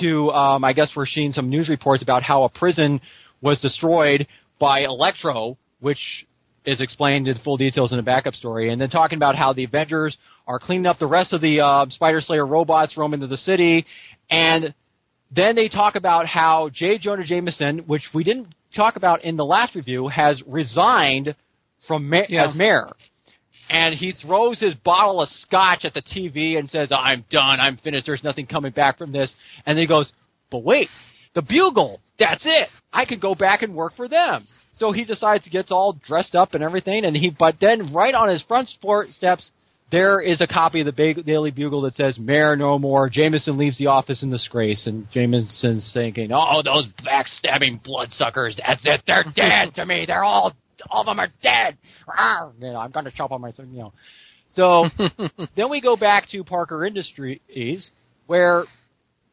to, 0.00 0.30
um, 0.30 0.64
I 0.64 0.72
guess 0.72 0.90
we're 0.96 1.06
seeing 1.06 1.32
some 1.32 1.48
news 1.48 1.68
reports 1.68 2.02
about 2.02 2.24
how 2.24 2.42
a 2.42 2.48
prison 2.48 3.00
was 3.40 3.60
destroyed 3.60 4.26
by 4.58 4.80
Electro, 4.80 5.56
which 5.78 5.98
is 6.64 6.80
explained 6.80 7.28
in 7.28 7.38
full 7.38 7.56
details 7.56 7.92
in 7.92 7.96
the 7.96 8.02
backup 8.02 8.34
story, 8.34 8.70
and 8.70 8.80
then 8.80 8.90
talking 8.90 9.16
about 9.16 9.36
how 9.36 9.52
the 9.52 9.64
Avengers 9.64 10.16
are 10.50 10.58
cleaning 10.58 10.86
up 10.86 10.98
the 10.98 11.06
rest 11.06 11.32
of 11.32 11.40
the 11.40 11.60
uh, 11.60 11.86
Spider 11.90 12.20
Slayer 12.20 12.44
robots 12.44 12.96
roaming 12.96 13.22
into 13.22 13.28
the 13.28 13.40
city, 13.42 13.86
and 14.28 14.74
then 15.30 15.54
they 15.54 15.68
talk 15.68 15.94
about 15.94 16.26
how 16.26 16.70
J. 16.70 16.98
Jonah 16.98 17.24
Jameson, 17.24 17.84
which 17.86 18.02
we 18.12 18.24
didn't 18.24 18.48
talk 18.74 18.96
about 18.96 19.22
in 19.22 19.36
the 19.36 19.44
last 19.44 19.76
review, 19.76 20.08
has 20.08 20.42
resigned 20.48 21.36
from 21.86 22.10
ma- 22.10 22.22
Yeah. 22.28 22.48
as 22.48 22.54
mayor. 22.56 22.88
And 23.68 23.94
he 23.94 24.10
throws 24.10 24.58
his 24.58 24.74
bottle 24.74 25.22
of 25.22 25.28
scotch 25.42 25.84
at 25.84 25.94
the 25.94 26.02
TV 26.02 26.58
and 26.58 26.68
says, 26.68 26.88
I'm 26.90 27.24
done, 27.30 27.60
I'm 27.60 27.76
finished, 27.76 28.06
there's 28.06 28.24
nothing 28.24 28.46
coming 28.46 28.72
back 28.72 28.98
from 28.98 29.12
this. 29.12 29.30
And 29.64 29.78
then 29.78 29.82
he 29.82 29.86
goes, 29.86 30.10
but 30.50 30.64
wait, 30.64 30.88
the 31.36 31.42
Bugle, 31.42 32.00
that's 32.18 32.42
it, 32.44 32.68
I 32.92 33.04
can 33.04 33.20
go 33.20 33.36
back 33.36 33.62
and 33.62 33.76
work 33.76 33.94
for 33.96 34.08
them. 34.08 34.48
So 34.78 34.90
he 34.90 35.04
decides 35.04 35.44
to 35.44 35.50
get 35.50 35.70
all 35.70 35.92
dressed 36.08 36.34
up 36.34 36.54
and 36.54 36.64
everything, 36.64 37.04
and 37.04 37.16
he, 37.16 37.30
but 37.30 37.56
then 37.60 37.92
right 37.94 38.14
on 38.14 38.28
his 38.30 38.42
front 38.42 38.68
sport 38.70 39.10
steps, 39.16 39.48
there 39.90 40.20
is 40.20 40.40
a 40.40 40.46
copy 40.46 40.80
of 40.80 40.86
the 40.86 40.92
Ba- 40.92 41.22
Daily 41.22 41.50
Bugle 41.50 41.82
that 41.82 41.94
says, 41.94 42.18
Mayor 42.18 42.56
no 42.56 42.78
more, 42.78 43.08
Jameson 43.08 43.58
leaves 43.58 43.78
the 43.78 43.88
office 43.88 44.22
in 44.22 44.30
disgrace, 44.30 44.86
and 44.86 45.10
Jameson's 45.12 45.90
thinking, 45.92 46.30
oh, 46.32 46.62
those 46.62 46.86
backstabbing 47.04 47.82
bloodsuckers, 47.82 48.58
that's 48.58 48.80
it, 48.84 49.02
they're 49.06 49.24
dead 49.34 49.74
to 49.74 49.86
me, 49.86 50.04
they're 50.06 50.24
all, 50.24 50.52
all 50.90 51.00
of 51.00 51.06
them 51.06 51.20
are 51.20 51.28
dead, 51.42 51.76
Rawr. 52.08 52.52
you 52.60 52.72
know, 52.72 52.78
I'm 52.78 52.90
gonna 52.90 53.10
chop 53.10 53.32
on 53.32 53.40
my, 53.40 53.52
you 53.58 53.66
know. 53.78 53.92
So, 54.56 54.86
then 55.56 55.70
we 55.70 55.80
go 55.80 55.96
back 55.96 56.28
to 56.30 56.42
Parker 56.44 56.84
Industries, 56.84 57.88
where 58.26 58.64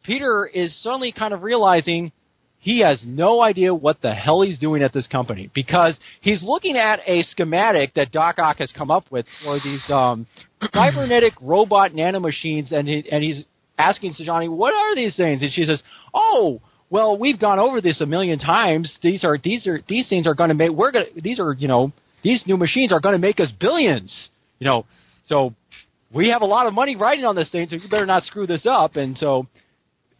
Peter 0.03 0.45
is 0.45 0.75
suddenly 0.81 1.11
kind 1.11 1.33
of 1.33 1.43
realizing 1.43 2.11
he 2.59 2.79
has 2.79 2.99
no 3.05 3.43
idea 3.43 3.73
what 3.73 4.01
the 4.01 4.13
hell 4.13 4.41
he's 4.41 4.59
doing 4.59 4.83
at 4.83 4.93
this 4.93 5.07
company 5.07 5.49
because 5.53 5.93
he's 6.21 6.41
looking 6.41 6.75
at 6.77 6.99
a 7.07 7.23
schematic 7.31 7.93
that 7.93 8.11
Doc 8.11 8.39
Ock 8.39 8.57
has 8.57 8.71
come 8.71 8.91
up 8.91 9.05
with 9.09 9.25
for 9.43 9.59
these 9.63 9.81
um, 9.89 10.27
cybernetic 10.73 11.33
robot 11.41 11.91
nanomachines, 11.91 12.71
and 12.71 12.87
he, 12.87 13.03
and 13.11 13.23
he's 13.23 13.43
asking 13.77 14.15
Sajani, 14.15 14.49
"What 14.49 14.73
are 14.73 14.95
these 14.95 15.15
things?" 15.15 15.41
And 15.41 15.51
she 15.51 15.65
says, 15.65 15.81
"Oh." 16.13 16.61
Well, 16.89 17.17
we've 17.17 17.37
gone 17.37 17.59
over 17.59 17.81
this 17.81 17.99
a 17.99 18.05
million 18.05 18.39
times. 18.39 18.97
These 19.03 19.25
are 19.25 19.37
these 19.37 19.67
are 19.67 19.81
these 19.89 20.07
things 20.07 20.25
are 20.25 20.33
going 20.33 20.47
to 20.47 20.53
make 20.55 20.69
we're 20.69 20.91
going 20.91 21.07
to 21.13 21.21
these 21.21 21.37
are 21.37 21.51
you 21.51 21.67
know 21.67 21.91
these 22.23 22.41
new 22.47 22.55
machines 22.55 22.93
are 22.93 23.01
going 23.01 23.11
to 23.11 23.19
make 23.19 23.41
us 23.41 23.51
billions. 23.59 24.29
You 24.59 24.67
know, 24.67 24.85
so 25.25 25.53
we 26.13 26.29
have 26.29 26.41
a 26.41 26.45
lot 26.45 26.67
of 26.67 26.73
money 26.73 26.95
riding 26.95 27.25
on 27.25 27.35
this 27.35 27.51
thing, 27.51 27.67
so 27.69 27.75
you 27.75 27.89
better 27.89 28.05
not 28.05 28.23
screw 28.23 28.47
this 28.47 28.65
up. 28.65 28.95
And 28.95 29.17
so 29.17 29.47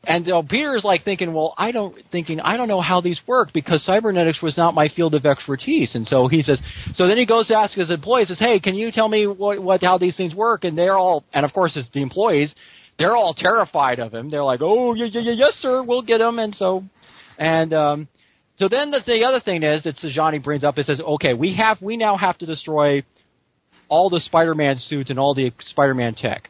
and 0.08 0.26
Peter 0.48 0.74
is 0.76 0.86
like 0.86 1.04
thinking, 1.04 1.34
well, 1.34 1.54
I 1.58 1.72
don't 1.72 1.94
thinking 2.12 2.40
I 2.40 2.56
don't 2.56 2.70
know 2.70 2.80
how 2.80 3.02
these 3.02 3.20
work 3.28 3.52
because 3.54 3.84
cybernetics 3.84 4.42
was 4.42 4.56
not 4.56 4.74
my 4.74 4.88
field 4.88 5.16
of 5.16 5.26
expertise. 5.26 5.96
And 5.96 6.08
so 6.08 6.30
he 6.30 6.44
says, 6.44 6.62
so 6.96 7.08
then 7.08 7.18
he 7.18 7.26
goes 7.26 7.48
to 7.48 7.56
ask 7.56 7.74
his 7.74 7.92
employees, 7.92 8.30
says, 8.30 8.40
hey, 8.40 8.62
can 8.62 8.76
you 8.76 8.92
tell 8.92 9.10
me 9.10 9.28
what, 9.28 9.62
what 9.62 9.84
how 9.84 9.98
these 9.98 10.16
things 10.16 10.34
work? 10.34 10.64
And 10.64 10.78
they're 10.78 10.98
all, 10.98 11.26
and 11.34 11.46
of 11.46 11.52
course 11.52 11.74
it's 11.76 11.90
the 11.94 12.02
employees, 12.02 12.56
they're 12.98 13.18
all 13.18 13.34
terrified 13.34 14.00
of 14.00 14.14
him. 14.14 14.30
They're 14.30 14.46
like, 14.46 14.62
oh 14.64 14.94
yeah 14.94 15.08
yeah 15.12 15.22
yeah 15.22 15.34
yes 15.34 15.54
sir, 15.60 15.84
we'll 15.84 16.04
get 16.04 16.22
him. 16.22 16.40
And 16.40 16.56
so, 16.56 16.86
and 17.38 17.74
um, 17.74 18.08
so 18.56 18.70
then 18.70 18.92
the, 18.92 19.02
the 19.06 19.26
other 19.26 19.42
thing 19.42 19.64
is 19.64 19.84
that 19.84 19.98
Sajani 19.98 20.42
brings 20.42 20.64
up, 20.64 20.78
it 20.78 20.86
says, 20.86 21.02
okay, 21.02 21.34
we 21.34 21.56
have 21.56 21.82
we 21.82 21.98
now 21.98 22.16
have 22.16 22.38
to 22.38 22.46
destroy 22.46 23.04
all 23.90 24.10
the 24.10 24.22
Spider-Man 24.22 24.78
suits 24.88 25.10
and 25.10 25.20
all 25.20 25.34
the 25.34 25.52
Spider-Man 25.60 26.16
tech. 26.16 26.50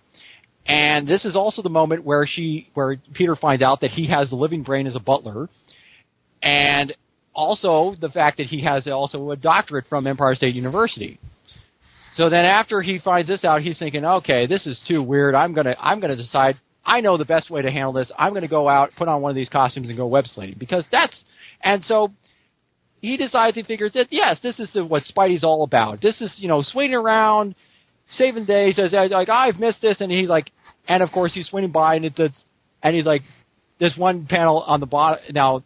And 0.68 1.08
this 1.08 1.24
is 1.24 1.36
also 1.36 1.62
the 1.62 1.70
moment 1.70 2.04
where 2.04 2.28
she, 2.28 2.70
where 2.74 2.98
Peter 3.14 3.36
finds 3.36 3.64
out 3.64 3.82
that 3.82 3.92
he 3.92 4.08
has 4.08 4.30
the 4.30 4.36
living 4.36 4.64
brain 4.64 4.86
as 4.86 4.96
a 4.96 5.00
butler, 5.00 5.48
and 6.44 6.94
also 7.34 7.96
the 8.00 8.10
fact 8.10 8.38
that 8.38 8.48
he 8.48 8.64
has 8.64 8.86
also 8.88 9.32
a 9.32 9.38
doctorate 9.38 9.86
from 9.88 10.08
Empire 10.08 10.36
State 10.36 10.56
University. 10.56 11.20
So 12.16 12.30
then 12.30 12.46
after 12.46 12.82
he 12.82 13.00
finds 13.00 13.30
this 13.30 13.46
out, 13.46 13.62
he's 13.62 13.78
thinking, 13.78 14.04
okay, 14.04 14.48
this 14.48 14.66
is 14.66 14.80
too 14.88 15.04
weird. 15.04 15.36
I'm 15.36 15.54
gonna, 15.54 15.76
I'm 15.80 16.00
gonna 16.00 16.16
decide. 16.16 16.60
I 16.84 17.02
know 17.02 17.18
the 17.18 17.26
best 17.26 17.50
way 17.50 17.62
to 17.62 17.72
handle 17.72 17.94
this. 17.94 18.12
I'm 18.18 18.34
gonna 18.34 18.48
go 18.48 18.68
out, 18.68 18.92
put 18.98 19.08
on 19.08 19.22
one 19.22 19.30
of 19.30 19.36
these 19.36 19.50
costumes, 19.50 19.88
and 19.88 19.98
go 19.98 20.08
web 20.08 20.26
slating 20.26 20.58
because 20.58 20.84
that's. 20.92 21.16
And 21.62 21.84
so 21.86 22.12
he 23.02 23.18
decides 23.18 23.56
he 23.56 23.64
figures 23.64 23.94
that 23.94 24.08
yes, 24.10 24.38
this 24.42 24.60
is 24.60 24.70
what 24.74 25.04
Spidey's 25.04 25.44
all 25.44 25.64
about. 25.64 26.02
This 26.02 26.20
is 26.20 26.34
you 26.38 26.48
know 26.48 26.64
swinging 26.64 26.96
around, 26.96 27.56
saving 28.18 28.46
days. 28.46 28.78
Like 28.78 29.30
I've 29.30 29.60
missed 29.60 29.82
this, 29.82 29.98
and 30.00 30.12
he's 30.12 30.30
like, 30.30 30.52
and 30.88 31.04
of 31.04 31.12
course 31.12 31.34
he's 31.34 31.48
swinging 31.48 31.72
by, 31.72 31.96
and 31.96 32.06
it's, 32.06 32.20
it's 32.20 32.44
and 32.84 32.96
he's 32.96 33.06
like, 33.06 33.24
this 33.80 33.96
one 33.98 34.26
panel 34.28 34.62
on 34.62 34.80
the 34.80 34.86
bottom 34.86 35.20
now 35.34 35.64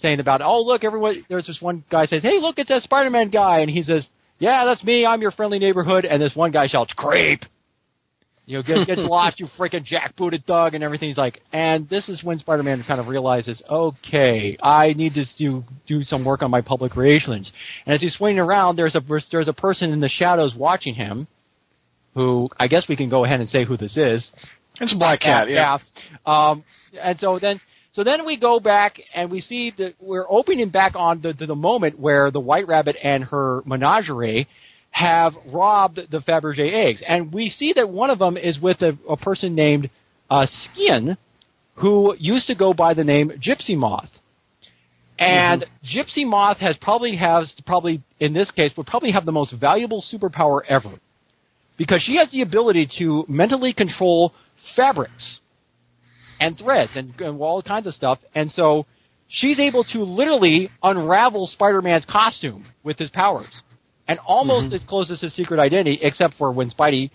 saying 0.00 0.20
about, 0.20 0.42
oh 0.42 0.62
look, 0.62 0.84
everyone. 0.84 1.24
There's 1.28 1.46
this 1.46 1.60
one 1.60 1.84
guy 1.90 2.06
says, 2.06 2.22
hey 2.22 2.40
look, 2.40 2.58
it's 2.58 2.68
that 2.68 2.82
Spider-Man 2.82 3.30
guy, 3.30 3.60
and 3.60 3.70
he 3.70 3.82
says, 3.82 4.06
yeah, 4.38 4.64
that's 4.64 4.82
me. 4.82 5.06
I'm 5.06 5.22
your 5.22 5.30
friendly 5.30 5.58
neighborhood, 5.58 6.04
and 6.04 6.20
this 6.20 6.34
one 6.34 6.50
guy 6.50 6.66
shouts, 6.66 6.92
creep. 6.96 7.44
You 8.46 8.58
know, 8.58 8.62
get, 8.62 8.86
get 8.86 8.98
lost, 8.98 9.40
you 9.40 9.46
freaking 9.58 9.86
jackbooted 9.86 10.44
thug, 10.44 10.74
and 10.74 10.84
everything. 10.84 11.08
He's 11.08 11.16
like, 11.16 11.40
and 11.52 11.88
this 11.88 12.08
is 12.08 12.22
when 12.22 12.38
Spider-Man 12.38 12.84
kind 12.86 13.00
of 13.00 13.06
realizes, 13.06 13.62
okay, 13.70 14.58
I 14.62 14.92
need 14.92 15.14
to 15.14 15.24
do 15.38 15.64
do 15.86 16.02
some 16.02 16.24
work 16.24 16.42
on 16.42 16.50
my 16.50 16.60
public 16.60 16.96
relations. 16.96 17.50
And 17.86 17.94
as 17.94 18.00
he's 18.00 18.14
swinging 18.14 18.40
around, 18.40 18.76
there's 18.76 18.94
a 18.94 19.02
there's 19.30 19.48
a 19.48 19.52
person 19.52 19.92
in 19.92 20.00
the 20.00 20.08
shadows 20.08 20.54
watching 20.54 20.94
him, 20.94 21.26
who 22.14 22.48
I 22.58 22.66
guess 22.66 22.84
we 22.88 22.96
can 22.96 23.08
go 23.08 23.24
ahead 23.24 23.40
and 23.40 23.48
say 23.48 23.64
who 23.64 23.76
this 23.76 23.96
is. 23.96 24.28
It's 24.80 24.92
a 24.92 24.96
black 24.96 25.20
cat, 25.20 25.48
yeah. 25.48 25.78
yeah. 26.26 26.50
Um, 26.50 26.64
and 27.00 27.18
so 27.20 27.38
then, 27.38 27.60
so 27.92 28.02
then 28.02 28.26
we 28.26 28.36
go 28.36 28.58
back 28.58 29.00
and 29.14 29.30
we 29.30 29.40
see 29.40 29.72
that 29.78 29.94
we're 30.00 30.26
opening 30.28 30.70
back 30.70 30.96
on 30.96 31.20
the, 31.22 31.32
the, 31.32 31.46
the 31.46 31.54
moment 31.54 31.98
where 31.98 32.30
the 32.30 32.40
White 32.40 32.66
Rabbit 32.66 32.96
and 33.02 33.24
her 33.24 33.62
menagerie 33.64 34.48
have 34.90 35.34
robbed 35.46 35.98
the 36.10 36.18
Fabergé 36.18 36.88
eggs, 36.88 37.02
and 37.06 37.32
we 37.32 37.50
see 37.50 37.72
that 37.74 37.88
one 37.88 38.10
of 38.10 38.18
them 38.20 38.36
is 38.36 38.58
with 38.60 38.80
a, 38.80 38.96
a 39.08 39.16
person 39.16 39.54
named 39.54 39.90
uh, 40.30 40.46
Skein, 40.46 41.16
who 41.76 42.14
used 42.18 42.46
to 42.46 42.54
go 42.54 42.72
by 42.72 42.94
the 42.94 43.02
name 43.02 43.32
Gypsy 43.44 43.76
Moth. 43.76 44.08
And 45.18 45.64
Gypsy 45.84 46.24
Moth 46.24 46.58
has 46.58 46.76
probably 46.80 47.16
has 47.16 47.52
probably 47.66 48.02
in 48.20 48.32
this 48.32 48.50
case 48.52 48.70
would 48.76 48.86
probably 48.86 49.12
have 49.12 49.24
the 49.24 49.32
most 49.32 49.52
valuable 49.52 50.04
superpower 50.12 50.60
ever, 50.68 50.92
because 51.76 52.02
she 52.02 52.16
has 52.16 52.30
the 52.30 52.42
ability 52.42 52.88
to 52.98 53.24
mentally 53.28 53.72
control 53.72 54.32
fabrics 54.76 55.40
and 56.40 56.58
threads 56.58 56.90
and, 56.94 57.18
and 57.20 57.40
all 57.40 57.62
kinds 57.62 57.86
of 57.86 57.94
stuff, 57.94 58.18
and 58.34 58.50
so 58.52 58.86
she's 59.28 59.58
able 59.58 59.84
to 59.84 60.02
literally 60.02 60.70
unravel 60.82 61.46
Spider-Man's 61.46 62.04
costume 62.06 62.66
with 62.82 62.98
his 62.98 63.10
powers, 63.10 63.48
and 64.08 64.18
almost 64.26 64.66
Mm-hmm. 64.66 64.76
discloses 64.76 65.20
his 65.20 65.34
secret 65.34 65.60
identity, 65.60 65.98
except 66.02 66.34
for 66.34 66.52
when 66.52 66.70
Spidey 66.70 67.10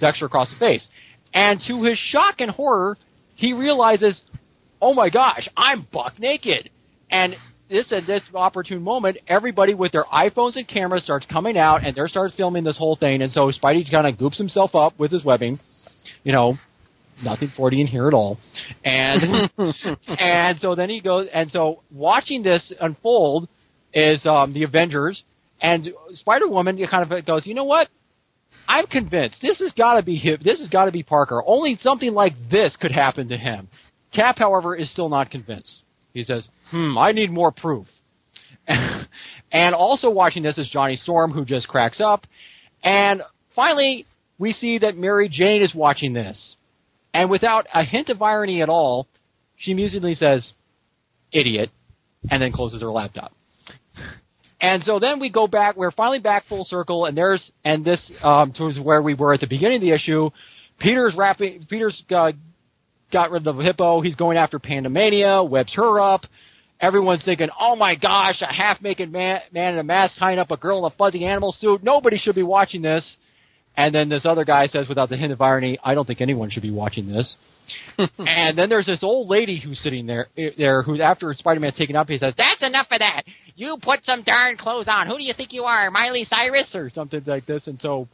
ducks 0.00 0.20
her 0.20 0.26
across 0.26 0.48
the 0.50 0.56
face. 0.56 0.84
And 1.34 1.60
to 1.68 1.82
his 1.84 1.98
shock 1.98 2.36
and 2.40 2.50
horror, 2.50 2.96
he 3.34 3.52
realizes, 3.52 4.20
"Oh 4.80 4.94
my 4.94 5.10
gosh, 5.10 5.48
I'm 5.56 5.86
buck 5.92 6.18
naked!" 6.18 6.70
And 7.10 7.36
this 7.68 7.92
at 7.92 8.06
this 8.06 8.22
opportune 8.34 8.82
moment, 8.82 9.18
everybody 9.28 9.74
with 9.74 9.92
their 9.92 10.04
iPhones 10.04 10.56
and 10.56 10.66
cameras 10.66 11.04
starts 11.04 11.26
coming 11.26 11.58
out, 11.58 11.84
and 11.84 11.94
they 11.94 12.06
starts 12.06 12.34
filming 12.36 12.64
this 12.64 12.78
whole 12.78 12.96
thing. 12.96 13.22
And 13.22 13.32
so 13.32 13.50
Spidey 13.50 13.90
kind 13.90 14.06
of 14.06 14.16
goops 14.18 14.38
himself 14.38 14.74
up 14.74 14.98
with 14.98 15.10
his 15.10 15.24
webbing, 15.24 15.58
you 16.26 16.32
know, 16.32 16.58
nothing 17.22 17.52
40 17.56 17.82
in 17.82 17.86
here 17.86 18.08
at 18.08 18.12
all. 18.12 18.36
And 18.84 19.48
and 20.18 20.58
so 20.58 20.74
then 20.74 20.90
he 20.90 21.00
goes, 21.00 21.28
and 21.32 21.52
so 21.52 21.82
watching 21.88 22.42
this 22.42 22.72
unfold 22.80 23.48
is 23.94 24.26
um, 24.26 24.52
the 24.52 24.64
Avengers, 24.64 25.22
and 25.60 25.88
Spider 26.14 26.48
Woman 26.48 26.84
kind 26.90 27.10
of 27.10 27.24
goes, 27.24 27.46
you 27.46 27.54
know 27.54 27.64
what? 27.64 27.88
I'm 28.66 28.88
convinced 28.88 29.36
this 29.40 29.60
has 29.60 29.70
got 29.78 29.94
to 29.94 30.02
be 30.02 30.16
him. 30.16 30.38
This 30.42 30.58
has 30.58 30.68
got 30.68 30.86
to 30.86 30.90
be 30.90 31.04
Parker. 31.04 31.40
Only 31.46 31.78
something 31.80 32.12
like 32.12 32.32
this 32.50 32.74
could 32.80 32.90
happen 32.90 33.28
to 33.28 33.36
him. 33.36 33.68
Cap, 34.12 34.36
however, 34.36 34.74
is 34.74 34.90
still 34.90 35.08
not 35.08 35.30
convinced. 35.30 35.76
He 36.12 36.24
says, 36.24 36.48
"Hmm, 36.72 36.98
I 36.98 37.12
need 37.12 37.30
more 37.30 37.52
proof." 37.52 37.86
and 38.66 39.74
also 39.76 40.10
watching 40.10 40.42
this 40.42 40.58
is 40.58 40.68
Johnny 40.68 40.96
Storm, 40.96 41.30
who 41.30 41.44
just 41.44 41.68
cracks 41.68 42.00
up. 42.00 42.26
And 42.82 43.22
finally, 43.54 44.06
we 44.38 44.52
see 44.52 44.78
that 44.78 44.96
Mary 44.96 45.28
Jane 45.28 45.62
is 45.62 45.74
watching 45.74 46.12
this. 46.12 46.56
And 47.14 47.30
without 47.30 47.66
a 47.72 47.84
hint 47.84 48.10
of 48.10 48.20
irony 48.20 48.62
at 48.62 48.68
all, 48.68 49.06
she 49.56 49.72
musically 49.72 50.14
says, 50.14 50.52
idiot, 51.32 51.70
and 52.30 52.42
then 52.42 52.52
closes 52.52 52.82
her 52.82 52.90
laptop. 52.90 53.32
And 54.60 54.82
so 54.84 54.98
then 54.98 55.20
we 55.20 55.30
go 55.30 55.46
back, 55.46 55.76
we're 55.76 55.90
finally 55.90 56.18
back 56.18 56.44
full 56.48 56.64
circle, 56.64 57.06
and 57.06 57.16
there's, 57.16 57.50
and 57.64 57.84
this, 57.84 58.00
um, 58.22 58.52
was 58.58 58.78
where 58.80 59.02
we 59.02 59.14
were 59.14 59.34
at 59.34 59.40
the 59.40 59.46
beginning 59.46 59.76
of 59.76 59.82
the 59.82 59.92
issue. 59.92 60.30
Peter's 60.78 61.14
wrapping, 61.16 61.66
Peter's, 61.68 62.02
uh, 62.14 62.32
got 63.12 63.30
rid 63.30 63.46
of 63.46 63.56
the 63.56 63.62
hippo, 63.62 64.00
he's 64.00 64.14
going 64.14 64.36
after 64.36 64.58
Pandamania, 64.58 65.48
webs 65.48 65.72
her 65.74 66.00
up. 66.00 66.22
Everyone's 66.80 67.24
thinking, 67.24 67.48
oh 67.58 67.76
my 67.76 67.94
gosh, 67.94 68.42
a 68.42 68.52
half-naked 68.52 69.10
man, 69.10 69.40
man 69.52 69.74
in 69.74 69.78
a 69.78 69.82
mask 69.82 70.14
tying 70.18 70.38
up 70.38 70.50
a 70.50 70.56
girl 70.58 70.84
in 70.84 70.92
a 70.92 70.96
fuzzy 70.96 71.24
animal 71.24 71.56
suit. 71.58 71.82
Nobody 71.82 72.18
should 72.18 72.34
be 72.34 72.42
watching 72.42 72.82
this. 72.82 73.04
And 73.76 73.94
then 73.94 74.08
this 74.08 74.24
other 74.24 74.44
guy 74.44 74.68
says, 74.68 74.88
without 74.88 75.10
the 75.10 75.16
hint 75.16 75.32
of 75.32 75.40
irony, 75.40 75.78
I 75.84 75.94
don't 75.94 76.06
think 76.06 76.22
anyone 76.22 76.48
should 76.50 76.62
be 76.62 76.70
watching 76.70 77.06
this. 77.06 77.36
and 78.18 78.56
then 78.56 78.68
there's 78.68 78.86
this 78.86 79.02
old 79.02 79.28
lady 79.28 79.60
who's 79.60 79.78
sitting 79.82 80.06
there, 80.06 80.28
eh, 80.38 80.50
there 80.56 80.82
who 80.82 81.00
after 81.02 81.32
Spider-Man's 81.34 81.76
taken 81.76 81.96
up, 81.96 82.08
he 82.08 82.16
says, 82.16 82.32
"That's 82.36 82.62
enough 82.62 82.86
of 82.90 83.00
that. 83.00 83.22
You 83.54 83.76
put 83.82 84.04
some 84.04 84.22
darn 84.22 84.56
clothes 84.56 84.86
on. 84.88 85.08
Who 85.08 85.18
do 85.18 85.24
you 85.24 85.34
think 85.34 85.52
you 85.52 85.64
are, 85.64 85.90
Miley 85.90 86.26
Cyrus 86.30 86.74
or 86.74 86.90
something 86.90 87.22
like 87.26 87.44
this?" 87.44 87.66
And 87.66 87.80
so 87.80 88.08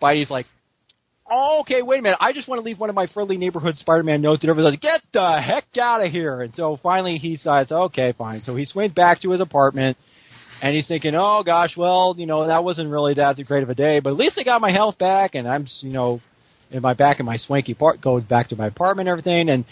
Spidey's 0.00 0.30
like, 0.30 0.46
oh, 1.28 1.60
"Okay, 1.62 1.82
wait 1.82 1.98
a 1.98 2.02
minute. 2.02 2.18
I 2.20 2.32
just 2.32 2.48
want 2.48 2.60
to 2.60 2.64
leave 2.64 2.78
one 2.78 2.90
of 2.90 2.94
my 2.94 3.06
friendly 3.08 3.36
neighborhood 3.36 3.76
Spider-Man 3.78 4.22
notes." 4.22 4.42
And 4.42 4.50
everybody's 4.50 4.74
like, 4.74 4.82
"Get 4.82 5.02
the 5.12 5.40
heck 5.40 5.66
out 5.78 6.04
of 6.04 6.12
here!" 6.12 6.42
And 6.42 6.54
so 6.54 6.78
finally 6.82 7.18
he 7.18 7.38
says, 7.38 7.72
"Okay, 7.72 8.12
fine." 8.16 8.42
So 8.46 8.54
he 8.54 8.64
swings 8.64 8.92
back 8.92 9.20
to 9.22 9.30
his 9.32 9.40
apartment. 9.40 9.96
And 10.62 10.74
he's 10.74 10.86
thinking, 10.86 11.14
oh 11.14 11.42
gosh, 11.42 11.76
well, 11.76 12.14
you 12.16 12.24
know, 12.24 12.46
that 12.46 12.64
wasn't 12.64 12.88
really 12.90 13.14
that 13.14 13.36
great 13.44 13.64
of 13.64 13.68
a 13.68 13.74
day, 13.74 13.98
but 13.98 14.10
at 14.10 14.16
least 14.16 14.38
I 14.38 14.44
got 14.44 14.60
my 14.60 14.70
health 14.70 14.96
back, 14.96 15.34
and 15.34 15.46
I'm, 15.46 15.66
you 15.80 15.92
know, 15.92 16.20
in 16.72 16.82
my 16.82 16.94
back 16.94 17.20
in 17.20 17.26
my 17.26 17.36
swanky 17.36 17.74
part 17.74 18.00
goes 18.00 18.24
back 18.24 18.48
to 18.48 18.56
my 18.56 18.66
apartment 18.66 19.08
and 19.08 19.12
everything 19.18 19.50
and 19.50 19.64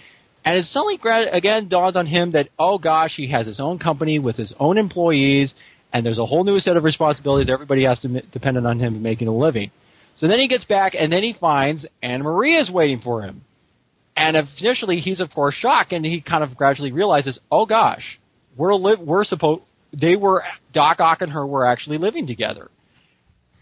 and 0.44 0.56
it 0.56 0.66
suddenly 0.70 0.98
again 1.32 1.68
dawns 1.68 1.96
on 1.96 2.06
him 2.06 2.32
that 2.32 2.48
oh 2.58 2.78
gosh 2.78 3.12
he 3.16 3.28
has 3.28 3.46
his 3.46 3.58
own 3.58 3.78
company 3.78 4.18
with 4.18 4.36
his 4.36 4.52
own 4.60 4.78
employees 4.78 5.52
and 5.92 6.04
there's 6.04 6.18
a 6.18 6.26
whole 6.26 6.44
new 6.44 6.60
set 6.60 6.76
of 6.76 6.84
responsibilities 6.84 7.48
everybody 7.50 7.84
has 7.84 7.98
to 8.00 8.08
m- 8.08 8.22
dependent 8.32 8.66
on 8.66 8.78
him 8.78 9.02
making 9.02 9.26
a 9.26 9.34
living. 9.34 9.70
So 10.18 10.28
then 10.28 10.38
he 10.38 10.46
gets 10.46 10.64
back 10.64 10.94
and 10.94 11.12
then 11.12 11.22
he 11.22 11.32
finds 11.32 11.84
Anna 12.02 12.22
Maria 12.22 12.60
is 12.60 12.70
waiting 12.70 13.00
for 13.00 13.22
him. 13.22 13.42
And 14.16 14.36
initially 14.58 15.00
he's 15.00 15.20
of 15.20 15.30
course 15.30 15.54
shocked 15.54 15.92
and 15.92 16.04
he 16.04 16.20
kind 16.20 16.44
of 16.44 16.56
gradually 16.56 16.92
realizes 16.92 17.38
oh 17.50 17.64
gosh 17.66 18.18
we're 18.56 18.74
li- 18.74 18.96
we're 19.00 19.24
supposed 19.24 19.62
they 19.92 20.16
were 20.16 20.44
Doc 20.72 21.00
Ock 21.00 21.22
and 21.22 21.32
her 21.32 21.46
were 21.46 21.64
actually 21.64 21.98
living 21.98 22.26
together 22.26 22.70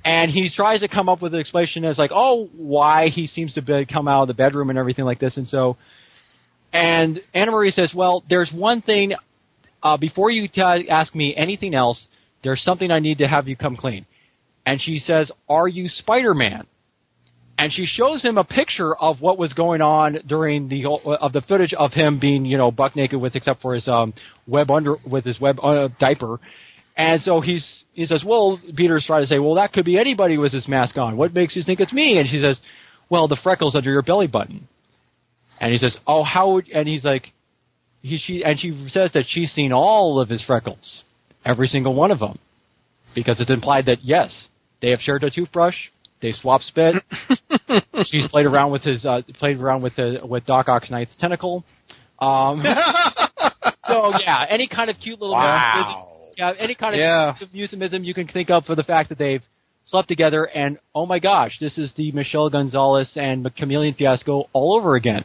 and 0.05 0.31
he 0.31 0.49
tries 0.49 0.81
to 0.81 0.89
come 0.89 1.09
up 1.09 1.21
with 1.21 1.35
an 1.35 1.41
explanation 1.41 1.85
as 1.85 1.99
like, 1.99 2.11
oh, 2.15 2.49
why 2.57 3.09
he 3.09 3.27
seems 3.27 3.53
to 3.55 3.63
be, 3.63 3.85
come 3.85 4.09
out 4.09 4.23
of 4.23 4.29
the 4.29 4.35
bedroom 4.35 4.71
and 4.71 4.79
everything 4.79 5.05
like 5.05 5.19
this. 5.19 5.37
And 5.37 5.47
so, 5.49 5.77
and 6.73 7.21
Anna 7.35 7.51
Marie 7.51 7.73
says, 7.73 7.93
well, 7.95 8.25
there's 8.29 8.51
one 8.51 8.81
thing, 8.81 9.15
uh, 9.83 9.97
before 9.97 10.31
you 10.31 10.49
t- 10.49 10.63
ask 10.63 11.15
me 11.15 11.35
anything 11.37 11.75
else, 11.75 12.01
there's 12.43 12.63
something 12.63 12.91
I 12.91 13.01
need 13.01 13.19
to 13.19 13.29
have 13.29 13.49
you 13.49 13.57
come 13.57 13.77
clean. 13.77 14.07
And 14.65 14.81
she 14.81 14.99
says, 14.99 15.31
are 15.49 15.69
you 15.69 15.89
Spider-Man? 15.89 16.67
And 17.61 17.73
she 17.73 17.87
shows 17.87 18.23
him 18.23 18.39
a 18.39 18.45
picture 18.45 18.95
of 18.95 19.21
what 19.21 19.37
was 19.37 19.53
going 19.53 19.83
on 19.83 20.21
during 20.27 20.69
the 20.69 20.87
of 20.87 21.33
the 21.33 21.41
footage 21.43 21.75
of 21.75 21.93
him 21.93 22.21
being, 22.21 22.45
you 22.45 22.57
know, 22.57 22.71
buck 22.71 22.95
naked 22.95 23.21
with 23.21 23.35
except 23.35 23.61
for 23.61 23.75
his 23.75 23.89
um, 23.89 24.15
web 24.47 24.71
under 24.71 24.95
with 25.05 25.25
his 25.25 25.41
web 25.41 25.59
uh, 25.61 25.89
diaper. 25.99 26.39
And 26.97 27.21
so 27.23 27.41
he's 27.41 27.67
he 27.93 28.07
says, 28.07 28.23
well, 28.25 28.61
Peter's 28.77 29.07
trying 29.07 29.23
to 29.23 29.27
say, 29.27 29.41
well, 29.41 29.57
that 29.57 29.73
could 29.73 29.85
be 29.85 29.99
anybody 29.99 30.39
with 30.39 30.53
his 30.53 30.69
mask 30.69 30.97
on. 30.97 31.17
What 31.17 31.35
makes 31.35 31.57
you 31.57 31.65
think 31.65 31.81
it's 31.81 31.93
me? 31.93 32.19
And 32.19 32.29
she 32.29 32.41
says, 32.41 32.61
well, 33.11 33.27
the 33.27 33.39
freckles 33.43 33.75
under 33.75 33.91
your 33.91 34.03
belly 34.03 34.29
button. 34.29 34.69
And 35.61 35.73
he 35.73 35.79
says, 35.81 35.97
oh, 36.07 36.23
how 36.23 36.53
would? 36.53 36.69
And 36.69 36.87
he's 36.87 37.03
like, 37.05 37.33
he 38.03 38.19
she 38.19 38.45
and 38.45 38.61
she 38.61 38.89
says 38.93 39.11
that 39.15 39.25
she's 39.27 39.51
seen 39.53 39.73
all 39.73 40.21
of 40.21 40.29
his 40.29 40.45
freckles, 40.45 41.03
every 41.45 41.67
single 41.67 41.95
one 41.95 42.13
of 42.13 42.21
them, 42.21 42.39
because 43.17 43.41
it's 43.41 43.51
implied 43.51 43.87
that 43.87 44.05
yes, 44.05 44.31
they 44.81 44.91
have 44.91 45.01
shared 45.01 45.25
a 45.25 45.31
toothbrush, 45.31 45.75
they 46.21 46.33
swap 46.33 46.63
spit. 46.63 46.97
she's 48.07 48.27
played 48.29 48.47
around 48.47 48.71
with 48.73 48.83
his 48.83 49.05
uh, 49.05 49.23
played 49.39 49.61
around 49.61 49.83
with 49.83 49.97
the 49.97 50.21
with 50.25 50.45
Doc 50.47 50.69
Ock's 50.69 50.91
ninth 50.91 51.11
tentacle. 51.21 51.65
Um, 52.19 52.65
so 53.89 54.13
yeah, 54.21 54.45
any 54.49 54.67
kind 54.69 54.91
of 54.91 54.97
cute 55.03 55.21
little 55.21 55.35
Wow. 55.37 56.31
yeah, 56.37 56.53
any 56.59 56.75
kind 56.75 56.95
of 56.95 57.01
Yeah. 57.01 57.35
euphemism 57.53 58.05
you 58.05 58.15
can 58.15 58.27
think 58.29 58.51
of 58.51 58.65
for 58.65 58.75
the 58.75 58.83
fact 58.83 59.09
that 59.11 59.19
they've 59.19 59.43
slept 59.87 60.09
together, 60.09 60.45
and 60.45 60.79
oh 60.95 61.07
my 61.07 61.19
gosh, 61.19 61.57
this 61.61 61.79
is 61.79 61.91
the 61.97 62.13
Michele 62.13 62.51
Gonzales 62.51 63.11
and 63.17 63.49
Chameleon 63.57 63.95
fiasco 63.95 64.49
all 64.53 64.77
over 64.77 64.97
again. 64.97 65.25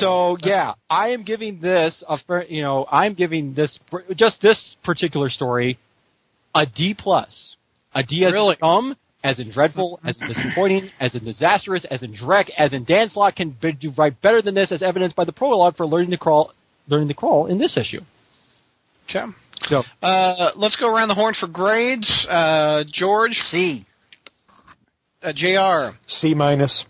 So 0.00 0.36
yeah, 0.42 0.72
I 0.88 1.08
am 1.08 1.24
giving 1.24 1.60
this 1.60 2.02
a 2.08 2.18
you 2.48 2.62
know 2.62 2.86
I'm 2.90 3.14
giving 3.14 3.54
this 3.54 3.76
just 4.16 4.36
this 4.40 4.58
particular 4.84 5.28
story 5.28 5.78
a 6.54 6.64
D 6.66 6.94
plus, 6.96 7.56
a 7.94 8.02
D 8.02 8.24
as 8.24 8.32
Really? 8.32 8.54
in 8.60 8.66
dumb, 8.66 8.96
as 9.24 9.38
in 9.38 9.50
dreadful, 9.52 10.00
as 10.04 10.16
in 10.20 10.28
disappointing, 10.28 10.90
as 11.00 11.14
in 11.14 11.24
disastrous, 11.24 11.84
as 11.90 12.02
in 12.02 12.12
Drek, 12.14 12.50
as 12.58 12.72
in 12.72 12.84
Dan 12.84 13.08
Slott 13.10 13.36
can 13.36 13.50
be- 13.50 13.72
do 13.72 13.92
write 13.96 14.20
better 14.20 14.42
than 14.42 14.54
this, 14.54 14.72
as 14.72 14.82
evidenced 14.82 15.14
by 15.16 15.24
the 15.24 15.32
prologue 15.32 15.76
for 15.76 15.86
learning 15.86 16.10
to 16.10 16.16
crawl, 16.18 16.52
learning 16.88 17.08
to 17.08 17.14
crawl 17.14 17.46
in 17.46 17.58
this 17.58 17.76
issue. 17.76 18.00
Okay. 19.08 19.24
So 19.68 19.84
Uh, 20.02 20.50
let's 20.56 20.76
go 20.76 20.88
around 20.92 21.08
the 21.08 21.14
horn 21.14 21.34
for 21.38 21.46
grades. 21.46 22.26
Uh, 22.28 22.82
George, 22.90 23.34
C. 23.50 23.84
uh, 25.22 25.32
Jr. 25.32 25.96
C 26.08 26.34
minus. 26.34 26.84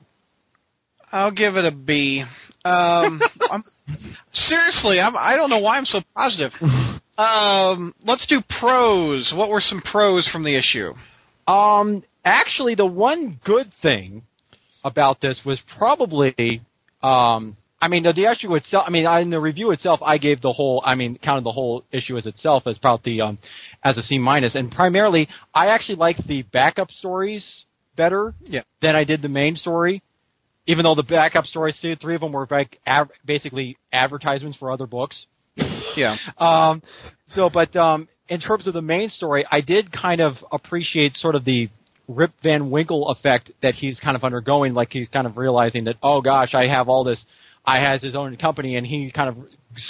I'll 1.10 1.30
give 1.30 1.56
it 1.56 1.66
a 1.66 1.70
B. 1.70 2.24
Um, 2.64 3.20
I'm, 3.50 3.62
seriously, 4.32 5.00
I'm, 5.00 5.14
I 5.16 5.36
don't 5.36 5.50
know 5.50 5.58
why 5.58 5.76
I'm 5.76 5.84
so 5.84 6.00
positive. 6.16 6.52
Um, 7.18 7.94
let's 8.04 8.26
do 8.26 8.40
pros. 8.58 9.34
What 9.36 9.50
were 9.50 9.60
some 9.60 9.82
pros 9.82 10.26
from 10.32 10.44
the 10.44 10.56
issue? 10.56 10.94
Um, 11.46 12.02
actually, 12.24 12.74
the 12.74 12.86
one 12.86 13.40
good 13.44 13.70
thing 13.82 14.24
about 14.84 15.20
this 15.20 15.40
was 15.44 15.58
probably, 15.78 16.60
um, 17.02 17.56
I 17.80 17.88
mean, 17.88 18.02
the, 18.04 18.12
the 18.12 18.30
issue 18.30 18.54
itself. 18.54 18.84
I 18.86 18.90
mean, 18.90 19.06
in 19.06 19.30
the 19.30 19.40
review 19.40 19.70
itself, 19.72 20.00
I 20.04 20.18
gave 20.18 20.40
the 20.40 20.52
whole. 20.52 20.82
I 20.84 20.94
mean, 20.94 21.18
counted 21.22 21.44
the 21.44 21.52
whole 21.52 21.84
issue 21.92 22.16
as 22.16 22.26
itself 22.26 22.66
as 22.66 22.78
probably 22.78 23.20
um, 23.20 23.38
as 23.82 23.96
a 23.98 24.02
C 24.02 24.18
minus, 24.18 24.54
and 24.54 24.70
primarily, 24.70 25.28
I 25.54 25.66
actually 25.66 25.96
liked 25.96 26.26
the 26.26 26.42
backup 26.42 26.90
stories 26.90 27.44
better 27.96 28.34
Yeah. 28.40 28.62
than 28.80 28.96
I 28.96 29.04
did 29.04 29.20
the 29.22 29.28
main 29.28 29.56
story. 29.56 30.02
Even 30.66 30.84
though 30.84 30.94
the 30.94 31.02
backup 31.02 31.44
stories, 31.46 31.76
two, 31.82 31.96
three 31.96 32.14
of 32.14 32.20
them 32.20 32.32
were 32.32 32.46
like 32.48 32.78
av- 32.86 33.10
basically 33.26 33.76
advertisements 33.92 34.56
for 34.58 34.70
other 34.70 34.86
books. 34.86 35.26
Yeah. 35.96 36.16
Um, 36.38 36.82
so, 37.34 37.50
but 37.52 37.74
um, 37.76 38.08
in 38.28 38.40
terms 38.40 38.66
of 38.66 38.74
the 38.74 38.80
main 38.82 39.10
story, 39.10 39.44
I 39.50 39.60
did 39.60 39.90
kind 39.90 40.20
of 40.20 40.34
appreciate 40.52 41.16
sort 41.16 41.34
of 41.34 41.44
the 41.44 41.68
Rip 42.08 42.32
Van 42.42 42.70
Winkle 42.70 43.08
effect 43.10 43.50
that 43.62 43.74
he's 43.74 43.98
kind 44.00 44.16
of 44.16 44.24
undergoing. 44.24 44.74
Like 44.74 44.92
he's 44.92 45.08
kind 45.08 45.26
of 45.26 45.36
realizing 45.36 45.84
that, 45.84 45.96
oh 46.02 46.20
gosh, 46.20 46.54
I 46.54 46.68
have 46.68 46.88
all 46.88 47.04
this. 47.04 47.22
I 47.64 47.80
has 47.80 48.02
his 48.02 48.16
own 48.16 48.36
company, 48.36 48.76
and 48.76 48.86
he 48.86 49.12
kind 49.14 49.28
of 49.28 49.36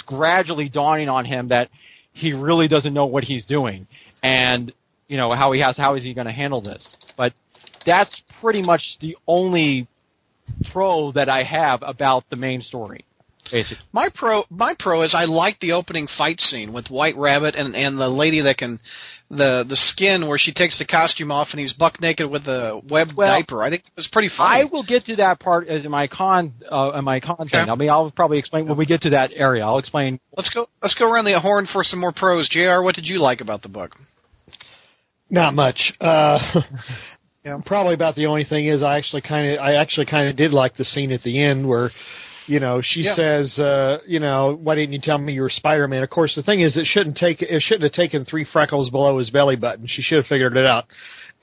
gradually 0.05 0.69
dawning 0.69 1.09
on 1.09 1.25
him 1.25 1.47
that 1.47 1.69
he 2.13 2.33
really 2.33 2.67
doesn't 2.67 2.93
know 2.93 3.07
what 3.07 3.23
he's 3.23 3.45
doing, 3.45 3.87
and 4.21 4.71
you 5.07 5.17
know 5.17 5.33
how 5.33 5.51
he 5.51 5.61
has 5.61 5.75
how 5.75 5.95
is 5.95 6.03
he 6.03 6.13
going 6.13 6.27
to 6.27 6.33
handle 6.33 6.61
this. 6.61 6.83
But 7.17 7.33
that's 7.85 8.15
pretty 8.41 8.61
much 8.61 8.81
the 9.01 9.17
only 9.27 9.87
pro 10.71 11.11
that 11.13 11.29
I 11.29 11.43
have 11.43 11.81
about 11.81 12.25
the 12.29 12.35
main 12.35 12.61
story, 12.61 13.05
basically. 13.51 13.83
My 13.91 14.09
pro, 14.13 14.43
my 14.49 14.75
pro 14.77 15.03
is 15.03 15.13
I 15.15 15.25
like 15.25 15.59
the 15.59 15.73
opening 15.73 16.07
fight 16.17 16.39
scene 16.39 16.73
with 16.73 16.87
White 16.89 17.15
Rabbit 17.17 17.55
and 17.55 17.75
and 17.75 17.99
the 17.99 18.07
lady 18.07 18.41
that 18.41 18.57
can, 18.57 18.79
the 19.29 19.65
the 19.67 19.75
skin 19.75 20.27
where 20.27 20.37
she 20.37 20.53
takes 20.53 20.77
the 20.77 20.85
costume 20.85 21.31
off 21.31 21.49
and 21.51 21.59
he's 21.59 21.73
buck 21.73 21.99
naked 22.01 22.29
with 22.29 22.45
the 22.45 22.81
web 22.89 23.09
Well, 23.15 23.27
diaper. 23.27 23.63
I 23.63 23.69
think 23.69 23.83
it 23.85 23.91
was 23.95 24.07
pretty 24.11 24.29
funny. 24.35 24.61
I 24.61 24.63
will 24.65 24.83
get 24.83 25.05
to 25.05 25.15
that 25.17 25.39
part 25.39 25.67
as 25.67 25.85
my 25.85 26.07
con, 26.07 26.53
uh, 26.71 26.91
in 26.97 27.03
my 27.03 27.19
con 27.19 27.47
thing. 27.49 27.69
I 27.69 27.75
mean, 27.75 27.89
I'll 27.89 28.11
probably 28.11 28.37
explain 28.39 28.67
when 28.67 28.77
we 28.77 28.85
get 28.85 29.01
to 29.01 29.09
that 29.11 29.31
area. 29.33 29.63
I'll 29.65 29.79
explain. 29.79 30.19
let's 30.37 30.49
go 30.49 30.67
let's 30.81 30.95
go 30.95 31.11
around 31.11 31.25
the 31.25 31.39
horn 31.39 31.67
for 31.71 31.83
some 31.83 31.99
more 31.99 32.11
pros. 32.13 32.47
Jr. 32.49 32.81
What 32.81 32.95
did 32.95 33.05
you 33.05 33.19
like 33.19 33.41
about 33.41 33.61
the 33.61 33.69
book? 33.69 33.95
Not 35.29 35.53
much. 35.53 35.93
Uh, 35.99 36.39
Yeah. 37.45 37.59
Probably 37.65 37.93
about 37.93 38.15
the 38.15 38.27
only 38.27 38.45
thing 38.45 38.67
is 38.67 38.81
I 38.83 38.95
actually 38.97 39.21
kind 39.21 39.51
of 39.51 39.59
I 39.59 39.73
actually 39.73 40.05
kind 40.05 40.29
of 40.29 40.37
did 40.37 40.53
like 40.53 40.77
the 40.77 40.85
scene 40.85 41.11
at 41.11 41.23
the 41.23 41.43
end 41.43 41.67
where, 41.67 41.91
you 42.47 42.59
know, 42.59 42.81
she 42.83 43.01
Yeah. 43.01 43.15
says, 43.15 43.57
uh, 43.59 43.97
you 44.07 44.19
know, 44.19 44.57
why 44.61 44.75
didn't 44.75 44.93
you 44.93 44.99
tell 44.99 45.17
me 45.17 45.33
you 45.33 45.41
were 45.41 45.49
Spider 45.49 45.87
Man? 45.87 46.03
Of 46.03 46.09
course, 46.09 46.35
the 46.35 46.43
thing 46.43 46.61
is, 46.61 46.77
it 46.77 46.85
shouldn't 46.85 47.17
take 47.17 47.41
it 47.41 47.61
shouldn't 47.61 47.83
have 47.83 47.91
taken 47.93 48.25
three 48.25 48.45
freckles 48.51 48.89
below 48.89 49.17
his 49.17 49.29
belly 49.29 49.55
button. 49.55 49.87
She 49.87 50.01
should 50.01 50.17
have 50.17 50.27
figured 50.27 50.57
it 50.57 50.65
out 50.65 50.85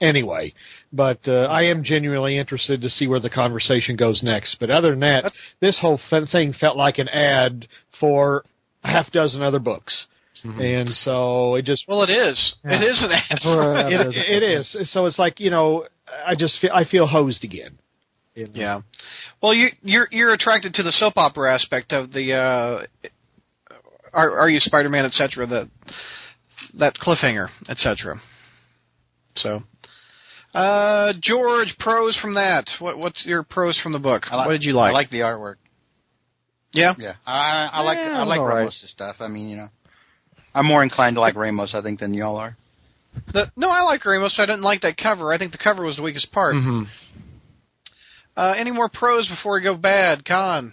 anyway. 0.01 0.53
But 0.93 1.21
uh, 1.29 1.47
I 1.51 1.65
am 1.65 1.85
genuinely 1.85 2.37
interested 2.39 2.81
to 2.83 2.91
see 2.91 3.07
where 3.07 3.21
the 3.21 3.31
conversation 3.31 3.97
goes 3.97 4.23
next. 4.23 4.57
But 4.59 4.71
other 4.71 4.91
than 4.91 5.01
that, 5.01 5.33
this 5.61 5.79
whole 5.79 6.01
f- 6.11 6.29
thing 6.31 6.53
felt 6.53 6.77
like 6.77 6.99
an 6.99 7.09
ad 7.09 7.69
for 8.01 8.45
a 8.83 8.89
half 8.89 9.11
dozen 9.13 9.43
other 9.43 9.59
books. 9.61 10.07
And 10.43 10.89
so 10.95 11.57
it 11.57 11.67
just 11.67 11.85
Well, 11.87 12.03
it 12.03 12.09
is. 12.09 12.55
It 12.65 12.83
is 12.83 13.03
an 13.03 13.13
ad. 13.13 13.41
For, 13.43 13.75
uh, 13.77 13.89
it, 13.91 14.17
it 14.17 14.43
is. 14.43 14.75
So 14.91 15.05
it's 15.05 15.19
like 15.19 15.39
you 15.39 15.51
know, 15.51 15.87
I 16.27 16.35
just 16.35 16.59
feel 16.61 16.71
I 16.73 16.85
feel 16.85 17.07
hosed 17.07 17.45
again. 17.45 17.79
Yeah. 18.35 18.83
Well, 19.43 19.55
you 19.55 19.69
you're 19.83 20.09
you're 20.11 20.33
attracted 20.33 20.75
to 20.75 20.83
the 20.83 20.93
soap 20.93 21.15
opera 21.17 21.55
aspect 21.55 21.93
of 21.93 22.13
the 22.13 22.33
uh 22.35 23.09
are 24.13 24.39
are 24.39 24.49
you 24.49 24.61
Spider-Man 24.61 25.05
etc. 25.05 25.47
the 25.47 25.69
that 26.79 26.95
cliffhanger 26.95 27.49
etc. 27.69 28.21
So 29.37 29.61
uh 30.55 31.13
George 31.21 31.75
pros 31.79 32.17
from 32.17 32.35
that. 32.35 32.67
What 32.79 32.99
what's 32.99 33.25
your 33.27 33.43
pros 33.43 33.81
from 33.81 33.93
the 33.93 33.99
book? 33.99 34.25
Like, 34.31 34.47
what 34.47 34.53
did 34.53 34.65
you 34.65 34.73
like? 34.73 34.91
I 34.91 34.93
like 34.93 35.11
the 35.11 35.21
artwork. 35.21 35.57
Yeah. 36.73 36.95
Yeah, 36.99 37.15
I, 37.27 37.69
I 37.73 37.81
like 37.83 37.99
Yeah, 37.99 38.21
I 38.21 38.23
like 38.23 38.39
all 38.39 38.47
right. 38.47 38.59
Ramos' 38.61 38.85
stuff. 38.89 39.17
I 39.21 39.29
mean, 39.29 39.49
you 39.49 39.57
know, 39.57 39.69
I'm 40.55 40.67
more 40.67 40.83
inclined 40.83 41.17
to 41.17 41.21
like 41.21 41.35
Ramos, 41.35 41.75
I 41.75 41.83
think, 41.83 42.01
than 42.01 42.15
y'all 42.15 42.37
are. 42.37 42.57
The, 43.33 43.51
no, 43.57 43.71
I 43.71 43.83
like 43.83 44.05
Ramos. 44.05 44.37
I 44.39 44.47
didn't 44.47 44.63
like 44.63 44.83
that 44.83 44.97
cover. 44.97 45.33
I 45.33 45.39
think 45.39 45.51
the 45.51 45.59
cover 45.59 45.85
was 45.85 45.97
the 45.97 46.03
weakest 46.03 46.31
part. 46.31 46.55
Mm-hmm. 46.55 46.83
Uh 48.41 48.55
any 48.57 48.71
more 48.71 48.89
pros 48.89 49.29
before 49.29 49.55
we 49.55 49.61
go 49.63 49.75
bad? 49.77 50.25
Con. 50.25 50.73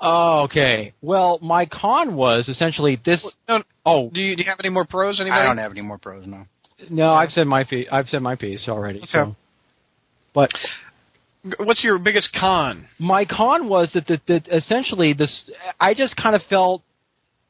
Oh, 0.00 0.42
Okay. 0.44 0.92
Well, 1.00 1.38
my 1.40 1.66
con 1.66 2.16
was 2.16 2.48
essentially 2.48 3.00
this. 3.04 3.20
No, 3.48 3.62
Oh 3.86 4.10
do 4.12 4.20
you 4.20 4.34
do 4.36 4.42
you 4.42 4.50
have 4.50 4.58
any 4.60 4.70
more 4.70 4.84
pros 4.84 5.20
anybody? 5.20 5.40
I 5.40 5.44
don't 5.44 5.58
have 5.58 5.70
any 5.70 5.82
more 5.82 5.98
pros 5.98 6.26
now. 6.26 6.46
no, 6.90 7.10
I've 7.12 7.30
said 7.30 7.46
my 7.46 7.62
piece. 7.64 7.86
I've 7.92 8.08
said 8.08 8.22
my 8.22 8.34
piece 8.34 8.66
already. 8.68 8.98
Okay. 8.98 9.08
So. 9.12 9.36
But 10.34 10.50
What's 11.58 11.84
your 11.84 11.98
biggest 11.98 12.30
con? 12.38 12.86
my 12.98 13.24
con 13.26 13.68
was 13.68 13.90
that, 13.94 14.06
that, 14.08 14.22
that 14.26 14.48
essentially 14.48 15.12
this. 15.12 15.32
I 15.78 15.92
just 15.94 16.16
kind 16.16 16.34
of 16.34 16.42
felt 16.48 16.82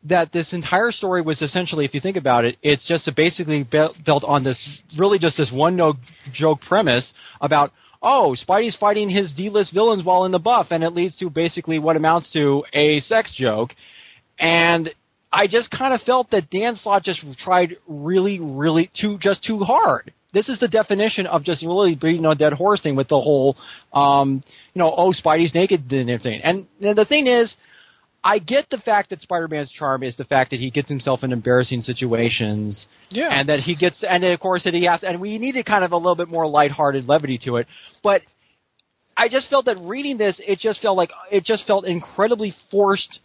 that 0.06 0.32
this 0.32 0.52
entire 0.52 0.92
story 0.92 1.22
was 1.22 1.40
essentially, 1.40 1.84
if 1.86 1.94
you 1.94 2.00
think 2.00 2.16
about 2.18 2.44
it, 2.44 2.56
it's 2.62 2.86
just 2.86 3.08
a 3.08 3.12
basically 3.12 3.62
built 3.62 3.96
built 4.04 4.22
on 4.24 4.44
this 4.44 4.58
really 4.98 5.18
just 5.18 5.36
this 5.38 5.50
one 5.50 5.76
no 5.76 5.94
joke 6.32 6.58
premise 6.68 7.10
about 7.40 7.72
oh 8.05 8.36
Spidey's 8.46 8.76
fighting 8.76 9.09
his 9.09 9.32
D-list 9.32 9.72
villains 9.72 10.05
while 10.05 10.24
in 10.26 10.32
the 10.32 10.38
buff, 10.38 10.68
and 10.70 10.84
it 10.84 10.94
leads 10.94 11.16
to 11.16 11.30
basically 11.30 11.78
what 11.78 11.96
amounts 11.96 12.30
to 12.32 12.62
a 12.72 13.00
sex 13.00 13.32
joke, 13.34 13.70
and 14.38 14.90
I 15.32 15.48
just 15.48 15.70
kind 15.70 15.92
of 15.92 16.00
felt 16.02 16.30
that 16.30 16.50
Dan 16.50 16.76
Slott 16.76 17.02
just 17.02 17.20
tried 17.40 17.76
really, 17.88 18.38
really 18.38 18.90
too 19.00 19.18
just 19.18 19.44
too 19.44 19.61
hard. 19.61 20.12
This 20.32 20.48
is 20.48 20.61
the 20.61 20.68
definition 20.68 21.26
of 21.26 21.44
just 21.44 21.62
really 21.62 21.94
beating 21.94 22.26
a 22.26 22.34
dead 22.34 22.52
horse 22.52 22.82
thing 22.82 22.96
with 22.96 23.09
the 23.09 23.20
whole, 23.20 23.57
um, 23.92 24.42
you 24.74 24.78
know, 24.80 24.92
oh 24.96 25.12
Spidey's 25.12 25.55
naked 25.55 25.90
and 25.92 26.11
everything. 26.11 26.40
And 26.42 26.66
the 26.80 27.07
thing 27.09 27.26
is, 27.26 27.55
I 28.26 28.38
get 28.38 28.70
the 28.70 28.78
fact 28.78 29.10
that 29.10 29.20
Spider-Man's 29.20 29.70
charm 29.70 30.02
is 30.02 30.16
the 30.16 30.24
fact 30.24 30.50
that 30.52 30.58
he 30.58 30.70
gets 30.70 30.88
himself 30.88 31.22
in 31.22 31.30
embarrassing 31.32 31.82
situations, 31.82 32.86
Yeah. 33.10 33.28
and 33.30 33.50
that 33.50 33.60
he 33.60 33.74
gets, 33.74 34.02
and 34.02 34.24
of 34.24 34.40
course 34.40 34.64
that 34.64 34.72
he 34.72 34.84
has, 34.86 35.04
and 35.04 35.20
we 35.20 35.36
needed 35.38 35.66
kind 35.66 35.84
of 35.84 35.92
a 35.92 35.96
little 35.96 36.14
bit 36.16 36.28
more 36.28 36.46
lighthearted 36.46 37.06
levity 37.06 37.36
to 37.44 37.58
it. 37.58 37.66
But 38.02 38.22
I 39.16 39.28
just 39.28 39.48
felt 39.50 39.66
that 39.66 39.78
reading 39.78 40.16
this, 40.16 40.36
it 40.38 40.58
just 40.58 40.80
felt 40.80 40.96
like 40.96 41.10
it 41.30 41.44
just 41.44 41.66
felt 41.66 41.84
incredibly 41.86 42.54
forced 42.70 43.20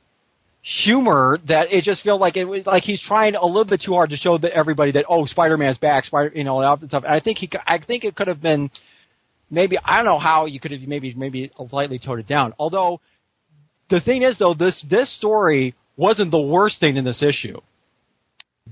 humor 0.83 1.39
that 1.47 1.71
it 1.71 1.85
just 1.85 2.03
felt 2.03 2.19
like 2.19 2.35
it 2.35 2.43
was 2.43 2.65
like 2.65 2.83
he's 2.83 3.01
trying 3.01 3.35
a 3.35 3.45
little 3.45 3.63
bit 3.63 3.81
too 3.81 3.93
hard 3.93 4.09
to 4.09 4.17
show 4.17 4.37
that 4.37 4.51
everybody 4.51 4.91
that 4.91 5.05
oh 5.07 5.25
Spider-Man's 5.25 5.77
back, 5.77 6.05
Spider, 6.05 6.31
you 6.35 6.43
know, 6.43 6.59
and 6.59 6.67
all 6.67 6.75
that 6.77 6.87
stuff. 6.89 7.03
And 7.05 7.13
I 7.13 7.21
think 7.21 7.37
he, 7.37 7.49
I 7.65 7.79
think 7.79 8.03
it 8.03 8.15
could 8.15 8.27
have 8.27 8.41
been 8.41 8.69
maybe 9.49 9.77
I 9.83 9.95
don't 9.95 10.05
know 10.05 10.19
how 10.19 10.45
you 10.45 10.59
could 10.59 10.71
have 10.71 10.81
maybe 10.81 11.13
maybe 11.15 11.49
slightly 11.69 11.97
toned 11.99 12.19
it 12.19 12.27
down. 12.27 12.53
Although 12.59 12.99
the 13.89 13.99
thing 14.01 14.23
is 14.23 14.37
though, 14.37 14.53
this 14.53 14.81
this 14.89 15.13
story 15.17 15.75
wasn't 15.97 16.31
the 16.31 16.39
worst 16.39 16.79
thing 16.79 16.97
in 16.97 17.03
this 17.03 17.21
issue. 17.21 17.59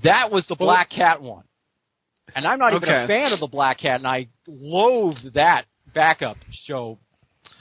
That 0.02 0.30
was 0.30 0.44
the 0.48 0.54
Black 0.54 0.90
Cat 0.90 1.20
one, 1.20 1.44
and 2.34 2.46
I'm 2.46 2.58
not 2.58 2.74
even 2.74 2.88
a 2.88 3.06
fan 3.06 3.32
of 3.32 3.40
the 3.40 3.48
Black 3.48 3.78
Cat, 3.80 4.00
and 4.00 4.06
I 4.06 4.28
loathed 4.46 5.34
that 5.34 5.64
backup 5.94 6.36
show. 6.66 6.98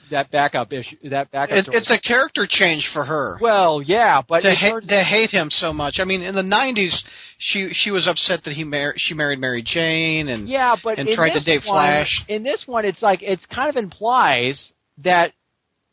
That 0.10 0.32
backup 0.32 0.72
issue, 0.72 0.96
that 1.10 1.32
backup. 1.32 1.58
It, 1.58 1.70
it's 1.74 1.92
a 1.92 2.00
character 2.00 2.48
change 2.50 2.90
for 2.94 3.04
her. 3.04 3.38
well, 3.42 3.82
yeah, 3.82 4.22
but 4.26 4.40
to, 4.40 4.52
hate, 4.56 4.88
to 4.88 5.04
hate 5.04 5.32
him 5.32 5.50
so 5.50 5.74
much. 5.74 6.00
I 6.00 6.06
mean, 6.06 6.22
in 6.22 6.34
the 6.34 6.42
'90s, 6.42 6.98
she 7.40 7.74
she 7.74 7.92
was 7.92 8.08
upset 8.08 8.46
that 8.46 8.54
he 8.54 8.64
mar- 8.64 8.94
she 8.96 9.14
married 9.14 9.40
Mary 9.40 9.62
Jane, 9.64 10.30
and 10.30 10.48
Yeah, 10.48 10.78
but 10.82 10.98
and 10.98 11.10
tried 11.10 11.34
to 11.34 11.42
date 11.42 11.64
one, 11.66 11.76
Flash. 11.76 12.24
In 12.30 12.44
this 12.44 12.64
one, 12.66 12.86
it's 12.86 13.02
like 13.02 13.20
it's 13.22 13.46
kind 13.54 13.70
of 13.70 13.76
implies 13.76 14.72
that 15.00 15.34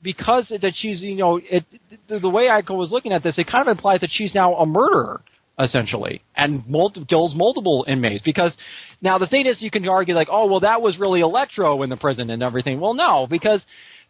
because 0.04 0.46
that 0.50 0.74
she's 0.76 1.00
you 1.00 1.16
know 1.16 1.40
it 1.42 1.64
the, 2.06 2.20
the 2.20 2.30
way 2.30 2.48
I 2.48 2.60
was 2.68 2.92
looking 2.92 3.12
at 3.12 3.24
this, 3.24 3.36
it 3.38 3.48
kind 3.48 3.66
of 3.66 3.72
implies 3.76 4.02
that 4.02 4.10
she's 4.12 4.34
now 4.34 4.54
a 4.54 4.66
murderer 4.66 5.22
essentially, 5.58 6.22
and 6.36 6.66
multi- 6.68 7.04
kills 7.04 7.34
multiple 7.34 7.84
inmates. 7.88 8.22
Because 8.24 8.52
now 9.00 9.18
the 9.18 9.26
thing 9.26 9.46
is, 9.46 9.60
you 9.60 9.70
can 9.70 9.86
argue 9.88 10.14
like, 10.14 10.28
oh, 10.30 10.46
well, 10.46 10.60
that 10.60 10.82
was 10.82 10.98
really 10.98 11.20
Electro 11.20 11.82
in 11.82 11.90
the 11.90 11.96
prison 11.96 12.30
and 12.30 12.42
everything. 12.42 12.80
Well, 12.80 12.94
no, 12.94 13.26
because 13.28 13.62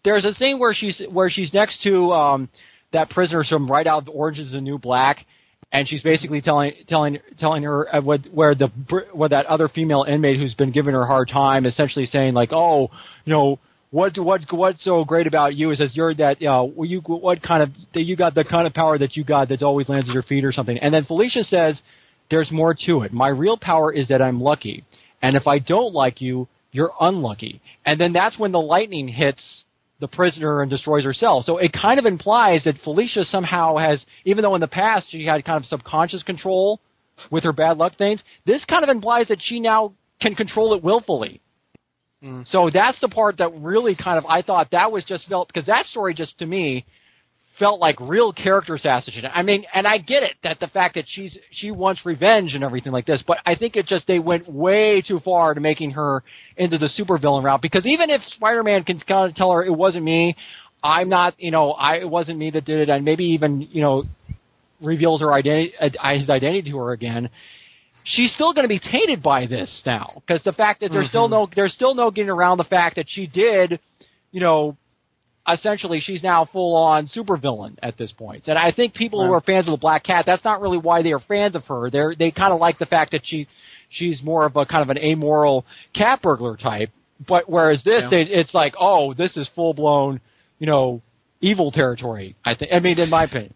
there's 0.04 0.24
a 0.24 0.34
scene 0.34 0.58
where 0.58 0.74
she's 0.74 1.00
where 1.10 1.30
she's 1.30 1.52
next 1.52 1.82
to 1.82 2.12
um, 2.12 2.48
that 2.92 3.10
prisoner 3.10 3.44
from 3.44 3.70
right 3.70 3.86
out 3.86 4.02
of 4.02 4.08
Orange 4.08 4.38
Is 4.38 4.52
the 4.52 4.60
New 4.60 4.78
Black, 4.78 5.24
and 5.72 5.88
she's 5.88 6.02
basically 6.02 6.40
telling 6.40 6.72
telling 6.88 7.18
telling 7.38 7.62
her 7.62 7.94
uh, 7.94 8.00
what 8.00 8.26
where 8.32 8.54
the 8.54 8.68
where 9.12 9.28
that 9.28 9.46
other 9.46 9.68
female 9.68 10.04
inmate 10.08 10.38
who's 10.38 10.54
been 10.54 10.72
giving 10.72 10.94
her 10.94 11.02
a 11.02 11.06
hard 11.06 11.28
time, 11.28 11.66
essentially 11.66 12.06
saying 12.06 12.34
like, 12.34 12.52
oh, 12.52 12.90
you 13.24 13.32
know. 13.32 13.58
What 13.94 14.18
what 14.18 14.40
what's 14.50 14.82
so 14.82 15.04
great 15.04 15.28
about 15.28 15.54
you 15.54 15.70
is 15.70 15.78
that 15.78 15.94
you're 15.94 16.12
that 16.16 16.38
uh, 16.38 16.40
you 16.40 16.48
know 16.48 16.82
you 16.82 17.00
what 17.00 17.40
kind 17.40 17.62
of 17.62 17.68
that 17.94 18.02
you 18.02 18.16
got 18.16 18.34
the 18.34 18.42
kind 18.42 18.66
of 18.66 18.74
power 18.74 18.98
that 18.98 19.16
you 19.16 19.22
got 19.22 19.50
that 19.50 19.62
always 19.62 19.88
lands 19.88 20.08
at 20.08 20.12
your 20.12 20.24
feet 20.24 20.44
or 20.44 20.50
something 20.50 20.76
and 20.78 20.92
then 20.92 21.04
Felicia 21.04 21.44
says 21.44 21.80
there's 22.28 22.50
more 22.50 22.74
to 22.86 23.02
it 23.02 23.12
my 23.12 23.28
real 23.28 23.56
power 23.56 23.92
is 23.92 24.08
that 24.08 24.20
I'm 24.20 24.40
lucky 24.40 24.84
and 25.22 25.36
if 25.36 25.46
I 25.46 25.60
don't 25.60 25.94
like 25.94 26.20
you 26.20 26.48
you're 26.72 26.90
unlucky 27.00 27.62
and 27.86 28.00
then 28.00 28.12
that's 28.12 28.36
when 28.36 28.50
the 28.50 28.58
lightning 28.58 29.06
hits 29.06 29.62
the 30.00 30.08
prisoner 30.08 30.60
and 30.60 30.70
destroys 30.70 31.04
herself. 31.04 31.44
So 31.44 31.58
it 31.58 31.72
kind 31.72 32.00
of 32.00 32.04
implies 32.04 32.64
that 32.64 32.78
Felicia 32.82 33.24
somehow 33.24 33.76
has, 33.76 34.04
even 34.24 34.42
though 34.42 34.56
in 34.56 34.60
the 34.60 34.66
past 34.66 35.06
she 35.10 35.24
had 35.24 35.44
kind 35.44 35.58
of 35.58 35.66
subconscious 35.66 36.24
control 36.24 36.80
with 37.30 37.44
her 37.44 37.52
bad 37.52 37.78
luck 37.78 37.96
things, 37.96 38.20
this 38.44 38.64
kind 38.64 38.82
of 38.82 38.90
implies 38.90 39.28
that 39.28 39.38
she 39.40 39.60
now 39.60 39.92
can 40.20 40.34
control 40.34 40.74
it 40.74 40.82
willfully. 40.82 41.40
So 42.46 42.70
that's 42.72 42.98
the 43.00 43.08
part 43.08 43.38
that 43.38 43.52
really 43.54 43.94
kind 43.94 44.18
of 44.18 44.24
I 44.26 44.42
thought 44.42 44.70
that 44.72 44.90
was 44.90 45.04
just 45.04 45.26
felt 45.28 45.48
because 45.48 45.66
that 45.66 45.86
story 45.86 46.14
just 46.14 46.38
to 46.38 46.46
me 46.46 46.86
felt 47.58 47.80
like 47.80 48.00
real 48.00 48.32
character 48.32 48.74
assassination. 48.74 49.30
I 49.32 49.42
mean, 49.42 49.64
and 49.72 49.86
I 49.86 49.98
get 49.98 50.22
it 50.22 50.32
that 50.42 50.58
the 50.58 50.66
fact 50.68 50.94
that 50.96 51.04
she's 51.06 51.36
she 51.50 51.70
wants 51.70 52.00
revenge 52.04 52.54
and 52.54 52.64
everything 52.64 52.92
like 52.92 53.06
this, 53.06 53.22
but 53.26 53.38
I 53.46 53.54
think 53.54 53.76
it 53.76 53.86
just 53.86 54.06
they 54.06 54.18
went 54.18 54.48
way 54.50 55.02
too 55.02 55.20
far 55.20 55.54
to 55.54 55.60
making 55.60 55.92
her 55.92 56.22
into 56.56 56.78
the 56.78 56.88
supervillain 56.98 57.44
route 57.44 57.62
because 57.62 57.86
even 57.86 58.10
if 58.10 58.22
Spider-Man 58.36 58.84
can 58.84 58.98
kind 59.00 59.30
of 59.30 59.36
tell 59.36 59.52
her 59.52 59.64
it 59.64 59.70
wasn't 59.70 60.04
me, 60.04 60.36
I'm 60.82 61.08
not, 61.08 61.34
you 61.38 61.50
know, 61.50 61.72
I 61.72 61.96
it 61.98 62.08
wasn't 62.08 62.38
me 62.38 62.50
that 62.50 62.64
did 62.64 62.80
it, 62.80 62.88
and 62.88 63.04
maybe 63.04 63.24
even 63.24 63.60
you 63.60 63.82
know 63.82 64.04
reveals 64.80 65.20
her 65.20 65.32
identity, 65.32 65.72
uh, 65.80 66.18
his 66.18 66.28
identity 66.28 66.70
to 66.70 66.78
her 66.78 66.92
again. 66.92 67.30
She's 68.04 68.32
still 68.34 68.52
going 68.52 68.64
to 68.64 68.68
be 68.68 68.78
tainted 68.78 69.22
by 69.22 69.46
this 69.46 69.82
now 69.86 70.22
because 70.26 70.42
the 70.44 70.52
fact 70.52 70.80
that 70.80 70.92
there's 70.92 71.08
still 71.08 71.28
no 71.28 71.46
mm-hmm. 71.46 71.54
there's 71.56 71.72
still 71.72 71.94
no 71.94 72.10
getting 72.10 72.30
around 72.30 72.58
the 72.58 72.64
fact 72.64 72.96
that 72.96 73.06
she 73.08 73.26
did, 73.26 73.80
you 74.30 74.40
know, 74.40 74.76
essentially 75.50 76.00
she's 76.00 76.22
now 76.22 76.44
full 76.44 76.76
on 76.76 77.06
supervillain 77.06 77.76
at 77.82 77.96
this 77.96 78.12
point. 78.12 78.44
And 78.46 78.58
I 78.58 78.72
think 78.72 78.94
people 78.94 79.24
who 79.24 79.32
are 79.32 79.40
fans 79.40 79.66
of 79.66 79.72
the 79.72 79.78
Black 79.78 80.04
Cat, 80.04 80.24
that's 80.26 80.44
not 80.44 80.60
really 80.60 80.78
why 80.78 81.02
they 81.02 81.12
are 81.12 81.20
fans 81.20 81.54
of 81.54 81.64
her. 81.66 81.90
They're 81.90 82.14
they 82.14 82.30
kind 82.30 82.52
of 82.52 82.60
like 82.60 82.78
the 82.78 82.86
fact 82.86 83.12
that 83.12 83.22
she 83.24 83.46
she's 83.90 84.22
more 84.22 84.44
of 84.46 84.56
a 84.56 84.66
kind 84.66 84.82
of 84.82 84.90
an 84.90 84.98
amoral 84.98 85.64
cat 85.94 86.22
burglar 86.22 86.56
type. 86.56 86.90
But 87.26 87.48
whereas 87.48 87.82
this, 87.84 88.02
Yeah. 88.02 88.08
they, 88.10 88.22
it's 88.22 88.52
like, 88.52 88.74
oh, 88.78 89.14
this 89.14 89.36
is 89.36 89.48
full 89.54 89.72
blown, 89.72 90.20
you 90.58 90.66
know, 90.66 91.00
evil 91.40 91.70
territory. 91.70 92.36
I 92.44 92.54
think. 92.54 92.72
I 92.72 92.80
mean, 92.80 92.98
in 92.98 93.10
my 93.10 93.24
opinion. 93.24 93.54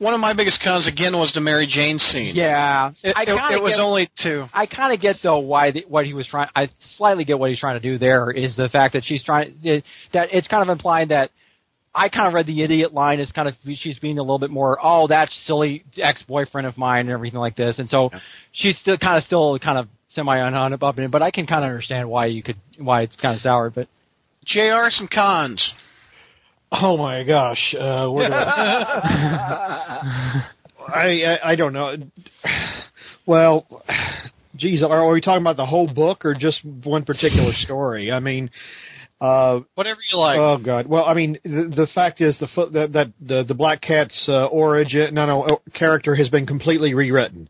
One 0.00 0.14
of 0.14 0.20
my 0.20 0.32
biggest 0.32 0.62
cons 0.62 0.86
again 0.86 1.14
was 1.16 1.30
the 1.34 1.42
Mary 1.42 1.66
Jane 1.66 1.98
scene. 1.98 2.34
Yeah, 2.34 2.90
It, 3.02 3.12
I 3.14 3.22
it- 3.24 3.28
it 3.56 3.62
was 3.62 3.72
get- 3.76 3.80
only 3.84 4.10
two. 4.18 4.46
I 4.52 4.64
kind 4.64 4.94
of 4.94 5.00
get 5.00 5.16
though 5.22 5.40
why 5.40 5.72
the, 5.72 5.84
what 5.86 6.06
he 6.06 6.14
was 6.14 6.26
trying. 6.26 6.48
I 6.56 6.70
slightly 6.96 7.24
get 7.24 7.38
what 7.38 7.50
he's 7.50 7.60
trying 7.60 7.74
to 7.74 7.80
do 7.80 7.98
there 7.98 8.30
is 8.30 8.56
the 8.56 8.70
fact 8.70 8.94
that 8.94 9.04
she's 9.04 9.22
trying 9.22 9.54
that 10.14 10.28
it's 10.32 10.48
kind 10.48 10.62
of 10.62 10.70
implying 10.70 11.08
that 11.08 11.30
I 11.94 12.08
kind 12.08 12.26
of 12.28 12.32
read 12.32 12.46
the 12.46 12.62
idiot 12.62 12.94
line 12.94 13.20
as 13.20 13.30
kind 13.32 13.46
of 13.46 13.54
she's 13.74 13.98
being 13.98 14.16
a 14.18 14.22
little 14.22 14.38
bit 14.38 14.48
more 14.50 14.78
oh 14.82 15.06
that 15.08 15.28
silly 15.44 15.84
ex 15.98 16.22
boyfriend 16.22 16.66
of 16.66 16.78
mine 16.78 17.00
and 17.00 17.10
everything 17.10 17.40
like 17.40 17.56
this, 17.56 17.78
and 17.78 17.90
so 17.90 18.08
she's 18.52 18.78
still 18.78 18.96
kind 18.96 19.18
of 19.18 19.24
still 19.24 19.58
kind 19.58 19.76
of 19.78 19.86
semi 20.14 20.40
on 20.40 20.72
above 20.72 20.98
it. 20.98 21.10
But 21.10 21.20
I 21.22 21.30
can 21.30 21.46
kind 21.46 21.62
of 21.62 21.68
understand 21.68 22.08
why 22.08 22.26
you 22.26 22.42
could 22.42 22.56
why 22.78 23.02
it's 23.02 23.16
kind 23.16 23.34
of 23.36 23.42
sour. 23.42 23.68
But 23.68 23.88
Jr. 24.46 24.88
Some 24.88 25.08
cons. 25.12 25.74
Oh 26.72 26.96
my 26.96 27.24
gosh, 27.24 27.74
uh, 27.78 28.08
where 28.08 28.28
do 28.28 28.34
I, 28.34 28.44
I, 30.86 31.04
I 31.04 31.38
I 31.50 31.56
don't 31.56 31.72
know. 31.72 31.96
Well, 33.26 33.66
geez, 34.56 34.82
are, 34.82 35.04
are 35.04 35.12
we 35.12 35.20
talking 35.20 35.42
about 35.42 35.56
the 35.56 35.66
whole 35.66 35.88
book 35.92 36.24
or 36.24 36.34
just 36.34 36.64
one 36.84 37.04
particular 37.04 37.52
story? 37.54 38.12
I 38.12 38.20
mean, 38.20 38.50
uh, 39.20 39.60
Whatever 39.74 40.00
you 40.10 40.18
like. 40.18 40.38
oh 40.38 40.56
god. 40.58 40.86
Well, 40.86 41.04
I 41.04 41.14
mean, 41.14 41.38
the, 41.44 41.72
the 41.74 41.86
fact 41.94 42.20
is 42.20 42.38
the 42.38 42.46
fo- 42.54 42.70
that, 42.70 42.92
that 42.94 43.08
the 43.20 43.44
the 43.44 43.54
Black 43.54 43.82
Cat's 43.82 44.26
uh, 44.28 44.46
origin, 44.46 45.12
no, 45.14 45.26
no, 45.26 45.42
uh, 45.44 45.56
character 45.74 46.14
has 46.14 46.28
been 46.30 46.46
completely 46.46 46.94
rewritten. 46.94 47.48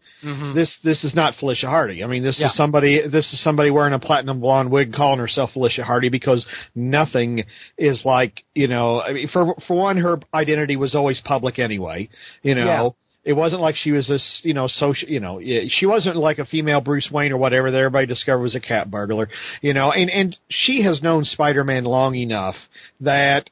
This 0.55 0.77
this 0.83 1.05
is 1.05 1.15
not 1.15 1.35
Felicia 1.39 1.67
Hardy. 1.69 2.03
I 2.03 2.07
mean, 2.07 2.23
this 2.23 2.39
Yeah. 2.41 2.47
is 2.49 2.57
somebody 2.57 3.01
this 3.09 3.33
is 3.33 3.43
somebody 3.43 3.71
wearing 3.71 3.93
a 3.95 3.99
platinum 4.01 4.41
blonde 4.41 4.71
wig 4.71 4.93
calling 4.93 5.19
herself 5.21 5.53
Felicia 5.53 5.85
Hardy 5.85 6.09
because 6.09 6.45
nothing 6.75 7.45
is 7.79 8.03
like 8.05 8.43
you 8.55 8.67
know. 8.67 9.01
I 9.01 9.13
mean, 9.13 9.29
for 9.33 9.55
for 9.67 9.77
one, 9.77 9.97
her 9.99 10.19
identity 10.35 10.77
was 10.77 10.95
always 10.95 11.21
public 11.25 11.59
anyway. 11.59 12.09
You 12.43 12.55
know. 12.57 12.65
Yeah. 12.67 12.91
It 13.31 13.37
wasn't 13.37 13.63
like 13.63 13.77
she 13.77 13.93
was 13.93 14.09
this, 14.09 14.41
you 14.43 14.55
know, 14.55 14.67
social, 14.67 15.09
you 15.09 15.21
know, 15.21 15.41
she 15.69 15.87
wasn't 15.87 16.17
like 16.17 16.41
a 16.41 16.45
female 16.45 16.81
Bruce 16.81 17.09
Wayne 17.13 17.31
or 17.31 17.37
whatever 17.37 17.71
that 17.71 17.79
everybody 17.79 18.07
discovered 18.07 18.43
was 18.43 18.57
a 18.57 18.61
cat 18.61 18.91
burglar, 18.91 19.29
you 19.61 19.73
know, 19.73 19.93
and, 19.93 20.11
and 20.11 20.37
she 20.49 20.83
has 20.83 21.01
known 21.01 21.25
Spider-Man 21.25 21.85
long 21.85 22.17
enough 22.17 22.57
that 23.01 23.49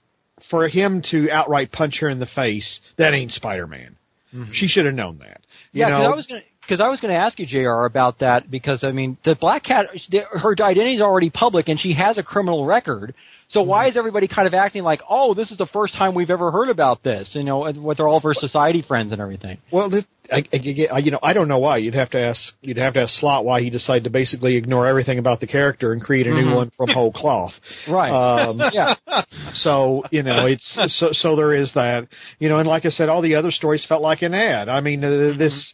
for 0.51 0.67
him 0.67 1.01
to 1.13 1.31
outright 1.31 1.71
punch 1.71 1.99
her 2.01 2.09
in 2.09 2.19
the 2.19 2.27
face, 2.27 2.81
that 2.97 3.15
ain't 3.15 3.31
Spider-Man. 3.31 3.95
Mm-hmm. 4.35 4.51
She 4.53 4.67
should 4.67 4.85
have 4.85 4.97
known 4.97 5.19
that. 5.19 5.43
You 5.71 5.83
yeah, 5.83 5.91
know, 5.91 6.13
I 6.13 6.17
was 6.17 6.27
gonna 6.27 6.43
because 6.63 6.81
I 6.81 6.89
was 6.89 7.01
going 7.01 7.15
to 7.15 7.19
ask 7.19 7.39
you, 7.39 7.47
Jr. 7.47 7.87
about 7.87 8.19
that 8.19 8.51
because 8.51 8.83
I 8.83 8.91
mean 8.91 9.17
the 9.25 9.37
Black 9.37 9.63
Cat, 9.63 9.87
her 10.33 10.53
identity 10.61 10.97
is 10.97 11.01
already 11.01 11.31
public 11.31 11.69
and 11.69 11.79
she 11.79 11.95
has 11.95 12.19
a 12.19 12.23
criminal 12.25 12.67
record. 12.67 13.15
So 13.51 13.63
why 13.63 13.89
is 13.89 13.97
everybody 13.97 14.29
kind 14.29 14.47
of 14.47 14.53
acting 14.53 14.83
like, 14.83 15.01
oh, 15.09 15.33
this 15.33 15.51
is 15.51 15.57
the 15.57 15.67
first 15.67 15.95
time 15.95 16.15
we've 16.15 16.31
ever 16.31 16.51
heard 16.51 16.69
about 16.69 17.03
this? 17.03 17.31
You 17.33 17.45
know, 17.45 17.73
with 17.75 17.99
all 17.99 18.19
of 18.19 18.23
her 18.23 18.35
society 18.35 18.83
friends 18.87 19.11
and 19.11 19.23
everything. 19.23 19.57
Well, 19.73 19.89
this, 19.89 20.05
I, 20.31 20.45
I, 20.53 20.99
you 20.99 21.11
know, 21.11 21.19
I 21.23 21.33
don't 21.33 21.49
know 21.49 21.59
why. 21.59 21.79
You'd 21.79 21.95
have 21.95 22.11
to 22.11 22.21
ask. 22.21 22.41
You'd 22.61 22.77
have 22.77 22.93
to 22.95 23.03
ask 23.03 23.15
Slott 23.15 23.47
why 23.47 23.63
he 23.63 23.71
decided 23.71 24.05
to 24.05 24.11
basically 24.11 24.57
ignore 24.57 24.87
everything 24.87 25.19
about 25.19 25.41
the 25.41 25.47
character 25.47 25.93
and 25.93 26.03
create 26.03 26.27
a 26.27 26.31
new 26.31 26.55
one 26.55 26.71
from 26.77 26.91
whole 26.91 27.13
cloth. 27.13 27.53
Right. 27.89 28.11
Um, 28.11 28.61
yeah. 28.73 28.95
so 29.55 30.03
you 30.11 30.23
know, 30.23 30.47
it's 30.47 30.79
so 30.99 31.09
so 31.13 31.37
there 31.37 31.55
is 31.55 31.73
that. 31.75 32.07
You 32.39 32.51
know, 32.51 32.59
and 32.59 32.69
like 32.69 32.85
I 32.85 32.91
said, 32.91 33.09
all 33.09 33.23
the 33.23 33.37
other 33.37 33.51
stories 33.51 33.85
felt 33.89 34.03
like 34.03 34.21
an 34.23 34.35
ad. 34.35 34.69
I 34.69 34.81
mean, 34.81 35.03
uh, 35.03 35.33
this. 35.39 35.73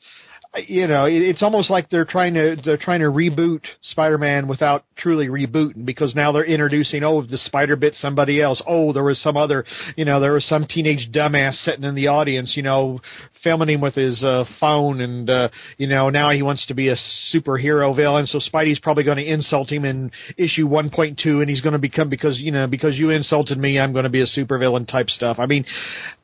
You 0.56 0.86
know, 0.86 1.06
it, 1.06 1.14
it's 1.14 1.42
almost 1.42 1.68
like 1.68 1.90
they're 1.90 2.04
trying 2.04 2.34
to 2.34 2.56
they're 2.64 2.76
trying 2.76 3.00
to 3.00 3.06
reboot 3.06 3.62
Spider-Man 3.80 4.46
without 4.46 4.84
truly 4.96 5.26
rebooting 5.26 5.84
because 5.84 6.14
now 6.14 6.30
they're 6.30 6.44
introducing 6.44 7.02
oh 7.02 7.22
the 7.22 7.38
Spider 7.38 7.74
bit 7.76 7.94
somebody 7.94 8.40
else. 8.40 8.62
Oh 8.66 8.92
there 8.92 9.02
was 9.02 9.20
some 9.20 9.36
other 9.36 9.64
you 9.96 10.04
know 10.04 10.20
there 10.20 10.32
was 10.32 10.46
some 10.46 10.66
teenage 10.66 11.10
dumbass 11.12 11.54
sitting 11.64 11.84
in 11.84 11.94
the 11.94 12.06
audience 12.06 12.52
you 12.56 12.62
know 12.62 13.00
filming 13.44 13.68
him 13.68 13.80
with 13.80 13.94
his 13.94 14.24
uh, 14.24 14.44
phone 14.58 15.00
and 15.00 15.30
uh, 15.30 15.48
you 15.76 15.86
know 15.86 16.10
now 16.10 16.30
he 16.30 16.42
wants 16.42 16.66
to 16.66 16.74
be 16.74 16.88
a 16.88 16.96
superhero 17.32 17.94
villain. 17.94 18.26
So 18.26 18.38
Spidey's 18.38 18.80
probably 18.80 19.04
going 19.04 19.18
to 19.18 19.24
insult 19.24 19.70
him 19.70 19.84
in 19.84 20.10
issue 20.36 20.66
1.2 20.66 21.24
and 21.24 21.48
he's 21.48 21.60
going 21.60 21.74
to 21.74 21.78
become 21.78 22.08
because 22.08 22.38
you 22.38 22.50
know 22.50 22.66
because 22.66 22.98
you 22.98 23.10
insulted 23.10 23.58
me 23.58 23.78
I'm 23.78 23.92
going 23.92 24.04
to 24.04 24.10
be 24.10 24.22
a 24.22 24.26
supervillain 24.26 24.88
type 24.88 25.10
stuff. 25.10 25.36
I 25.38 25.46
mean 25.46 25.64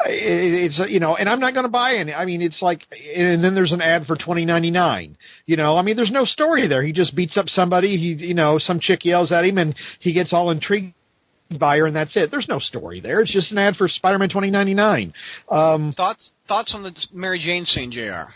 it's 0.07 0.81
you 0.89 0.99
know 0.99 1.15
and 1.15 1.29
I'm 1.29 1.41
not 1.41 1.53
going 1.53 1.67
to 1.67 1.71
buy 1.71 1.95
any 1.95 2.13
I 2.15 2.25
mean 2.25 2.43
it's 2.43 2.63
like 2.63 2.81
and 3.15 3.45
then 3.45 3.55
there's 3.55 3.73
an 3.73 3.83
ad 3.83 4.07
for 4.07 4.17
2099 4.17 5.17
you 5.47 5.57
know? 5.57 5.77
I 5.77 5.83
mean 5.83 5.97
there's 5.97 6.11
no 6.11 6.25
story 6.25 6.67
there. 6.67 6.83
He 6.83 6.93
just 6.93 7.15
beats 7.15 7.37
up 7.37 7.49
somebody 7.49 7.97
he 7.97 8.27
you 8.27 8.35
know 8.35 8.59
some 8.59 8.81
chick 8.81 9.05
yells 9.05 9.31
at 9.31 9.45
him 9.45 9.59
and 9.59 9.77
he 10.01 10.13
gets 10.13 10.33
all 10.33 10.51
intrigued 10.51 10.95
by 11.59 11.79
her 11.79 11.87
and 11.87 11.97
that's 11.97 12.17
it 12.17 12.31
there's 12.31 12.47
no 12.49 12.59
story 12.59 13.01
there 13.01 13.21
it's 13.21 13.33
just 13.33 13.51
an 13.51 13.59
ad 13.59 13.75
for 13.77 13.89
Spider-Man 13.89 14.29
2099 14.29 15.13
um 15.51 15.93
Thoughts 15.97 16.31
thoughts 16.47 16.73
on 16.75 16.83
the 16.83 16.93
Mary 17.13 17.39
Jane 17.39 17.65
scene, 17.65 17.91
Jr. 17.91 18.31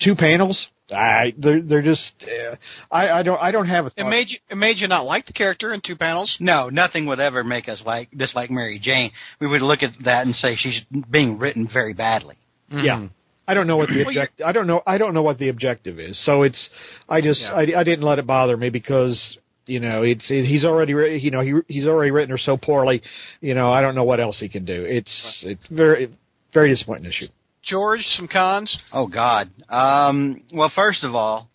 two 0.00 0.14
panels 0.14 0.66
I 0.94 1.32
they're 1.38 1.62
they're 1.62 1.82
just 1.82 2.12
uh, 2.22 2.56
I 2.90 3.08
I 3.08 3.22
don't 3.22 3.40
I 3.40 3.50
don't 3.50 3.68
have 3.68 3.84
a 3.84 3.88
It 3.88 3.94
thought. 4.02 4.10
made 4.10 4.28
you 4.30 4.38
it 4.50 4.56
made 4.56 4.78
you 4.78 4.88
not 4.88 5.04
like 5.06 5.24
the 5.26 5.32
character 5.32 5.72
in 5.72 5.80
two 5.80 5.96
panels. 5.96 6.36
No, 6.38 6.68
nothing 6.68 7.06
would 7.06 7.18
ever 7.20 7.42
make 7.44 7.66
us 7.68 7.80
like 7.86 8.10
dislike 8.14 8.50
Mary 8.50 8.78
Jane. 8.82 9.10
We 9.40 9.46
would 9.46 9.62
look 9.62 9.82
at 9.82 9.90
that 10.04 10.26
and 10.26 10.34
say 10.36 10.54
she's 10.56 10.80
being 11.10 11.38
written 11.38 11.66
very 11.72 11.94
badly. 11.94 12.36
Yeah. 12.70 13.06
I 13.48 13.54
don't 13.54 13.66
know 13.66 13.76
what 13.78 13.88
the 13.88 14.04
Well, 14.04 14.12
you- 14.12 14.20
object. 14.20 14.42
I 14.44 14.52
don't 14.52 14.66
know. 14.66 14.82
I 14.86 14.98
don't 14.98 15.14
know 15.14 15.22
what 15.22 15.38
the 15.38 15.48
objective 15.48 15.98
is. 15.98 16.22
So 16.26 16.42
it's. 16.42 16.68
I 17.08 17.20
just. 17.22 17.40
Yeah. 17.40 17.54
I, 17.54 17.80
I 17.80 17.84
didn't 17.84 18.04
let 18.04 18.18
it 18.18 18.26
bother 18.26 18.56
me 18.56 18.68
because 18.68 19.38
you 19.66 19.80
know 19.80 20.02
it's. 20.02 20.24
It, 20.30 20.44
he's 20.46 20.64
already. 20.64 20.92
wri- 20.92 21.20
You 21.22 21.30
know 21.30 21.40
he 21.40 21.54
he's 21.68 21.86
already 21.86 22.10
written 22.10 22.30
her 22.30 22.38
so 22.38 22.56
poorly. 22.56 23.02
You 23.40 23.54
know 23.54 23.72
I 23.72 23.80
don't 23.82 23.94
know 23.94 24.04
what 24.04 24.20
else 24.20 24.38
he 24.40 24.48
can 24.48 24.64
do. 24.64 24.84
It's 24.84 25.42
it's 25.46 25.66
very 25.70 26.14
very 26.52 26.68
disappointing 26.70 27.06
issue. 27.06 27.26
George, 27.62 28.00
some 28.16 28.26
cons. 28.28 28.76
Oh 28.92 29.06
God. 29.06 29.50
Um, 29.68 30.42
well, 30.52 30.70
first 30.74 31.04
of 31.04 31.14
all, 31.14 31.48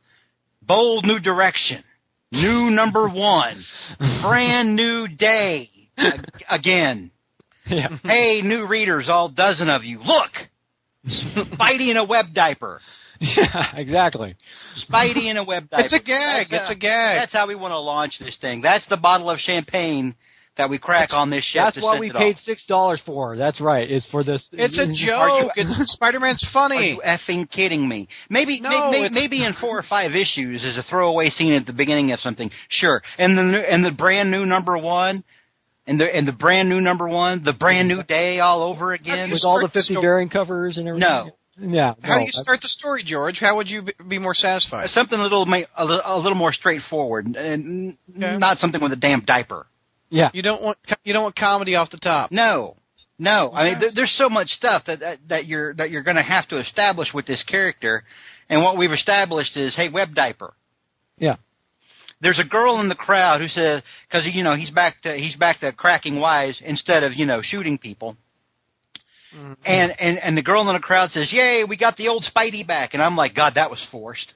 bold 0.61 1.05
new 1.05 1.19
direction, 1.19 1.83
new 2.31 2.69
number 2.69 3.09
one, 3.09 3.63
brand 4.21 4.75
new 4.75 5.07
day. 5.07 5.69
Again, 6.49 7.11
Yeah. 7.67 7.89
hey, 8.03 8.41
new 8.41 8.65
readers, 8.67 9.09
all 9.09 9.27
dozen 9.29 9.69
of 9.69 9.83
you, 9.83 9.99
look, 9.99 10.31
Spidey 11.05 11.91
in 11.91 11.97
a 11.97 12.03
web 12.05 12.27
diaper. 12.33 12.79
Yeah, 13.37 13.75
exactly. 13.75 14.35
Spidey 14.89 15.29
in 15.29 15.37
a 15.37 15.43
web 15.43 15.69
diaper. 15.69 15.83
It's 15.85 15.93
a 15.93 15.99
gag. 15.99 16.47
That's 16.49 16.63
It's 16.63 16.69
a 16.71 16.73
uh, 16.73 16.79
gag. 16.79 17.17
That's 17.19 17.33
how 17.33 17.47
we 17.47 17.55
want 17.55 17.71
to 17.71 17.79
launch 17.79 18.19
this 18.19 18.37
thing. 18.39 18.61
That's 18.61 18.85
the 18.89 18.97
bottle 18.97 19.29
of 19.29 19.39
champagne 19.39 20.15
that 20.57 20.69
we 20.71 20.79
crack 20.79 21.09
on 21.13 21.29
this 21.29 21.43
ship. 21.45 21.61
That's 21.65 21.81
what 21.83 21.99
we 21.99 22.11
paid 22.11 22.35
off. 22.35 22.41
six 22.43 22.65
dollars 22.65 22.99
for. 23.05 23.37
That's 23.37 23.61
right. 23.61 23.89
Is 23.89 24.05
for 24.09 24.23
this. 24.23 24.43
It's 24.51 24.75
a 24.77 24.83
Are 25.13 25.27
joke. 25.43 25.51
you- 25.55 25.63
It's 25.79 25.91
Spider-Man's 25.93 26.43
Are 26.47 26.51
funny. 26.51 26.93
you 26.93 27.01
effing 27.05 27.47
kidding 27.49 27.87
me? 27.87 28.07
Maybe, 28.29 28.59
No, 28.59 28.69
may, 28.89 29.01
may, 29.03 29.09
maybe 29.09 29.45
in 29.45 29.53
four 29.61 29.77
or 29.77 29.83
five 29.87 30.15
issues 30.15 30.63
as 30.65 30.75
a 30.75 30.81
throwaway 30.89 31.29
scene 31.29 31.53
at 31.53 31.67
the 31.67 31.73
beginning 31.73 32.11
of 32.11 32.19
something. 32.21 32.49
Sure, 32.69 33.03
and 33.19 33.37
the 33.37 33.71
and 33.71 33.85
the 33.85 33.91
brand 33.91 34.31
new 34.31 34.47
number 34.47 34.75
one, 34.79 35.23
and 35.85 35.99
the 35.99 36.05
and 36.15 36.27
the 36.27 36.31
brand 36.33 36.69
new 36.69 36.81
number 36.81 37.07
one, 37.07 37.43
the 37.43 37.53
brand 37.53 37.87
new 37.87 38.01
day 38.01 38.39
all 38.39 38.63
over 38.63 38.93
again. 38.93 39.29
with 39.29 39.43
all 39.45 39.59
the 39.61 39.67
fifty 39.69 39.93
sto- 39.93 40.01
variant 40.01 40.31
covers 40.31 40.77
and 40.77 40.87
everything. 40.87 41.07
No. 41.07 41.36
Yeah. 41.59 41.93
How 42.03 42.13
no, 42.15 42.19
do 42.19 42.25
you 42.25 42.31
start 42.31 42.61
the 42.61 42.69
story, 42.69 43.03
George? 43.03 43.37
How 43.39 43.55
would 43.55 43.67
you 43.69 43.81
be- 43.83 43.93
be 44.07 44.19
more 44.19 44.33
satisfied? 44.35 44.85
Uh, 44.85 44.87
something 44.93 45.19
a 45.19 45.23
little 45.23 45.45
ma- 45.45 45.61
a 45.75 45.85
little, 45.85 46.01
a 46.05 46.17
little 46.17 46.37
more 46.37 46.53
straightforward, 46.53 47.35
and 47.35 47.97
Okay. 48.15 48.37
not 48.37 48.59
something 48.59 48.81
with 48.81 48.91
a 48.91 48.95
damn 48.97 49.21
diaper. 49.21 49.65
Yeah. 50.09 50.29
You 50.33 50.41
don't 50.41 50.61
want 50.61 50.77
you 51.03 51.13
don't 51.13 51.23
want 51.23 51.35
comedy 51.35 51.75
off 51.75 51.89
the 51.89 51.97
top. 51.97 52.31
No, 52.31 52.77
no. 53.19 53.51
I 53.53 53.63
mean, 53.63 53.81
there's 53.95 54.15
so 54.17 54.29
much 54.29 54.49
stuff 54.49 54.83
that 54.85 54.99
that, 54.99 55.17
that 55.29 55.45
you're 55.47 55.73
that 55.75 55.89
you're 55.89 56.03
going 56.03 56.17
to 56.17 56.23
have 56.23 56.47
to 56.49 56.59
establish 56.59 57.13
with 57.13 57.25
this 57.25 57.43
character, 57.43 58.03
and 58.49 58.61
what 58.63 58.77
we've 58.77 58.91
established 58.93 59.57
is, 59.57 59.75
hey, 59.75 59.89
web 59.89 60.13
diaper. 60.13 60.53
Yeah. 61.17 61.37
There's 62.21 62.39
a 62.39 62.43
girl 62.43 62.79
in 62.79 62.89
the 62.89 62.95
crowd 62.95 63.41
who 63.41 63.47
says, 63.47 63.81
because 64.09 64.25
you 64.33 64.43
know 64.43 64.55
he's 64.55 64.71
back 64.71 65.01
to 65.03 65.13
he's 65.15 65.35
back 65.35 65.59
to 65.61 65.71
cracking 65.71 66.19
wise 66.19 66.59
instead 66.63 67.03
of 67.03 67.13
you 67.15 67.25
know 67.25 67.41
shooting 67.41 67.77
people. 67.77 68.15
Mm-hmm. 69.35 69.53
And 69.65 69.99
and 69.99 70.17
and 70.19 70.37
the 70.37 70.41
girl 70.41 70.67
in 70.67 70.73
the 70.75 70.79
crowd 70.79 71.11
says, 71.11 71.31
"Yay, 71.31 71.63
we 71.63 71.77
got 71.77 71.97
the 71.97 72.07
old 72.07 72.23
Spidey 72.23 72.65
back!" 72.65 72.93
And 72.93 73.03
I'm 73.03 73.15
like, 73.15 73.35
"God, 73.35 73.55
that 73.55 73.69
was 73.69 73.85
forced." 73.91 74.33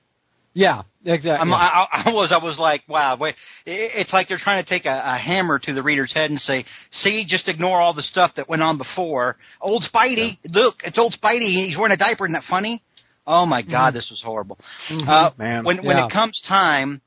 Yeah. 0.53 0.83
Exactly. 1.03 1.31
I'm, 1.31 1.51
I, 1.53 1.87
I 1.91 2.03
I 2.05 2.09
was 2.11 2.31
I 2.31 2.43
was 2.43 2.59
like, 2.59 2.83
"Wow, 2.87 3.17
wait!" 3.17 3.35
It, 3.65 3.91
it's 3.95 4.13
like 4.13 4.27
they're 4.27 4.37
trying 4.37 4.63
to 4.63 4.69
take 4.69 4.85
a, 4.85 5.01
a 5.03 5.17
hammer 5.17 5.57
to 5.57 5.73
the 5.73 5.81
reader's 5.81 6.13
head 6.13 6.29
and 6.29 6.39
say, 6.39 6.65
"See, 6.91 7.25
just 7.27 7.47
ignore 7.47 7.81
all 7.81 7.93
the 7.93 8.03
stuff 8.03 8.31
that 8.35 8.47
went 8.47 8.61
on 8.61 8.77
before." 8.77 9.37
Old 9.61 9.83
Spidey, 9.91 10.37
look, 10.45 10.75
it's 10.83 10.99
old 10.99 11.15
Spidey. 11.21 11.65
He's 11.65 11.77
wearing 11.77 11.93
a 11.93 11.97
diaper. 11.97 12.25
Isn't 12.25 12.33
that 12.33 12.43
funny? 12.49 12.83
Oh 13.25 13.45
my 13.45 13.61
God, 13.61 13.93
this 13.93 14.09
was 14.11 14.21
horrible. 14.23 14.59
Uh, 14.89 15.31
Man, 15.37 15.63
when 15.63 15.83
when 15.83 15.97
it 15.97 16.11
comes 16.11 16.41
time 16.47 17.01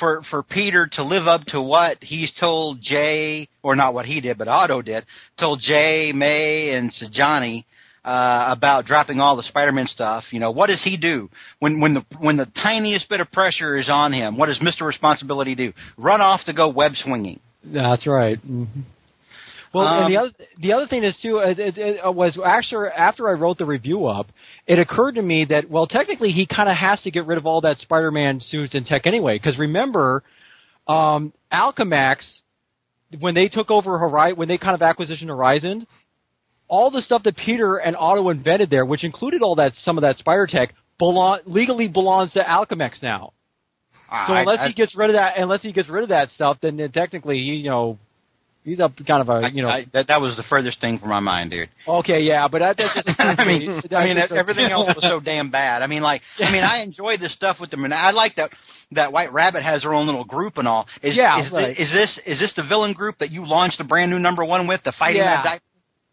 for 0.00 0.22
for 0.30 0.42
Peter 0.42 0.88
to 0.94 1.04
live 1.04 1.28
up 1.28 1.44
to 1.46 1.60
what 1.62 1.98
he's 2.00 2.32
told 2.40 2.80
Jay, 2.82 3.48
or 3.62 3.76
not 3.76 3.94
what 3.94 4.06
he 4.06 4.20
did, 4.20 4.36
but 4.36 4.48
Otto 4.48 4.82
did, 4.82 5.06
told 5.38 5.60
Jay, 5.60 6.10
May, 6.12 6.74
and 6.74 6.90
Sajani 6.90 7.64
uh, 8.04 8.46
about 8.48 8.86
dropping 8.86 9.20
all 9.20 9.36
the 9.36 9.44
Spider-Man 9.44 9.86
stuff. 9.86 10.24
You 10.32 10.40
know, 10.40 10.50
what 10.50 10.66
does 10.66 10.82
he 10.82 10.96
do 10.96 11.30
when 11.60 11.80
when 11.80 11.94
the 11.94 12.04
when 12.18 12.36
the 12.36 12.46
tiniest 12.62 13.08
bit 13.08 13.20
of 13.20 13.30
pressure 13.30 13.78
is 13.78 13.88
on 13.88 14.12
him? 14.12 14.36
What 14.36 14.46
does 14.46 14.60
Mister 14.60 14.84
Responsibility 14.84 15.54
do? 15.54 15.72
Run 15.96 16.20
off 16.20 16.40
to 16.46 16.52
go 16.52 16.68
web 16.68 16.92
swinging. 16.94 17.38
That's 17.62 18.06
right. 18.06 18.38
hmm 18.38 18.64
Well, 19.72 19.86
Um, 19.86 20.02
and 20.04 20.12
the 20.12 20.16
other 20.18 20.30
the 20.58 20.72
other 20.72 20.86
thing 20.88 21.04
is 21.04 21.16
too 21.22 21.38
it, 21.38 21.58
it, 21.58 21.78
it 21.78 22.14
was 22.14 22.36
actually 22.44 22.88
after 22.88 23.28
I 23.28 23.32
wrote 23.34 23.58
the 23.58 23.64
review 23.66 24.06
up, 24.06 24.26
it 24.66 24.78
occurred 24.78 25.14
to 25.14 25.22
me 25.22 25.44
that 25.46 25.70
well, 25.70 25.86
technically 25.86 26.32
he 26.32 26.46
kind 26.46 26.68
of 26.68 26.76
has 26.76 27.00
to 27.02 27.10
get 27.10 27.26
rid 27.26 27.38
of 27.38 27.46
all 27.46 27.60
that 27.62 27.78
Spider-Man 27.78 28.40
suits 28.40 28.74
and 28.74 28.84
tech 28.84 29.06
anyway. 29.06 29.38
Because 29.38 29.58
remember, 29.58 30.24
um, 30.88 31.32
Alchemax 31.52 32.16
when 33.18 33.34
they 33.34 33.48
took 33.48 33.70
over 33.70 33.98
Horizon, 33.98 34.36
when 34.38 34.48
they 34.48 34.58
kind 34.58 34.74
of 34.74 34.82
acquisition 34.82 35.28
Horizon, 35.28 35.86
all 36.68 36.90
the 36.90 37.02
stuff 37.02 37.22
that 37.24 37.36
Peter 37.36 37.76
and 37.76 37.96
Otto 37.96 38.28
invented 38.28 38.70
there, 38.70 38.84
which 38.84 39.02
included 39.04 39.42
all 39.42 39.56
that 39.56 39.72
some 39.84 39.98
of 39.98 40.02
that 40.02 40.16
Spider 40.18 40.46
tech, 40.46 40.74
belong 40.98 41.40
legally 41.44 41.88
belongs 41.88 42.32
to 42.32 42.40
Alchemax 42.40 43.02
now. 43.02 43.32
So 44.26 44.34
unless 44.34 44.58
I- 44.60 44.68
he 44.68 44.74
gets 44.74 44.94
rid 44.96 45.10
of 45.10 45.14
that, 45.16 45.38
unless 45.38 45.62
he 45.62 45.72
gets 45.72 45.88
rid 45.88 46.02
of 46.02 46.08
that 46.10 46.30
stuff, 46.30 46.58
then, 46.60 46.76
then 46.76 46.90
technically, 46.92 47.36
he, 47.38 47.56
you 47.56 47.70
know, 47.70 47.98
he's 48.64 48.80
up 48.80 48.92
kind 49.06 49.20
of 49.22 49.28
a, 49.28 49.46
I- 49.46 49.48
you 49.48 49.62
know. 49.62 49.68
I- 49.68 49.86
that 49.92 50.08
that 50.08 50.20
was 50.20 50.36
the 50.36 50.42
furthest 50.44 50.80
thing 50.80 50.98
from 50.98 51.08
my 51.10 51.20
mind, 51.20 51.50
dude. 51.50 51.68
okay, 51.86 52.22
yeah, 52.22 52.48
but 52.48 52.60
that, 52.60 52.76
that's 52.76 52.94
just. 53.06 53.20
I 53.20 53.44
mean, 53.44 53.82
I 53.90 54.04
mean, 54.04 54.18
a- 54.18 54.32
everything 54.34 54.70
else 54.70 54.94
was 54.94 55.04
so 55.04 55.20
damn 55.24 55.50
bad. 55.50 55.82
I 55.82 55.86
mean, 55.86 56.02
like, 56.02 56.22
I 56.38 56.50
mean, 56.50 56.62
I 56.62 56.78
enjoyed 56.82 57.20
this 57.20 57.32
stuff 57.32 57.56
with 57.60 57.70
them, 57.70 57.84
and 57.84 57.92
I 57.94 58.10
like 58.10 58.36
that 58.36 58.50
that 58.92 59.12
White 59.12 59.32
Rabbit 59.32 59.62
has 59.62 59.82
her 59.84 59.94
own 59.94 60.06
little 60.06 60.24
group 60.24 60.58
and 60.58 60.66
all. 60.66 60.86
Is, 61.02 61.16
Yeah, 61.16 61.38
is, 61.40 61.50
right. 61.52 61.76
this, 61.76 61.88
is 61.88 61.92
this 61.94 62.20
is 62.26 62.38
this 62.40 62.52
the 62.56 62.64
villain 62.68 62.92
group 62.92 63.18
that 63.18 63.30
you 63.30 63.46
launched 63.46 63.80
a 63.80 63.84
brand 63.84 64.10
new 64.10 64.18
number 64.18 64.44
one 64.44 64.66
with, 64.66 64.82
the 64.84 64.92
fighting 64.98 65.22
Yeah. 65.22 65.42
that 65.42 65.44
diaper? 65.44 65.64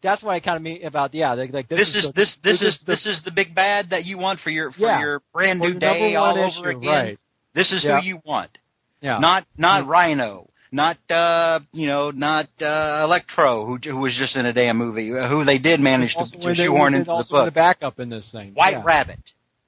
That's 0.04 0.22
what 0.22 0.34
I 0.36 0.40
kind 0.40 0.56
of 0.58 0.62
mean 0.62 0.86
about. 0.86 1.12
Yeah, 1.16 1.34
like, 1.34 1.52
like 1.52 1.68
this, 1.70 1.80
This 1.80 1.96
is 1.96 2.04
the- 2.06 2.14
this 2.14 2.38
this 2.44 2.62
is 2.62 2.80
the- 2.86 2.92
this 2.94 3.06
is 3.08 3.22
the 3.26 3.32
big 3.32 3.56
bad 3.56 3.90
that 3.90 4.06
you 4.06 4.20
want 4.20 4.40
for 4.42 4.52
your 4.52 4.72
for 4.72 4.82
Yeah. 4.82 5.00
your 5.00 5.22
brand 5.34 5.60
new 5.60 5.74
the 5.74 5.80
number 5.80 5.98
day 5.98 6.16
all 6.16 6.36
one 6.38 6.52
over 6.52 6.70
issue, 6.70 6.78
again. 6.78 6.90
Right. 6.94 7.20
This 7.56 7.72
is 7.72 7.84
Yeah. 7.84 8.00
who 8.00 8.06
you 8.06 8.22
want, 8.24 8.56
Yeah. 9.02 9.18
not 9.18 9.46
not 9.58 9.86
Mm. 9.86 9.88
Rhino, 9.88 10.48
not 10.72 10.98
uh 11.10 11.60
you 11.72 11.88
know 11.88 12.12
not 12.12 12.48
uh 12.62 13.02
Electro, 13.04 13.66
who 13.66 13.78
who 13.84 13.98
was 13.98 14.16
just 14.18 14.36
in 14.36 14.46
a 14.46 14.54
damn 14.54 14.78
movie, 14.78 15.12
uh, 15.18 15.28
who 15.30 15.44
they 15.46 15.58
did 15.58 15.80
manage 15.80 16.12
to, 16.14 16.20
also 16.20 16.38
to 16.38 16.46
when 16.46 16.56
shoehorn 16.56 16.80
when 16.82 16.94
into 16.96 17.06
the 17.06 17.12
also 17.12 17.32
book. 17.32 17.40
in 17.42 17.46
the 17.46 17.52
backup 17.52 18.00
in 18.00 18.10
this 18.10 18.28
thing. 18.32 18.52
White 18.54 18.74
yeah. 18.74 18.84
Rabbit. 18.86 19.20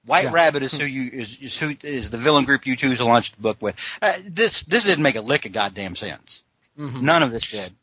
White 0.06 0.26
Yeah. 0.26 0.32
Rabbit 0.34 0.64
is 0.64 0.72
who 0.80 0.86
you 0.86 1.10
is, 1.22 1.28
is 1.41 1.58
who 1.60 1.70
is 1.84 2.10
the 2.12 2.18
villain 2.18 2.45
group 2.45 2.66
you 2.66 2.76
choose 2.76 2.97
to 3.00 3.06
launch 3.06 3.32
the 3.36 3.41
book 3.41 3.62
with. 3.62 3.76
Uh, 4.02 4.14
this 4.36 4.64
this 4.68 4.84
didn't 4.84 5.04
make 5.04 5.16
a 5.16 5.22
lick 5.22 5.45
of 5.45 5.54
goddamn 5.54 5.95
sense. 5.95 6.41
Mhm. 6.78 7.02
None 7.02 7.24
of 7.24 7.32
this 7.32 7.45
did. 7.52 7.74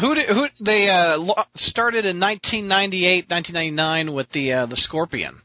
Who 0.00 0.14
did, 0.14 0.26
who 0.30 0.46
they 0.64 0.88
uh, 0.88 1.18
lo- 1.18 1.44
started 1.56 2.06
in 2.06 2.18
1998, 2.18 3.28
1999 3.28 4.14
with 4.14 4.30
the 4.32 4.52
uh, 4.52 4.66
the 4.66 4.76
Scorpion 4.76 5.40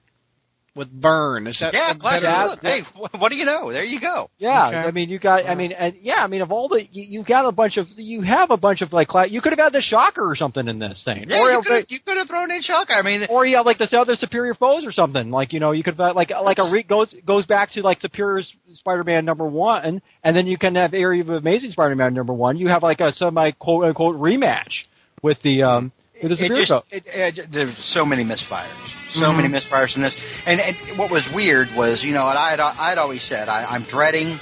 with 0.78 0.90
Byrne. 0.92 1.48
Is 1.48 1.58
that 1.60 1.74
Yeah, 1.74 1.92
a 1.92 1.96
classic. 1.98 2.60
Hey, 2.62 2.84
what 3.18 3.30
do 3.30 3.36
you 3.36 3.46
know? 3.46 3.72
There 3.72 3.84
you 3.84 4.00
go. 4.00 4.30
Yeah, 4.38 4.68
Okay. 4.68 4.78
I 4.78 4.92
mean, 4.92 5.10
you 5.10 5.20
got. 5.20 5.46
I 5.46 5.56
mean, 5.56 5.72
and 5.72 5.96
yeah, 6.02 6.24
I 6.24 6.28
mean, 6.28 6.42
of 6.42 6.52
all 6.52 6.70
the, 6.70 6.84
you, 6.92 7.04
you 7.20 7.24
got 7.24 7.46
a 7.46 7.52
bunch 7.52 7.78
of, 7.78 7.88
you 7.98 8.22
have 8.22 8.52
a 8.52 8.58
bunch 8.58 8.82
of 8.82 8.94
like, 8.94 9.10
you 9.30 9.42
could 9.42 9.52
have 9.54 9.60
had 9.60 9.74
the 9.74 9.82
Shocker 9.82 10.30
or 10.30 10.36
something 10.36 10.68
in 10.68 10.80
this 10.80 11.02
thing, 11.04 11.26
Yeah, 11.28 11.40
or 11.40 11.52
you 11.52 11.62
could 11.66 11.86
you 11.90 12.00
could 12.00 12.18
have 12.18 12.28
thrown 12.28 12.52
in 12.52 12.62
Shocker. 12.62 12.94
I 12.94 13.02
mean, 13.02 13.26
or 13.30 13.46
you 13.46 13.58
have 13.58 13.66
like 13.66 13.80
the 13.80 13.90
other 13.98 14.16
Superior 14.16 14.54
Foes 14.54 14.86
or 14.86 14.92
something. 14.92 15.32
Like 15.32 15.52
you 15.52 15.60
know, 15.60 15.72
you 15.72 15.84
could 15.84 15.98
have 15.98 16.16
like 16.16 16.30
like 16.30 16.60
a 16.60 16.70
re- 16.72 16.84
goes 16.84 17.14
goes 17.26 17.46
back 17.46 17.72
to 17.72 17.82
like 17.82 18.00
Superior 18.00 18.44
Spider-Man 18.74 19.26
number 19.26 19.46
one, 19.46 20.02
and 20.24 20.38
then 20.38 20.46
you 20.46 20.58
can 20.58 20.76
have 20.76 20.94
Area 20.94 21.22
of 21.24 21.30
Amazing 21.30 21.72
Spider-Man 21.72 22.14
number 22.14 22.34
one. 22.34 22.58
You 22.58 22.68
have 22.68 22.84
like 22.84 23.00
a 23.02 23.12
semi 23.14 23.52
quote 23.52 23.86
unquote 23.86 24.16
rematch 24.18 24.84
with 25.24 25.42
the 25.44 25.64
um 25.64 25.92
with 26.22 26.32
the 26.32 26.36
it 26.36 26.40
Superior 26.40 26.62
just, 26.62 26.70
Foes. 26.72 26.84
it, 26.92 27.04
it, 27.08 27.52
there's 27.52 27.78
so 27.94 28.06
many 28.06 28.24
misfires. 28.24 28.97
So 29.20 29.32
Mhm. 29.32 29.36
many 29.38 29.48
misfires 29.50 29.96
in 29.96 30.02
this. 30.02 30.16
And, 30.46 30.60
and 30.60 30.76
what 30.98 31.10
was 31.10 31.28
weird 31.32 31.74
was, 31.76 32.04
you 32.04 32.14
know, 32.14 32.28
and 32.30 32.38
I 32.38 32.52
had, 32.52 32.60
I'd 32.60 32.98
always 32.98 33.24
said 33.24 33.50
I, 33.50 33.66
I'm 33.74 33.84
dreading 33.84 34.40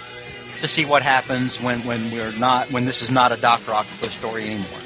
to 0.61 0.67
see 0.67 0.85
what 0.85 1.01
happens 1.03 1.59
when, 1.61 1.79
when 1.85 2.11
we're 2.11 2.31
not 2.33 2.71
when 2.71 2.85
this 2.85 3.01
is 3.01 3.09
not 3.09 3.31
a 3.31 3.37
Doctor 3.37 3.73
Octopus 3.73 4.13
story 4.13 4.45
anymore. 4.45 4.79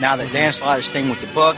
Now 0.00 0.16
that 0.16 0.32
Dan 0.32 0.52
Slott 0.52 0.80
is 0.80 0.86
staying 0.86 1.08
with 1.08 1.20
the 1.20 1.32
book, 1.34 1.56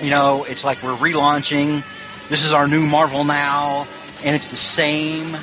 you 0.00 0.10
know, 0.10 0.44
it's 0.44 0.64
like 0.64 0.82
we're 0.82 0.94
relaunching. 0.96 1.82
This 2.28 2.44
is 2.44 2.52
our 2.52 2.68
new 2.68 2.82
Marvel 2.86 3.24
now, 3.24 3.86
and 4.22 4.36
it's 4.36 4.48
the 4.48 4.56
same. 4.56 5.36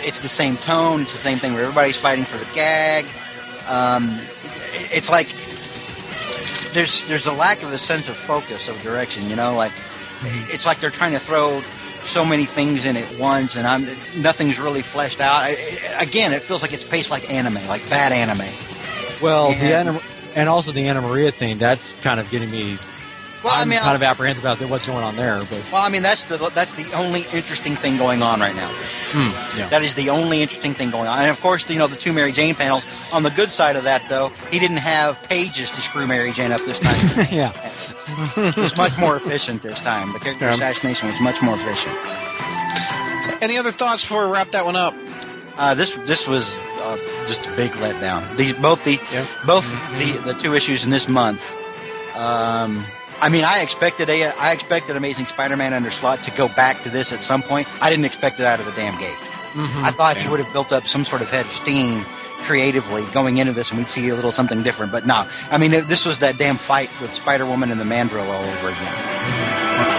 It's 0.00 0.20
the 0.22 0.28
same 0.28 0.56
tone. 0.58 1.02
It's 1.02 1.12
the 1.12 1.18
same 1.18 1.38
thing 1.38 1.54
where 1.54 1.62
everybody's 1.64 1.96
fighting 1.96 2.24
for 2.24 2.38
the 2.38 2.46
gag. 2.54 3.04
Um, 3.68 4.20
it's 4.92 5.08
like 5.08 5.28
there's 6.72 7.04
there's 7.08 7.26
a 7.26 7.32
lack 7.32 7.62
of 7.62 7.72
a 7.72 7.78
sense 7.78 8.08
of 8.08 8.16
focus 8.16 8.68
of 8.68 8.80
direction. 8.82 9.28
You 9.28 9.36
know, 9.36 9.54
like 9.56 9.72
Mm-hmm. 10.20 10.50
it's 10.50 10.64
like 10.66 10.80
they're 10.80 10.90
trying 10.90 11.12
to 11.12 11.20
throw 11.20 11.62
so 12.12 12.24
many 12.24 12.46
things 12.46 12.84
in 12.86 12.96
at 12.96 13.18
once, 13.18 13.54
and 13.56 13.66
I'm 13.66 13.86
nothing's 14.20 14.58
really 14.58 14.82
fleshed 14.82 15.20
out. 15.20 15.42
I, 15.42 15.50
again, 15.98 16.32
it 16.32 16.42
feels 16.42 16.62
like 16.62 16.72
it's 16.72 16.88
paced 16.88 17.10
like 17.10 17.30
anime, 17.30 17.66
like 17.66 17.88
bad 17.88 18.12
anime. 18.12 18.48
Well, 19.22 19.48
the 19.48 19.54
and- 19.56 19.88
Anna, 19.88 20.00
and 20.34 20.48
also 20.48 20.72
the 20.72 20.86
Anna 20.88 21.02
Maria 21.02 21.32
thing. 21.32 21.58
That's 21.58 21.82
kind 22.02 22.20
of 22.20 22.30
getting 22.30 22.50
me. 22.50 22.78
Well, 23.44 23.54
I 23.54 23.62
I'm 23.62 23.68
mean, 23.68 23.78
kind 23.78 23.94
of 23.94 24.02
apprehensive 24.02 24.42
about 24.42 24.58
what's 24.68 24.86
going 24.86 25.04
on 25.04 25.14
there, 25.14 25.38
but 25.48 25.62
well, 25.70 25.82
I 25.82 25.88
mean 25.88 26.02
that's 26.02 26.24
the 26.28 26.50
that's 26.54 26.74
the 26.74 26.90
only 26.92 27.22
interesting 27.32 27.76
thing 27.76 27.96
going 27.96 28.20
on 28.20 28.40
right 28.40 28.54
now. 28.54 28.66
yeah. 29.56 29.70
That 29.70 29.82
is 29.84 29.94
the 29.94 30.10
only 30.10 30.42
interesting 30.42 30.74
thing 30.74 30.90
going 30.90 31.06
on. 31.06 31.22
And 31.22 31.30
of 31.30 31.38
course, 31.40 31.62
you 31.68 31.78
know, 31.78 31.86
the 31.86 31.96
two 32.02 32.12
Mary 32.12 32.32
Jane 32.32 32.54
panels. 32.56 32.82
On 33.12 33.22
the 33.22 33.30
good 33.30 33.50
side 33.50 33.76
of 33.76 33.84
that, 33.84 34.02
though, 34.10 34.30
he 34.50 34.58
didn't 34.58 34.82
have 34.82 35.14
pages 35.28 35.70
to 35.70 35.80
screw 35.90 36.06
Mary 36.06 36.32
Jane 36.34 36.50
up 36.50 36.60
this 36.66 36.78
time. 36.82 37.14
yeah. 37.32 37.54
it 38.36 38.56
was 38.58 38.74
much 38.76 38.92
more 38.98 39.16
efficient 39.22 39.62
this 39.62 39.78
time. 39.86 40.12
The 40.12 40.18
character 40.18 40.50
Yeah. 40.50 40.58
assassination 40.58 41.06
was 41.08 41.18
much 41.22 41.38
more 41.40 41.54
efficient. 41.54 41.94
Any 43.40 43.56
other 43.56 43.70
thoughts 43.72 44.02
before 44.02 44.26
we 44.26 44.32
wrap 44.34 44.50
that 44.50 44.64
one 44.66 44.74
up? 44.76 44.94
Uh, 45.56 45.74
this 45.74 45.90
this 46.06 46.18
was 46.26 46.42
uh, 46.82 46.98
just 47.30 47.46
a 47.46 47.54
big 47.54 47.70
letdown. 47.78 48.36
These 48.36 48.54
both 48.60 48.82
the 48.84 48.98
Yeah. 49.14 49.26
both 49.46 49.62
the 49.94 50.34
the 50.34 50.34
two 50.42 50.54
issues 50.54 50.82
in 50.82 50.90
this 50.90 51.06
month. 51.08 51.38
Um, 52.14 52.82
I 53.20 53.28
mean, 53.28 53.44
I 53.44 53.58
expected 53.58 54.08
a 54.08 54.30
I 54.30 54.52
expected 54.52 54.96
Amazing 54.96 55.26
Spider-Man 55.34 55.72
under 55.72 55.90
Slott 56.00 56.20
to 56.24 56.30
go 56.36 56.46
back 56.46 56.84
to 56.84 56.90
this 56.90 57.12
at 57.12 57.20
some 57.26 57.42
point. 57.42 57.66
I 57.80 57.90
didn't 57.90 58.04
expect 58.04 58.38
it 58.38 58.46
out 58.46 58.60
of 58.60 58.66
the 58.66 58.72
damn 58.72 58.98
gate. 58.98 59.18
Mm-hmm. 59.58 59.84
I 59.84 59.92
thought 59.96 60.16
he 60.16 60.28
would 60.28 60.38
have 60.38 60.52
built 60.52 60.70
up 60.70 60.84
some 60.86 61.04
sort 61.04 61.22
of 61.22 61.28
head 61.28 61.46
of 61.46 61.52
steam 61.62 62.06
creatively 62.46 63.02
going 63.12 63.38
into 63.38 63.52
this, 63.52 63.66
and 63.70 63.78
we'd 63.78 63.88
see 63.88 64.08
a 64.10 64.14
little 64.14 64.30
something 64.30 64.62
different. 64.62 64.92
But 64.92 65.06
no, 65.06 65.26
I 65.50 65.58
mean, 65.58 65.72
this 65.72 66.04
was 66.06 66.18
that 66.20 66.38
damn 66.38 66.58
fight 66.68 66.90
with 67.00 67.10
Spider 67.16 67.46
Woman 67.46 67.70
and 67.72 67.80
the 67.80 67.84
Mandrill 67.84 68.30
all 68.30 68.44
over 68.44 68.68
again. 68.68 69.97